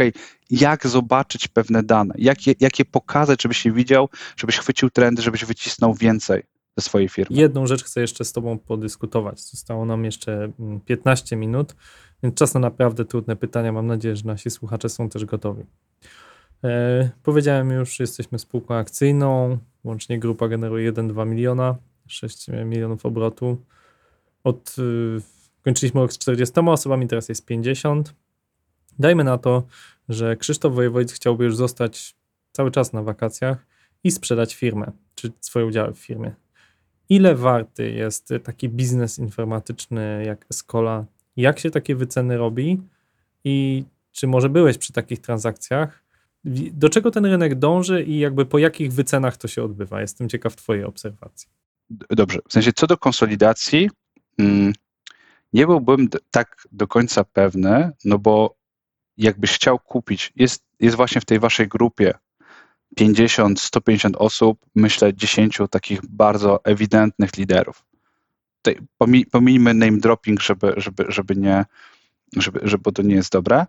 jak 0.50 0.86
zobaczyć 0.86 1.48
pewne 1.48 1.82
dane, 1.82 2.14
jak 2.18 2.46
je, 2.46 2.54
jak 2.60 2.78
je 2.78 2.84
pokazać, 2.84 3.42
żebyś 3.42 3.64
je 3.64 3.72
widział, 3.72 4.08
żebyś 4.36 4.58
chwycił 4.58 4.90
trendy, 4.90 5.22
żebyś 5.22 5.44
wycisnął 5.44 5.94
więcej 5.94 6.42
ze 6.76 6.82
swojej 6.82 7.08
firmy. 7.08 7.36
Jedną 7.36 7.66
rzecz 7.66 7.84
chcę 7.84 8.00
jeszcze 8.00 8.24
z 8.24 8.32
Tobą 8.32 8.58
podyskutować. 8.58 9.40
Zostało 9.40 9.86
nam 9.86 10.04
jeszcze 10.04 10.52
mm, 10.60 10.80
15 10.80 11.36
minut, 11.36 11.76
więc 12.22 12.34
czas 12.34 12.54
na 12.54 12.60
naprawdę 12.60 13.04
trudne 13.04 13.36
pytania. 13.36 13.72
Mam 13.72 13.86
nadzieję, 13.86 14.16
że 14.16 14.24
nasi 14.24 14.50
słuchacze 14.50 14.88
są 14.88 15.08
też 15.08 15.24
gotowi. 15.24 15.62
E, 16.64 17.10
powiedziałem 17.22 17.70
już, 17.70 18.00
jesteśmy 18.00 18.38
spółką 18.38 18.74
akcyjną. 18.74 19.58
Łącznie 19.84 20.18
grupa 20.18 20.48
generuje 20.48 20.92
1-2 20.92 21.26
miliona, 21.26 21.76
6 22.06 22.48
milionów 22.48 23.06
obrotu. 23.06 23.58
Od, 24.44 24.76
y, 24.78 25.20
kończyliśmy 25.62 26.00
rok 26.00 26.12
z 26.12 26.18
40 26.18 26.60
osobami, 26.60 27.08
teraz 27.08 27.28
jest 27.28 27.46
50. 27.46 28.14
Dajmy 28.98 29.24
na 29.24 29.38
to, 29.38 29.62
że 30.08 30.36
Krzysztof 30.36 30.74
Wojewódz 30.74 31.12
chciałby 31.12 31.44
już 31.44 31.56
zostać 31.56 32.16
cały 32.52 32.70
czas 32.70 32.92
na 32.92 33.02
wakacjach 33.02 33.66
i 34.04 34.10
sprzedać 34.10 34.54
firmę, 34.54 34.92
czy 35.14 35.32
swoje 35.40 35.66
udziały 35.66 35.94
w 35.94 35.98
firmie. 35.98 36.34
Ile 37.08 37.34
warty 37.34 37.90
jest 37.90 38.28
taki 38.44 38.68
biznes 38.68 39.18
informatyczny 39.18 40.24
jak 40.26 40.46
Escola? 40.50 41.04
Jak 41.36 41.58
się 41.58 41.70
takie 41.70 41.96
wyceny 41.96 42.36
robi? 42.36 42.82
I 43.44 43.84
czy 44.12 44.26
może 44.26 44.48
byłeś 44.48 44.78
przy 44.78 44.92
takich 44.92 45.18
transakcjach? 45.18 46.04
Do 46.72 46.88
czego 46.88 47.10
ten 47.10 47.26
rynek 47.26 47.54
dąży 47.54 48.02
i 48.02 48.18
jakby 48.18 48.46
po 48.46 48.58
jakich 48.58 48.92
wycenach 48.92 49.36
to 49.36 49.48
się 49.48 49.62
odbywa? 49.62 50.00
Jestem 50.00 50.28
ciekaw 50.28 50.56
Twojej 50.56 50.84
obserwacji. 50.84 51.48
Dobrze, 52.10 52.38
w 52.48 52.52
sensie 52.52 52.72
co 52.72 52.86
do 52.86 52.96
konsolidacji, 52.96 53.90
nie 55.52 55.66
byłbym 55.66 56.08
tak 56.30 56.68
do 56.72 56.86
końca 56.86 57.24
pewny, 57.24 57.90
no 58.04 58.18
bo 58.18 58.56
jakbyś 59.16 59.52
chciał 59.52 59.78
kupić, 59.78 60.32
jest, 60.36 60.64
jest 60.80 60.96
właśnie 60.96 61.20
w 61.20 61.24
tej 61.24 61.38
waszej 61.38 61.68
grupie 61.68 62.14
50, 62.96 63.60
150 63.60 64.16
osób, 64.16 64.58
myślę 64.74 65.14
10 65.14 65.58
takich 65.70 66.00
bardzo 66.08 66.64
ewidentnych 66.64 67.36
liderów. 67.36 67.84
Tutaj 68.62 68.86
pomi, 68.98 69.26
pomijmy 69.26 69.74
name 69.74 69.98
dropping, 69.98 70.40
żeby, 70.40 70.74
żeby, 70.76 71.04
żeby 71.08 71.36
nie, 71.36 71.64
żeby, 72.36 72.60
żeby 72.62 72.92
to 72.92 73.02
nie 73.02 73.14
jest 73.14 73.32
dobre. 73.32 73.66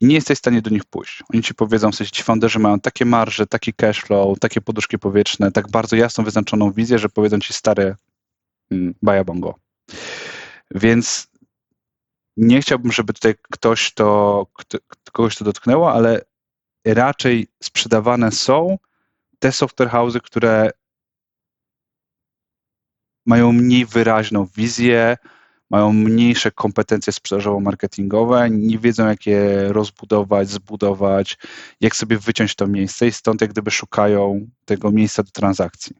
I 0.00 0.06
nie 0.06 0.14
jesteś 0.14 0.36
w 0.36 0.38
stanie 0.38 0.62
do 0.62 0.70
nich 0.70 0.84
pójść. 0.84 1.22
Oni 1.32 1.42
ci 1.42 1.54
powiedzą, 1.54 1.92
w 1.92 1.94
sensie 1.94 2.12
ci 2.12 2.22
founderzy 2.22 2.58
mają 2.58 2.80
takie 2.80 3.04
marże, 3.04 3.46
taki 3.46 3.72
cash 3.72 4.00
flow, 4.00 4.38
takie 4.38 4.60
poduszki 4.60 4.98
powietrzne, 4.98 5.52
tak 5.52 5.70
bardzo 5.70 5.96
jasno 5.96 6.24
wyznaczoną 6.24 6.72
wizję, 6.72 6.98
że 6.98 7.08
powiedzą 7.08 7.38
ci 7.38 7.52
stary 7.52 7.96
mm, 8.70 8.94
baja 9.02 9.24
bongo. 9.24 9.63
Więc 10.74 11.28
nie 12.36 12.60
chciałbym, 12.60 12.92
żeby 12.92 13.12
tutaj 13.12 13.34
ktoś 13.42 13.92
to, 13.94 14.46
kogoś 15.12 15.36
to 15.36 15.44
dotknęło, 15.44 15.92
ale 15.92 16.20
raczej 16.86 17.46
sprzedawane 17.62 18.32
są 18.32 18.78
te 19.38 19.52
software 19.52 19.90
house'y, 19.90 20.20
które 20.20 20.70
mają 23.26 23.52
mniej 23.52 23.86
wyraźną 23.86 24.46
wizję, 24.56 25.16
mają 25.70 25.92
mniejsze 25.92 26.50
kompetencje 26.50 27.12
sprzedażowo-marketingowe, 27.12 28.50
nie 28.50 28.78
wiedzą, 28.78 29.06
jak 29.06 29.26
je 29.26 29.72
rozbudować, 29.72 30.48
zbudować, 30.48 31.38
jak 31.80 31.96
sobie 31.96 32.18
wyciąć 32.18 32.54
to 32.54 32.66
miejsce 32.66 33.06
i 33.06 33.12
stąd 33.12 33.40
jak 33.40 33.50
gdyby 33.50 33.70
szukają 33.70 34.50
tego 34.64 34.90
miejsca 34.90 35.22
do 35.22 35.30
transakcji. 35.30 35.96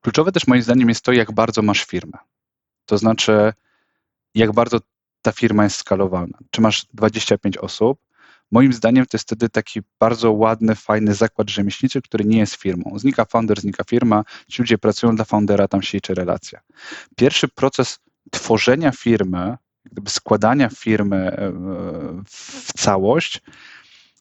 Kluczowe 0.00 0.32
też 0.32 0.46
moim 0.46 0.62
zdaniem 0.62 0.88
jest 0.88 1.04
to, 1.04 1.12
jak 1.12 1.32
bardzo 1.32 1.62
masz 1.62 1.84
firmę. 1.84 2.18
To 2.90 2.98
znaczy, 2.98 3.52
jak 4.34 4.52
bardzo 4.52 4.78
ta 5.22 5.32
firma 5.32 5.64
jest 5.64 5.76
skalowalna. 5.76 6.38
Czy 6.50 6.60
masz 6.60 6.86
25 6.94 7.56
osób? 7.58 8.00
Moim 8.50 8.72
zdaniem 8.72 9.06
to 9.06 9.16
jest 9.16 9.26
wtedy 9.26 9.48
taki 9.48 9.80
bardzo 10.00 10.32
ładny, 10.32 10.74
fajny 10.74 11.14
zakład 11.14 11.50
rzemieślniczy, 11.50 12.02
który 12.02 12.24
nie 12.24 12.38
jest 12.38 12.54
firmą. 12.54 12.98
Znika 12.98 13.24
founder, 13.24 13.60
znika 13.60 13.84
firma, 13.84 14.24
ci 14.48 14.62
ludzie 14.62 14.78
pracują 14.78 15.16
dla 15.16 15.24
foundera, 15.24 15.68
tam 15.68 15.82
się 15.82 15.96
liczy 15.98 16.14
relacja. 16.14 16.60
Pierwszy 17.16 17.48
proces 17.48 17.98
tworzenia 18.30 18.92
firmy, 18.92 19.56
składania 20.08 20.68
firmy 20.68 21.16
e, 21.16 21.52
w 22.26 22.72
całość, 22.72 23.40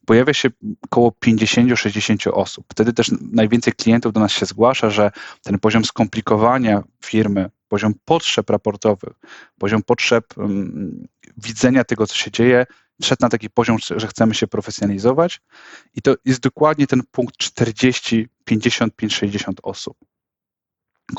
pojawia 0.10 0.34
się 0.34 0.50
około 0.82 1.10
50-60 1.26 2.30
osób. 2.34 2.66
Wtedy 2.72 2.94
też 2.94 3.12
najwięcej 3.32 3.74
klientów 3.74 4.14
do 4.14 4.20
nas 4.20 4.32
się 4.32 4.46
zgłasza, 4.46 4.90
że 4.90 5.12
ten 5.44 5.60
poziom 5.60 5.86
skomplikowania 5.86 6.84
firmy, 7.06 7.50
poziom 7.68 7.94
potrzeb 8.06 8.50
raportowych, 8.50 9.14
poziom 9.60 9.84
potrzeb 9.84 10.38
um, 10.38 11.08
widzenia 11.38 11.84
tego, 11.84 12.08
co 12.08 12.16
się 12.16 12.32
dzieje, 12.32 12.66
szedł 13.02 13.20
na 13.22 13.30
taki 13.30 13.50
poziom, 13.50 13.78
że 13.96 14.08
chcemy 14.08 14.36
się 14.36 14.48
profesjonalizować. 14.48 15.42
I 15.96 16.02
to 16.02 16.16
jest 16.26 16.40
dokładnie 16.40 16.88
ten 16.88 17.02
punkt 17.12 17.38
40, 17.38 18.28
55, 18.46 19.16
60 19.16 19.60
osób. 19.64 19.98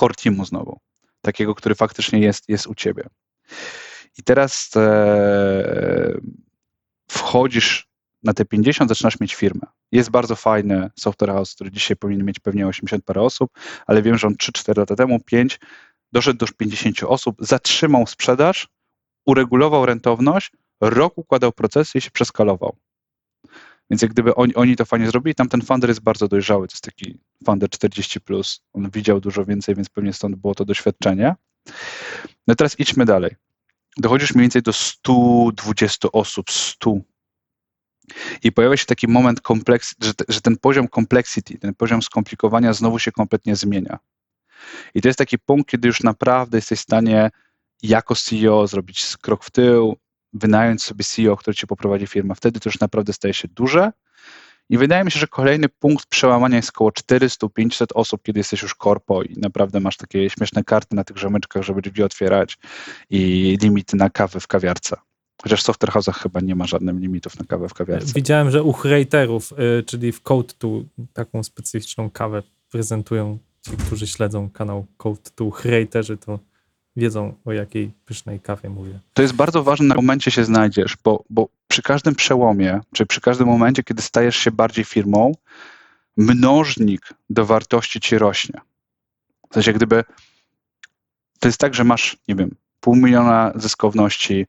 Core 0.00 0.14
teamu 0.14 0.44
znowu. 0.44 0.78
Takiego, 1.20 1.54
który 1.54 1.74
faktycznie 1.74 2.20
jest, 2.20 2.48
jest 2.48 2.66
u 2.66 2.74
ciebie. 2.74 3.08
I 4.18 4.22
teraz 4.22 4.70
e, 4.76 6.20
wchodzisz 7.10 7.89
na 8.22 8.34
te 8.34 8.44
50 8.44 8.88
zaczynasz 8.88 9.20
mieć 9.20 9.34
firmę. 9.34 9.66
Jest 9.92 10.10
bardzo 10.10 10.36
fajny 10.36 10.90
software 10.98 11.30
house, 11.30 11.54
który 11.54 11.70
dzisiaj 11.70 11.96
powinien 11.96 12.26
mieć 12.26 12.38
pewnie 12.38 12.66
80 12.66 13.04
parę 13.04 13.22
osób, 13.22 13.50
ale 13.86 14.02
wiem, 14.02 14.18
że 14.18 14.26
on 14.26 14.34
3-4 14.34 14.78
lata 14.78 14.96
temu, 14.96 15.20
5, 15.20 15.60
doszedł 16.12 16.38
do 16.38 16.46
50 16.56 17.02
osób, 17.02 17.36
zatrzymał 17.38 18.06
sprzedaż, 18.06 18.68
uregulował 19.26 19.86
rentowność, 19.86 20.52
rok 20.80 21.18
układał 21.18 21.52
procesy 21.52 21.98
i 21.98 22.00
się 22.00 22.10
przeskalował. 22.10 22.76
Więc 23.90 24.02
jak 24.02 24.10
gdyby 24.10 24.34
oni, 24.34 24.54
oni 24.54 24.76
to 24.76 24.84
fajnie 24.84 25.06
zrobili, 25.06 25.34
tam 25.34 25.48
ten 25.48 25.62
funder 25.62 25.90
jest 25.90 26.00
bardzo 26.00 26.28
dojrzały, 26.28 26.68
to 26.68 26.72
jest 26.72 26.84
taki 26.84 27.18
funder 27.46 27.68
40+, 27.68 28.20
plus. 28.20 28.60
on 28.72 28.90
widział 28.90 29.20
dużo 29.20 29.44
więcej, 29.44 29.74
więc 29.74 29.88
pewnie 29.88 30.12
stąd 30.12 30.36
było 30.36 30.54
to 30.54 30.64
doświadczenie. 30.64 31.34
No 32.46 32.54
teraz 32.54 32.80
idźmy 32.80 33.04
dalej. 33.04 33.36
Dochodzisz 33.96 34.34
mniej 34.34 34.42
więcej 34.42 34.62
do 34.62 34.72
120 34.72 36.12
osób, 36.12 36.50
100 36.50 36.96
i 38.42 38.52
pojawia 38.52 38.76
się 38.76 38.86
taki 38.86 39.08
moment, 39.08 39.40
kompleks, 39.40 39.94
że, 40.00 40.12
że 40.28 40.40
ten 40.40 40.56
poziom 40.56 40.88
complexity, 40.88 41.58
ten 41.58 41.74
poziom 41.74 42.02
skomplikowania 42.02 42.72
znowu 42.72 42.98
się 42.98 43.12
kompletnie 43.12 43.56
zmienia. 43.56 43.98
I 44.94 45.02
to 45.02 45.08
jest 45.08 45.18
taki 45.18 45.38
punkt, 45.38 45.70
kiedy 45.70 45.88
już 45.88 46.02
naprawdę 46.02 46.58
jesteś 46.58 46.78
w 46.78 46.82
stanie 46.82 47.30
jako 47.82 48.14
CEO 48.14 48.66
zrobić 48.66 49.16
krok 49.20 49.44
w 49.44 49.50
tył, 49.50 49.96
wynająć 50.32 50.82
sobie 50.82 51.04
CEO, 51.04 51.36
który 51.36 51.54
ci 51.54 51.66
poprowadzi 51.66 52.06
firmę. 52.06 52.34
Wtedy 52.34 52.60
to 52.60 52.68
już 52.68 52.80
naprawdę 52.80 53.12
staje 53.12 53.34
się 53.34 53.48
duże. 53.48 53.92
I 54.68 54.78
wydaje 54.78 55.04
mi 55.04 55.10
się, 55.10 55.20
że 55.20 55.26
kolejny 55.26 55.68
punkt 55.68 56.06
przełamania 56.06 56.56
jest 56.56 56.68
około 56.68 56.90
400-500 56.90 57.86
osób, 57.94 58.22
kiedy 58.22 58.40
jesteś 58.40 58.62
już 58.62 58.74
korpo 58.74 59.22
i 59.22 59.34
naprawdę 59.38 59.80
masz 59.80 59.96
takie 59.96 60.30
śmieszne 60.30 60.64
karty 60.64 60.96
na 60.96 61.04
tych 61.04 61.16
rzemyczkach, 61.16 61.62
żeby 61.62 61.82
drzwi 61.82 62.02
otwierać 62.02 62.58
i 63.10 63.58
limity 63.62 63.96
na 63.96 64.10
kawę 64.10 64.40
w 64.40 64.46
kawiarce. 64.46 64.96
Chociaż 65.42 65.60
w 65.60 65.64
software 65.64 65.92
house'ach 65.92 66.22
chyba 66.22 66.40
nie 66.40 66.54
ma 66.54 66.66
żadnych 66.66 66.96
limitów 66.96 67.38
na 67.38 67.44
kawę 67.44 67.68
w 67.68 67.74
kawiarce. 67.74 68.12
Widziałem, 68.14 68.50
że 68.50 68.62
u 68.62 68.72
creatorów, 68.72 69.52
y, 69.52 69.82
czyli 69.82 70.12
w 70.12 70.22
Code2, 70.22 70.84
taką 71.12 71.42
specyficzną 71.42 72.10
kawę 72.10 72.42
prezentują 72.70 73.38
ci, 73.60 73.70
którzy 73.86 74.06
śledzą 74.06 74.50
kanał 74.50 74.86
Code2. 74.98 75.52
Creatorzy 75.52 76.16
to 76.16 76.38
wiedzą, 76.96 77.34
o 77.44 77.52
jakiej 77.52 77.92
pysznej 78.04 78.40
kawie 78.40 78.70
mówię. 78.70 78.98
To 79.14 79.22
jest 79.22 79.34
bardzo 79.34 79.62
ważne, 79.62 79.86
na 79.86 79.94
momencie 79.94 80.30
się 80.30 80.44
znajdziesz, 80.44 80.96
bo, 81.04 81.24
bo 81.30 81.48
przy 81.68 81.82
każdym 81.82 82.14
przełomie, 82.14 82.80
czy 82.92 83.06
przy 83.06 83.20
każdym 83.20 83.46
momencie, 83.46 83.82
kiedy 83.82 84.02
stajesz 84.02 84.36
się 84.36 84.50
bardziej 84.50 84.84
firmą, 84.84 85.32
mnożnik 86.16 87.14
do 87.30 87.46
wartości 87.46 88.00
ci 88.00 88.18
rośnie. 88.18 88.60
W 89.50 89.54
sensie, 89.54 89.72
gdyby 89.72 90.04
to 91.38 91.48
jest 91.48 91.58
tak, 91.58 91.74
że 91.74 91.84
masz, 91.84 92.16
nie 92.28 92.34
wiem, 92.34 92.54
pół 92.80 92.96
miliona 92.96 93.52
zyskowności, 93.54 94.46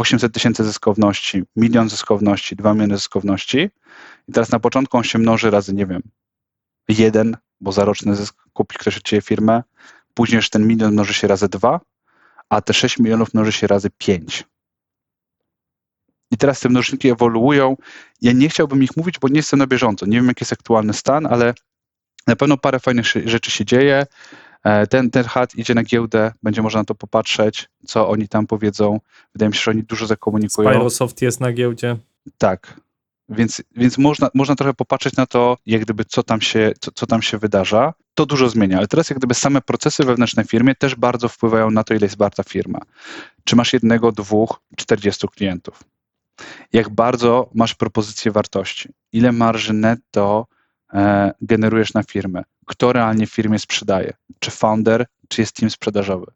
800 0.00 0.34
tysięcy 0.34 0.64
zyskowności, 0.64 1.42
milion 1.56 1.88
zyskowności, 1.88 2.56
2 2.56 2.74
miliony 2.74 2.96
zyskowności 2.96 3.70
i 4.28 4.32
teraz 4.32 4.50
na 4.50 4.60
początku 4.60 4.96
on 4.96 5.04
się 5.04 5.18
mnoży 5.18 5.50
razy, 5.50 5.74
nie 5.74 5.86
wiem, 5.86 6.02
jeden, 6.88 7.36
bo 7.60 7.72
za 7.72 7.84
roczny 7.84 8.16
zysk 8.16 8.36
kupi 8.52 8.76
ktoś 8.78 8.96
od 8.96 9.02
ciebie 9.02 9.22
firmę, 9.22 9.62
później 10.14 10.36
już 10.36 10.50
ten 10.50 10.66
milion 10.66 10.92
mnoży 10.92 11.14
się 11.14 11.28
razy 11.28 11.48
dwa, 11.48 11.80
a 12.48 12.60
te 12.60 12.74
6 12.74 12.98
milionów 12.98 13.34
mnoży 13.34 13.52
się 13.52 13.66
razy 13.66 13.90
5. 13.98 14.44
I 16.30 16.36
teraz 16.36 16.60
te 16.60 16.68
mnożniki 16.68 17.08
ewoluują. 17.08 17.76
Ja 18.22 18.32
nie 18.32 18.48
chciałbym 18.48 18.82
ich 18.82 18.96
mówić, 18.96 19.18
bo 19.18 19.28
nie 19.28 19.36
jestem 19.36 19.58
na 19.58 19.66
bieżąco. 19.66 20.06
Nie 20.06 20.16
wiem, 20.16 20.26
jaki 20.28 20.42
jest 20.42 20.52
aktualny 20.52 20.92
stan, 20.92 21.26
ale 21.26 21.54
na 22.26 22.36
pewno 22.36 22.56
parę 22.56 22.80
fajnych 22.80 23.06
rzeczy 23.24 23.50
się 23.50 23.64
dzieje. 23.64 24.06
E, 24.64 24.86
ten, 24.86 25.10
ten 25.10 25.24
chat 25.24 25.54
idzie 25.54 25.74
na 25.74 25.82
giełdę, 25.82 26.32
będzie 26.42 26.62
można 26.62 26.80
na 26.80 26.84
to 26.84 26.94
popatrzeć, 26.94 27.68
co 27.86 28.08
oni 28.08 28.28
tam 28.28 28.46
powiedzą. 28.46 29.00
Wydaje 29.34 29.48
mi 29.48 29.54
się, 29.54 29.60
że 29.60 29.70
oni 29.70 29.82
dużo 29.82 30.06
zakomunikują. 30.06 30.70
Spyrosoft 30.70 31.22
jest 31.22 31.40
na 31.40 31.52
giełdzie. 31.52 31.96
Tak. 32.38 32.80
Więc, 33.28 33.62
więc 33.76 33.98
można, 33.98 34.30
można 34.34 34.54
trochę 34.54 34.74
popatrzeć 34.74 35.16
na 35.16 35.26
to, 35.26 35.56
jak 35.66 35.82
gdyby 35.82 36.04
co 36.04 36.22
tam, 36.22 36.40
się, 36.40 36.72
co, 36.80 36.90
co 36.92 37.06
tam 37.06 37.22
się 37.22 37.38
wydarza. 37.38 37.94
To 38.14 38.26
dużo 38.26 38.48
zmienia, 38.48 38.78
ale 38.78 38.88
teraz 38.88 39.10
jak 39.10 39.18
gdyby 39.18 39.34
same 39.34 39.60
procesy 39.60 40.04
wewnętrzne 40.04 40.44
w 40.44 40.50
firmie 40.50 40.74
też 40.74 40.94
bardzo 40.94 41.28
wpływają 41.28 41.70
na 41.70 41.84
to, 41.84 41.94
ile 41.94 42.06
jest 42.06 42.18
warta 42.18 42.42
firma. 42.42 42.78
Czy 43.44 43.56
masz 43.56 43.72
jednego, 43.72 44.12
dwóch, 44.12 44.60
czterdziestu 44.76 45.28
klientów? 45.28 45.84
Jak 46.72 46.88
bardzo 46.88 47.50
masz 47.54 47.74
propozycję 47.74 48.32
wartości? 48.32 48.88
Ile 49.12 49.32
marży 49.32 49.72
netto 49.72 50.46
e, 50.92 51.32
generujesz 51.40 51.94
na 51.94 52.02
firmę? 52.02 52.42
Kto 52.70 52.92
realnie 52.92 53.26
firmie 53.26 53.58
sprzedaje? 53.58 54.12
Czy 54.38 54.50
founder, 54.50 55.06
czy 55.28 55.40
jest 55.40 55.56
team 55.56 55.70
sprzedażowy? 55.70 56.26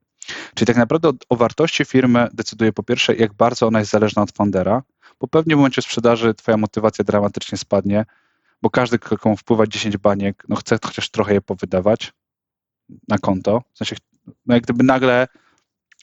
Czyli 0.55 0.66
tak 0.66 0.76
naprawdę 0.76 1.09
o, 1.09 1.12
o 1.28 1.37
wartości 1.37 1.85
firmy 1.85 2.28
decyduje 2.32 2.72
po 2.72 2.82
pierwsze, 2.82 3.14
jak 3.14 3.35
bardzo 3.35 3.66
ona 3.66 3.78
jest 3.78 3.91
zależna 3.91 4.22
od 4.22 4.32
foundera, 4.32 4.82
bo 5.20 5.28
pewnie 5.28 5.55
w 5.55 5.59
momencie 5.59 5.82
sprzedaży 5.82 6.35
twoja 6.35 6.57
motywacja 6.57 7.05
dramatycznie 7.05 7.59
spadnie, 7.59 8.05
bo 8.62 8.70
każdy, 8.70 8.99
komu 8.99 9.37
wpływa 9.37 9.66
10 9.66 9.97
baniek, 9.97 10.45
no 10.49 10.57
chce 10.57 10.78
chociaż 10.85 11.11
trochę 11.11 11.35
je 11.35 11.41
powydawać 11.41 12.12
na 13.09 13.18
konto. 13.18 13.62
W 13.74 13.78
sensie, 13.78 13.97
no 14.47 14.55
jak 14.55 14.62
gdyby 14.62 14.85
nagle 14.85 15.28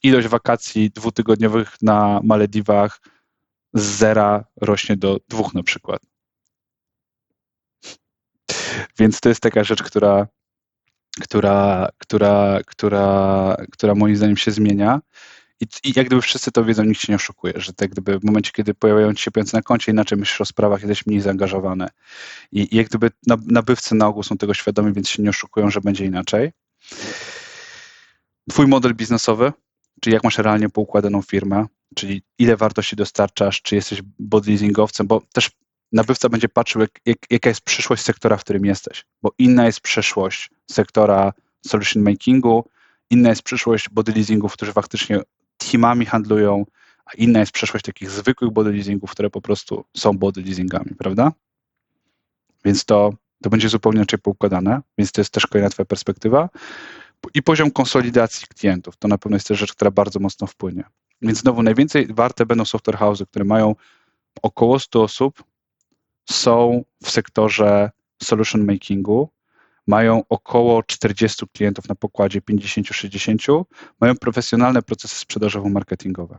ilość 0.04 0.28
wakacji 0.28 0.90
dwutygodniowych 0.90 1.76
na 1.82 2.20
Malediwach 2.24 3.02
z 3.74 3.84
zera 3.84 4.46
rośnie 4.62 4.98
do 4.98 5.18
dwóch 5.30 5.54
na 5.54 5.64
przykład. 5.64 6.11
Więc 9.00 9.20
to 9.20 9.30
jest 9.30 9.42
taka 9.42 9.64
rzecz, 9.64 9.84
która, 9.84 10.28
która, 11.22 11.90
która, 11.98 12.60
która, 12.66 13.56
która 13.72 13.96
moim 13.96 14.16
zdaniem 14.16 14.38
się 14.38 14.52
zmienia. 14.52 15.00
I, 15.60 15.66
I 15.84 15.94
jak 15.96 16.06
gdyby 16.06 16.22
wszyscy 16.22 16.52
to 16.52 16.66
wiedzą, 16.66 16.84
nikt 16.84 17.02
się 17.02 17.14
nie 17.14 17.16
oszukuje, 17.16 17.54
że 17.56 17.74
tak 17.74 17.90
gdyby 17.90 18.20
w 18.20 18.24
momencie, 18.24 18.52
kiedy 18.52 18.74
pojawiają 18.74 19.14
ci 19.14 19.24
się 19.24 19.32
pieniądze 19.32 19.58
na 19.58 19.62
koncie, 19.62 19.92
inaczej 19.92 20.18
myślisz 20.18 20.42
o 20.42 20.46
sprawach, 20.46 20.82
jesteś 20.82 21.06
mniej 21.06 21.22
zaangażowany. 21.22 21.88
I, 22.52 22.76
i 22.76 22.78
jak 22.78 22.88
gdyby 22.88 23.12
nabywcy 23.48 23.96
na 23.96 24.08
ogół 24.08 24.24
są 24.24 24.38
tego 24.38 24.54
świadomi, 24.54 24.94
więc 24.94 25.10
się 25.10 25.24
nie 25.24 25.30
oszukują, 25.30 25.70
że 25.70 25.82
będzie 25.82 26.06
inaczej. 26.06 26.52
Twój 28.50 28.68
model 28.68 28.94
biznesowy, 28.94 29.54
czyli 30.02 30.14
jak 30.14 30.24
masz 30.24 30.38
realnie 30.38 30.70
poukładaną 30.70 31.22
firmę, 31.22 31.66
czyli 31.96 32.24
ile 32.40 32.58
wartości 32.58 32.96
dostarczasz, 32.96 33.62
czy 33.62 33.76
jesteś 33.76 34.02
bodleasingowcem, 34.20 35.08
bo 35.08 35.22
też 35.34 35.52
nabywca 35.92 36.30
będzie 36.30 36.50
patrzył, 36.50 36.82
jak, 36.82 37.00
jak, 37.06 37.18
jaka 37.30 37.50
jest 37.50 37.62
przyszłość 37.62 38.04
sektora, 38.04 38.38
w 38.38 38.44
którym 38.44 38.66
jesteś, 38.66 39.06
bo 39.22 39.32
inna 39.38 39.66
jest 39.66 39.82
przyszłość 39.82 40.50
sektora 40.72 41.34
solution 41.66 42.04
makingu, 42.04 42.66
inna 43.10 43.30
jest 43.30 43.44
przyszłość 43.44 43.90
body 43.90 44.12
leasingów, 44.12 44.54
którzy 44.54 44.74
faktycznie 44.74 45.20
teamami 45.58 46.06
handlują, 46.06 46.66
a 47.06 47.14
inna 47.14 47.40
jest 47.40 47.52
przeszłość 47.52 47.86
takich 47.86 48.10
zwykłych 48.10 48.52
body 48.52 48.72
leasingów, 48.72 49.12
które 49.12 49.30
po 49.30 49.42
prostu 49.42 49.86
są 49.98 50.18
body 50.18 50.42
leasingami, 50.42 50.96
prawda? 50.98 51.32
Więc 52.66 52.86
to, 52.86 53.14
to 53.44 53.50
będzie 53.50 53.70
zupełnie 53.70 53.98
inaczej 53.98 54.20
poukładane, 54.20 54.82
więc 54.98 55.12
to 55.12 55.22
jest 55.22 55.34
też 55.34 55.48
kolejna 55.48 55.70
twoja 55.70 55.86
perspektywa. 55.86 56.50
I 57.34 57.44
poziom 57.44 57.72
konsolidacji 57.72 58.48
klientów, 58.48 58.98
to 58.98 59.08
na 59.08 59.18
pewno 59.18 59.36
jest 59.36 59.48
też 59.48 59.60
rzecz, 59.60 59.74
która 59.74 59.92
bardzo 59.92 60.20
mocno 60.20 60.48
wpłynie. 60.48 60.84
Więc 61.22 61.40
znowu 61.40 61.64
najwięcej 61.64 62.08
warte 62.14 62.46
będą 62.46 62.66
software 62.66 62.98
house'y, 62.98 63.26
które 63.28 63.46
mają 63.46 63.76
około 64.42 64.80
100 64.80 65.04
osób, 65.04 65.44
są 66.30 66.84
w 67.04 67.12
sektorze 67.12 67.92
solution 68.24 68.66
makingu, 68.66 69.30
mają 69.88 70.24
około 70.30 70.84
40 70.84 71.46
klientów 71.54 71.90
na 71.90 71.96
pokładzie, 71.96 72.42
50-60, 72.42 73.64
mają 74.00 74.16
profesjonalne 74.16 74.82
procesy 74.82 75.16
sprzedażowo-marketingowe. 75.16 76.38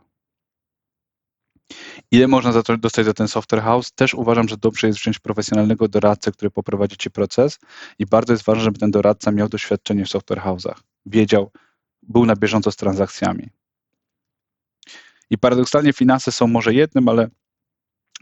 Ile 2.11 2.28
można 2.28 2.53
za 2.53 2.62
to 2.62 2.76
dostać 2.76 3.07
za 3.07 3.14
ten 3.14 3.28
software 3.28 3.62
house? 3.62 3.93
Też 3.93 4.14
uważam, 4.14 4.49
że 4.49 4.57
dobrze 4.57 4.87
jest 4.87 4.99
wziąć 4.99 5.18
profesjonalnego 5.18 5.89
doradcę, 5.89 6.33
który 6.33 6.51
poprowadzi 6.51 6.97
ci 6.97 7.11
proces 7.11 7.59
i 7.99 8.07
bardzo 8.07 8.33
jest 8.33 8.45
ważne, 8.45 8.64
żeby 8.64 8.78
ten 8.78 8.91
doradca 8.91 9.33
miał 9.33 9.49
doświadczenie 9.49 10.05
w 10.05 10.09
software 10.09 10.41
house'ach. 10.41 10.80
Wiedział, 11.07 11.51
był 12.03 12.26
na 12.26 12.37
bieżąco 12.37 12.72
z 12.72 12.76
transakcjami. 12.76 13.49
I 15.30 15.39
paradoksalnie 15.39 15.93
finanse 15.93 16.33
są 16.33 16.47
może 16.47 16.74
jednym, 16.74 17.09
ale 17.09 17.28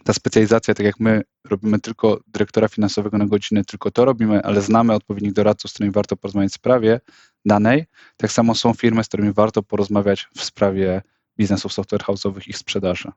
ta 0.05 0.13
specjalizacja, 0.13 0.75
tak 0.75 0.87
jak 0.87 1.01
my 1.01 1.23
robimy 1.51 1.81
tylko 1.81 2.21
dyrektora 2.27 2.69
finansowego 2.69 3.19
na 3.19 3.27
godzinę, 3.27 3.65
tylko 3.65 3.91
to 3.91 4.05
robimy, 4.05 4.43
ale 4.43 4.63
znamy 4.63 4.95
odpowiednich 4.95 5.33
doradców, 5.33 5.71
z 5.71 5.75
którymi 5.75 5.93
warto 5.93 6.17
porozmawiać 6.17 6.53
w 6.53 6.55
sprawie 6.55 7.01
danej, 7.45 7.87
tak 8.17 8.33
samo 8.33 8.55
są 8.55 8.75
firmy, 8.75 9.05
z 9.05 9.09
którymi 9.09 9.33
warto 9.33 9.63
porozmawiać 9.63 10.29
w 10.37 10.45
sprawie 10.45 11.03
biznesów 11.39 11.73
software 11.73 12.03
house'owych 12.03 12.49
i 12.49 12.53
sprzedaży. 12.53 13.13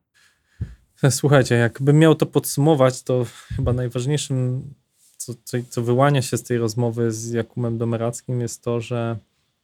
Słuchajcie, 1.10 1.56
jakbym 1.56 2.00
miał 2.00 2.16
to 2.16 2.26
podsumować, 2.26 3.04
to 3.04 3.26
chyba 3.56 3.74
najważniejszym, 3.74 4.62
co, 5.18 5.34
co, 5.44 5.58
co 5.70 5.82
wyłania 5.82 6.22
się 6.22 6.38
z 6.38 6.44
tej 6.44 6.58
rozmowy 6.58 7.12
z 7.12 7.32
Jakubem 7.32 7.78
Domerackim 7.78 8.42
jest 8.42 8.64
to, 8.64 8.82
że 8.82 9.18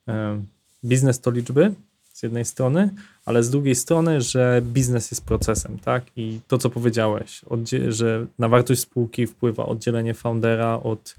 e, 0.08 0.44
biznes 0.86 1.20
to 1.20 1.32
liczby 1.32 1.74
z 2.20 2.24
jednej 2.24 2.46
strony, 2.46 2.90
ale 3.26 3.44
z 3.44 3.50
drugiej 3.50 3.76
strony, 3.76 4.22
że 4.22 4.62
biznes 4.64 5.12
jest 5.12 5.26
procesem, 5.26 5.80
tak? 5.80 6.04
I 6.16 6.40
to, 6.48 6.58
co 6.58 6.70
powiedziałeś, 6.70 7.42
że 7.90 8.26
na 8.40 8.50
wartość 8.50 8.82
spółki 8.82 9.28
wpływa 9.28 9.66
oddzielenie 9.66 10.14
foundera 10.14 10.80
od, 10.84 11.16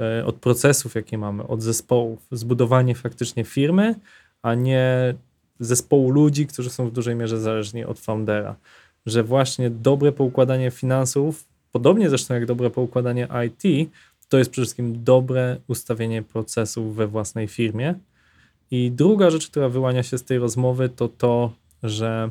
e, 0.00 0.26
od 0.26 0.36
procesów, 0.36 0.94
jakie 0.94 1.18
mamy, 1.18 1.46
od 1.46 1.62
zespołów, 1.62 2.26
zbudowanie 2.32 2.94
faktycznie 2.94 3.44
firmy, 3.44 3.94
a 4.42 4.54
nie 4.54 5.14
zespołu 5.60 6.10
ludzi, 6.10 6.46
którzy 6.46 6.70
są 6.70 6.88
w 6.88 6.92
dużej 6.92 7.16
mierze 7.16 7.40
zależni 7.40 7.84
od 7.84 7.98
foundera 7.98 8.56
że 9.06 9.22
właśnie 9.22 9.70
dobre 9.70 10.12
poukładanie 10.12 10.70
finansów, 10.70 11.44
podobnie 11.72 12.08
zresztą 12.08 12.34
jak 12.34 12.46
dobre 12.46 12.70
poukładanie 12.70 13.28
IT, 13.46 13.90
to 14.28 14.38
jest 14.38 14.50
przede 14.50 14.64
wszystkim 14.64 15.04
dobre 15.04 15.56
ustawienie 15.68 16.22
procesów 16.22 16.96
we 16.96 17.06
własnej 17.06 17.48
firmie. 17.48 17.94
I 18.72 18.90
druga 18.90 19.30
rzecz, 19.30 19.48
która 19.50 19.68
wyłania 19.68 20.02
się 20.02 20.18
z 20.18 20.24
tej 20.24 20.38
rozmowy, 20.38 20.88
to 20.88 21.08
to, 21.08 21.52
że 21.82 22.30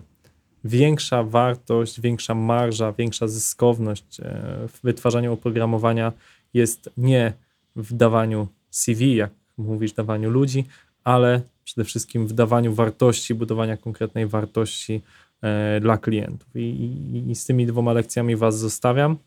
większa 0.64 1.24
wartość, 1.24 2.02
większa 2.02 2.36
marża, 2.36 2.92
większa 2.92 3.28
zyskowność 3.28 4.20
e, 4.20 4.24
w 4.68 4.80
wytwarzaniu 4.84 5.34
oprogramowania 5.34 6.14
jest 6.54 6.90
nie 6.98 7.34
w 7.76 7.94
dawaniu 7.94 8.48
CV, 8.70 9.16
jak 9.16 9.32
mówisz, 9.58 9.94
dawaniu 9.94 10.30
ludzi, 10.30 10.66
ale 11.04 11.42
przede 11.64 11.86
wszystkim 11.86 12.28
w 12.28 12.34
dawaniu 12.34 12.74
wartości, 12.74 13.36
budowania 13.36 13.78
konkretnej 13.78 14.28
wartości 14.28 15.02
E, 15.42 15.80
dla 15.80 15.98
klientów. 15.98 16.56
I, 16.56 16.60
i, 16.60 17.32
I, 17.32 17.36
z 17.36 17.46
tymi 17.46 17.66
dwoma 17.66 17.94
lekcjami 17.94 18.36
Was 18.36 18.60
zostawiam. 18.60 19.18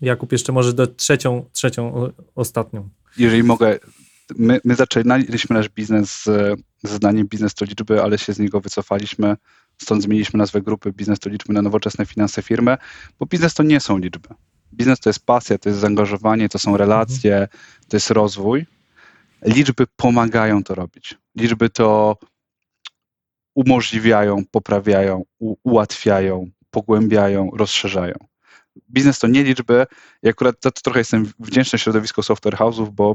Jakub, 0.00 0.32
jeszcze 0.32 0.52
może 0.52 0.72
do 0.72 0.86
trzecią, 0.86 1.44
trzecią 1.52 2.10
ostatnią. 2.34 2.88
Jeżeli 3.18 3.42
mogę, 3.42 3.78
my, 4.38 4.60
my 4.64 4.74
zaczynaliśmy 4.74 5.56
nasz 5.56 5.68
biznes 5.68 6.22
z, 6.22 6.24
z 6.82 6.90
zdaniem 6.90 7.26
biznes 7.26 7.54
to 7.54 7.64
liczby, 7.64 8.02
ale 8.02 8.18
się 8.18 8.32
z 8.32 8.38
niego 8.38 8.60
wycofaliśmy. 8.60 9.36
Stąd 9.82 10.02
zmieniliśmy 10.02 10.38
nazwę 10.38 10.62
grupy 10.62 10.92
Biznes 10.92 11.18
to 11.18 11.30
liczby 11.30 11.52
na 11.52 11.62
nowoczesne 11.62 12.06
finanse 12.06 12.42
firmy, 12.42 12.76
bo 13.18 13.26
biznes 13.26 13.54
to 13.54 13.62
nie 13.62 13.80
są 13.80 13.98
liczby. 13.98 14.28
Biznes 14.74 15.00
to 15.00 15.08
jest 15.10 15.26
pasja, 15.26 15.58
to 15.58 15.68
jest 15.68 15.80
zaangażowanie, 15.80 16.48
to 16.48 16.58
są 16.58 16.76
relacje, 16.76 17.32
mhm. 17.32 17.60
to 17.88 17.96
jest 17.96 18.10
rozwój. 18.10 18.66
Liczby 19.42 19.86
pomagają 19.96 20.64
to 20.64 20.74
robić. 20.74 21.14
Liczby 21.36 21.70
to 21.70 22.18
umożliwiają, 23.54 24.44
poprawiają, 24.50 25.24
ułatwiają, 25.38 26.50
pogłębiają, 26.70 27.50
rozszerzają. 27.54 28.14
Biznes 28.90 29.18
to 29.18 29.26
nie 29.26 29.44
liczby 29.44 29.86
i 30.22 30.28
akurat 30.28 30.56
za 30.62 30.70
to 30.70 30.80
trochę 30.80 31.00
jestem 31.00 31.32
wdzięczny 31.38 31.78
środowisku 31.78 32.22
software 32.22 32.56
house'ów, 32.56 32.90
bo 32.90 33.14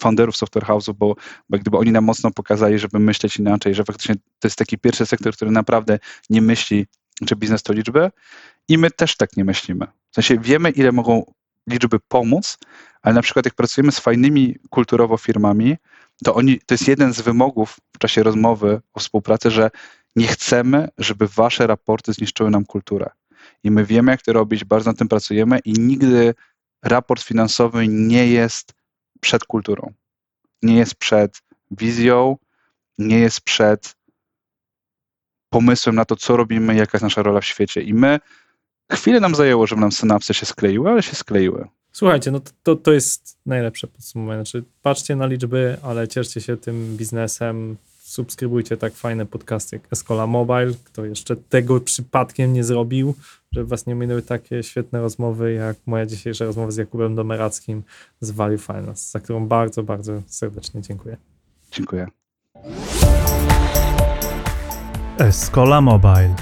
founderów 0.00 0.36
software 0.36 0.64
house'ów, 0.64 0.92
bo, 0.94 1.16
bo 1.48 1.58
gdyby 1.58 1.76
oni 1.78 1.92
nam 1.92 2.04
mocno 2.04 2.30
pokazali, 2.30 2.78
żeby 2.78 2.98
myśleć 2.98 3.36
inaczej, 3.36 3.74
że 3.74 3.84
faktycznie 3.84 4.14
to 4.14 4.48
jest 4.48 4.56
taki 4.56 4.78
pierwszy 4.78 5.06
sektor, 5.06 5.34
który 5.34 5.50
naprawdę 5.50 5.98
nie 6.30 6.42
myśli, 6.42 6.86
że 7.28 7.36
biznes 7.36 7.62
to 7.62 7.72
liczby 7.72 8.10
i 8.68 8.78
my 8.78 8.90
też 8.90 9.16
tak 9.16 9.36
nie 9.36 9.44
myślimy. 9.44 9.86
W 10.10 10.14
sensie 10.14 10.38
wiemy, 10.38 10.70
ile 10.70 10.92
mogą 10.92 11.32
liczby 11.70 11.98
pomóc, 12.08 12.58
ale 13.02 13.14
na 13.14 13.22
przykład 13.22 13.44
jak 13.44 13.54
pracujemy 13.54 13.92
z 13.92 13.98
fajnymi 13.98 14.56
kulturowo 14.70 15.16
firmami, 15.16 15.76
to 16.24 16.34
oni, 16.34 16.60
to 16.66 16.74
jest 16.74 16.88
jeden 16.88 17.14
z 17.14 17.20
wymogów 17.20 17.76
w 17.92 17.98
czasie 17.98 18.22
rozmowy 18.22 18.80
o 18.94 19.00
współpracy, 19.00 19.50
że 19.50 19.70
nie 20.16 20.26
chcemy, 20.26 20.88
żeby 20.98 21.28
wasze 21.28 21.66
raporty 21.66 22.12
zniszczyły 22.12 22.50
nam 22.50 22.64
kulturę. 22.64 23.10
I 23.64 23.70
my 23.70 23.84
wiemy, 23.84 24.10
jak 24.10 24.22
to 24.22 24.32
robić, 24.32 24.64
bardzo 24.64 24.90
nad 24.90 24.98
tym 24.98 25.08
pracujemy 25.08 25.58
i 25.58 25.72
nigdy 25.72 26.34
raport 26.82 27.22
finansowy 27.22 27.88
nie 27.88 28.26
jest 28.26 28.72
przed 29.20 29.44
kulturą. 29.44 29.92
Nie 30.62 30.76
jest 30.76 30.94
przed 30.94 31.42
wizją, 31.70 32.36
nie 32.98 33.18
jest 33.18 33.40
przed 33.40 33.96
pomysłem 35.50 35.94
na 35.94 36.04
to, 36.04 36.16
co 36.16 36.36
robimy, 36.36 36.74
jaka 36.74 36.90
jest 36.96 37.02
nasza 37.02 37.22
rola 37.22 37.40
w 37.40 37.44
świecie. 37.44 37.82
I 37.82 37.94
my, 37.94 38.20
chwilę 38.92 39.20
nam 39.20 39.34
zajęło, 39.34 39.66
żeby 39.66 39.80
nam 39.80 39.92
synapsy 39.92 40.34
się 40.34 40.46
skleiły, 40.46 40.90
ale 40.90 41.02
się 41.02 41.16
skleiły. 41.16 41.68
Słuchajcie, 41.92 42.30
no 42.30 42.40
to, 42.62 42.76
to 42.76 42.92
jest 42.92 43.38
najlepsze 43.46 43.86
podsumowanie. 43.86 44.44
Znaczy, 44.44 44.64
patrzcie 44.82 45.16
na 45.16 45.26
liczby, 45.26 45.76
ale 45.82 46.08
cieszcie 46.08 46.40
się 46.40 46.56
tym 46.56 46.96
biznesem. 46.96 47.76
Subskrybujcie 48.08 48.76
tak 48.76 48.94
fajne 48.94 49.26
podcasty 49.26 49.76
jak 49.76 49.92
Escola 49.92 50.26
Mobile, 50.26 50.72
kto 50.84 51.04
jeszcze 51.04 51.36
tego 51.36 51.80
przypadkiem 51.80 52.52
nie 52.52 52.64
zrobił, 52.64 53.14
żeby 53.52 53.66
was 53.66 53.86
nie 53.86 53.94
minęły 53.94 54.22
takie 54.22 54.62
świetne 54.62 55.00
rozmowy, 55.00 55.52
jak 55.52 55.76
moja 55.86 56.06
dzisiejsza 56.06 56.44
rozmowa 56.44 56.70
z 56.70 56.76
Jakubem 56.76 57.14
Domerackim 57.14 57.82
z 58.20 58.30
Value 58.30 58.58
Finance, 58.58 59.10
za 59.10 59.20
którą 59.20 59.46
bardzo, 59.46 59.82
bardzo 59.82 60.22
serdecznie 60.26 60.82
dziękuję. 60.82 61.16
Dziękuję. 61.70 62.06
Escola 65.18 65.80
Mobile. 65.80 66.34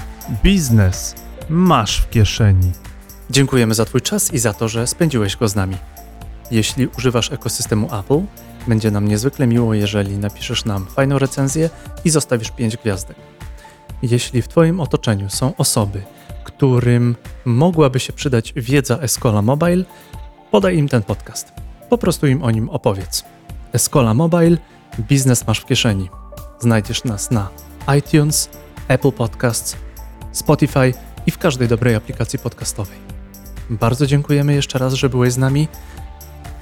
Biznes 0.43 1.15
masz 1.49 2.01
w 2.01 2.09
kieszeni. 2.09 2.71
Dziękujemy 3.29 3.73
za 3.73 3.85
Twój 3.85 4.01
czas 4.01 4.33
i 4.33 4.39
za 4.39 4.53
to, 4.53 4.67
że 4.67 4.87
spędziłeś 4.87 5.35
go 5.35 5.47
z 5.47 5.55
nami. 5.55 5.77
Jeśli 6.51 6.87
używasz 6.87 7.31
ekosystemu 7.31 7.95
Apple, 7.95 8.21
będzie 8.67 8.91
nam 8.91 9.07
niezwykle 9.07 9.47
miło, 9.47 9.73
jeżeli 9.73 10.17
napiszesz 10.17 10.65
nam 10.65 10.85
fajną 10.85 11.19
recenzję 11.19 11.69
i 12.05 12.09
zostawisz 12.09 12.51
5 12.51 12.77
gwiazdek. 12.77 13.17
Jeśli 14.01 14.41
w 14.41 14.47
Twoim 14.47 14.79
otoczeniu 14.79 15.29
są 15.29 15.55
osoby, 15.55 16.03
którym 16.43 17.15
mogłaby 17.45 17.99
się 17.99 18.13
przydać 18.13 18.53
wiedza 18.55 18.97
Escola 18.97 19.41
Mobile, 19.41 19.83
podaj 20.51 20.77
im 20.77 20.87
ten 20.87 21.03
podcast. 21.03 21.53
Po 21.89 21.97
prostu 21.97 22.27
im 22.27 22.43
o 22.43 22.51
nim 22.51 22.69
opowiedz. 22.69 23.25
Escola 23.73 24.13
Mobile, 24.13 24.57
biznes 24.99 25.47
masz 25.47 25.59
w 25.59 25.65
kieszeni. 25.65 26.09
Znajdziesz 26.59 27.03
nas 27.03 27.31
na 27.31 27.49
iTunes, 27.97 28.49
Apple 28.87 29.11
Podcasts, 29.11 29.77
Spotify 30.31 30.93
i 31.25 31.31
w 31.31 31.37
każdej 31.37 31.67
dobrej 31.67 31.95
aplikacji 31.95 32.39
podcastowej. 32.39 32.97
Bardzo 33.69 34.07
dziękujemy 34.07 34.53
jeszcze 34.53 34.79
raz, 34.79 34.93
że 34.93 35.09
byłeś 35.09 35.33
z 35.33 35.37
nami. 35.37 35.67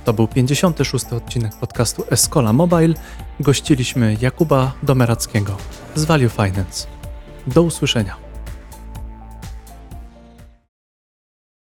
To 0.06 0.14
był 0.14 0.28
56. 0.28 1.06
odcinek 1.06 1.56
podcastu 1.56 2.04
Escola 2.12 2.54
Mobile. 2.54 2.94
Gościliśmy 3.40 4.18
Jakuba 4.22 4.74
Domerackiego 4.84 5.58
z 5.96 6.06
Value 6.06 6.30
Finance. 6.30 6.88
Do 7.48 7.64
usłyszenia. 7.64 8.25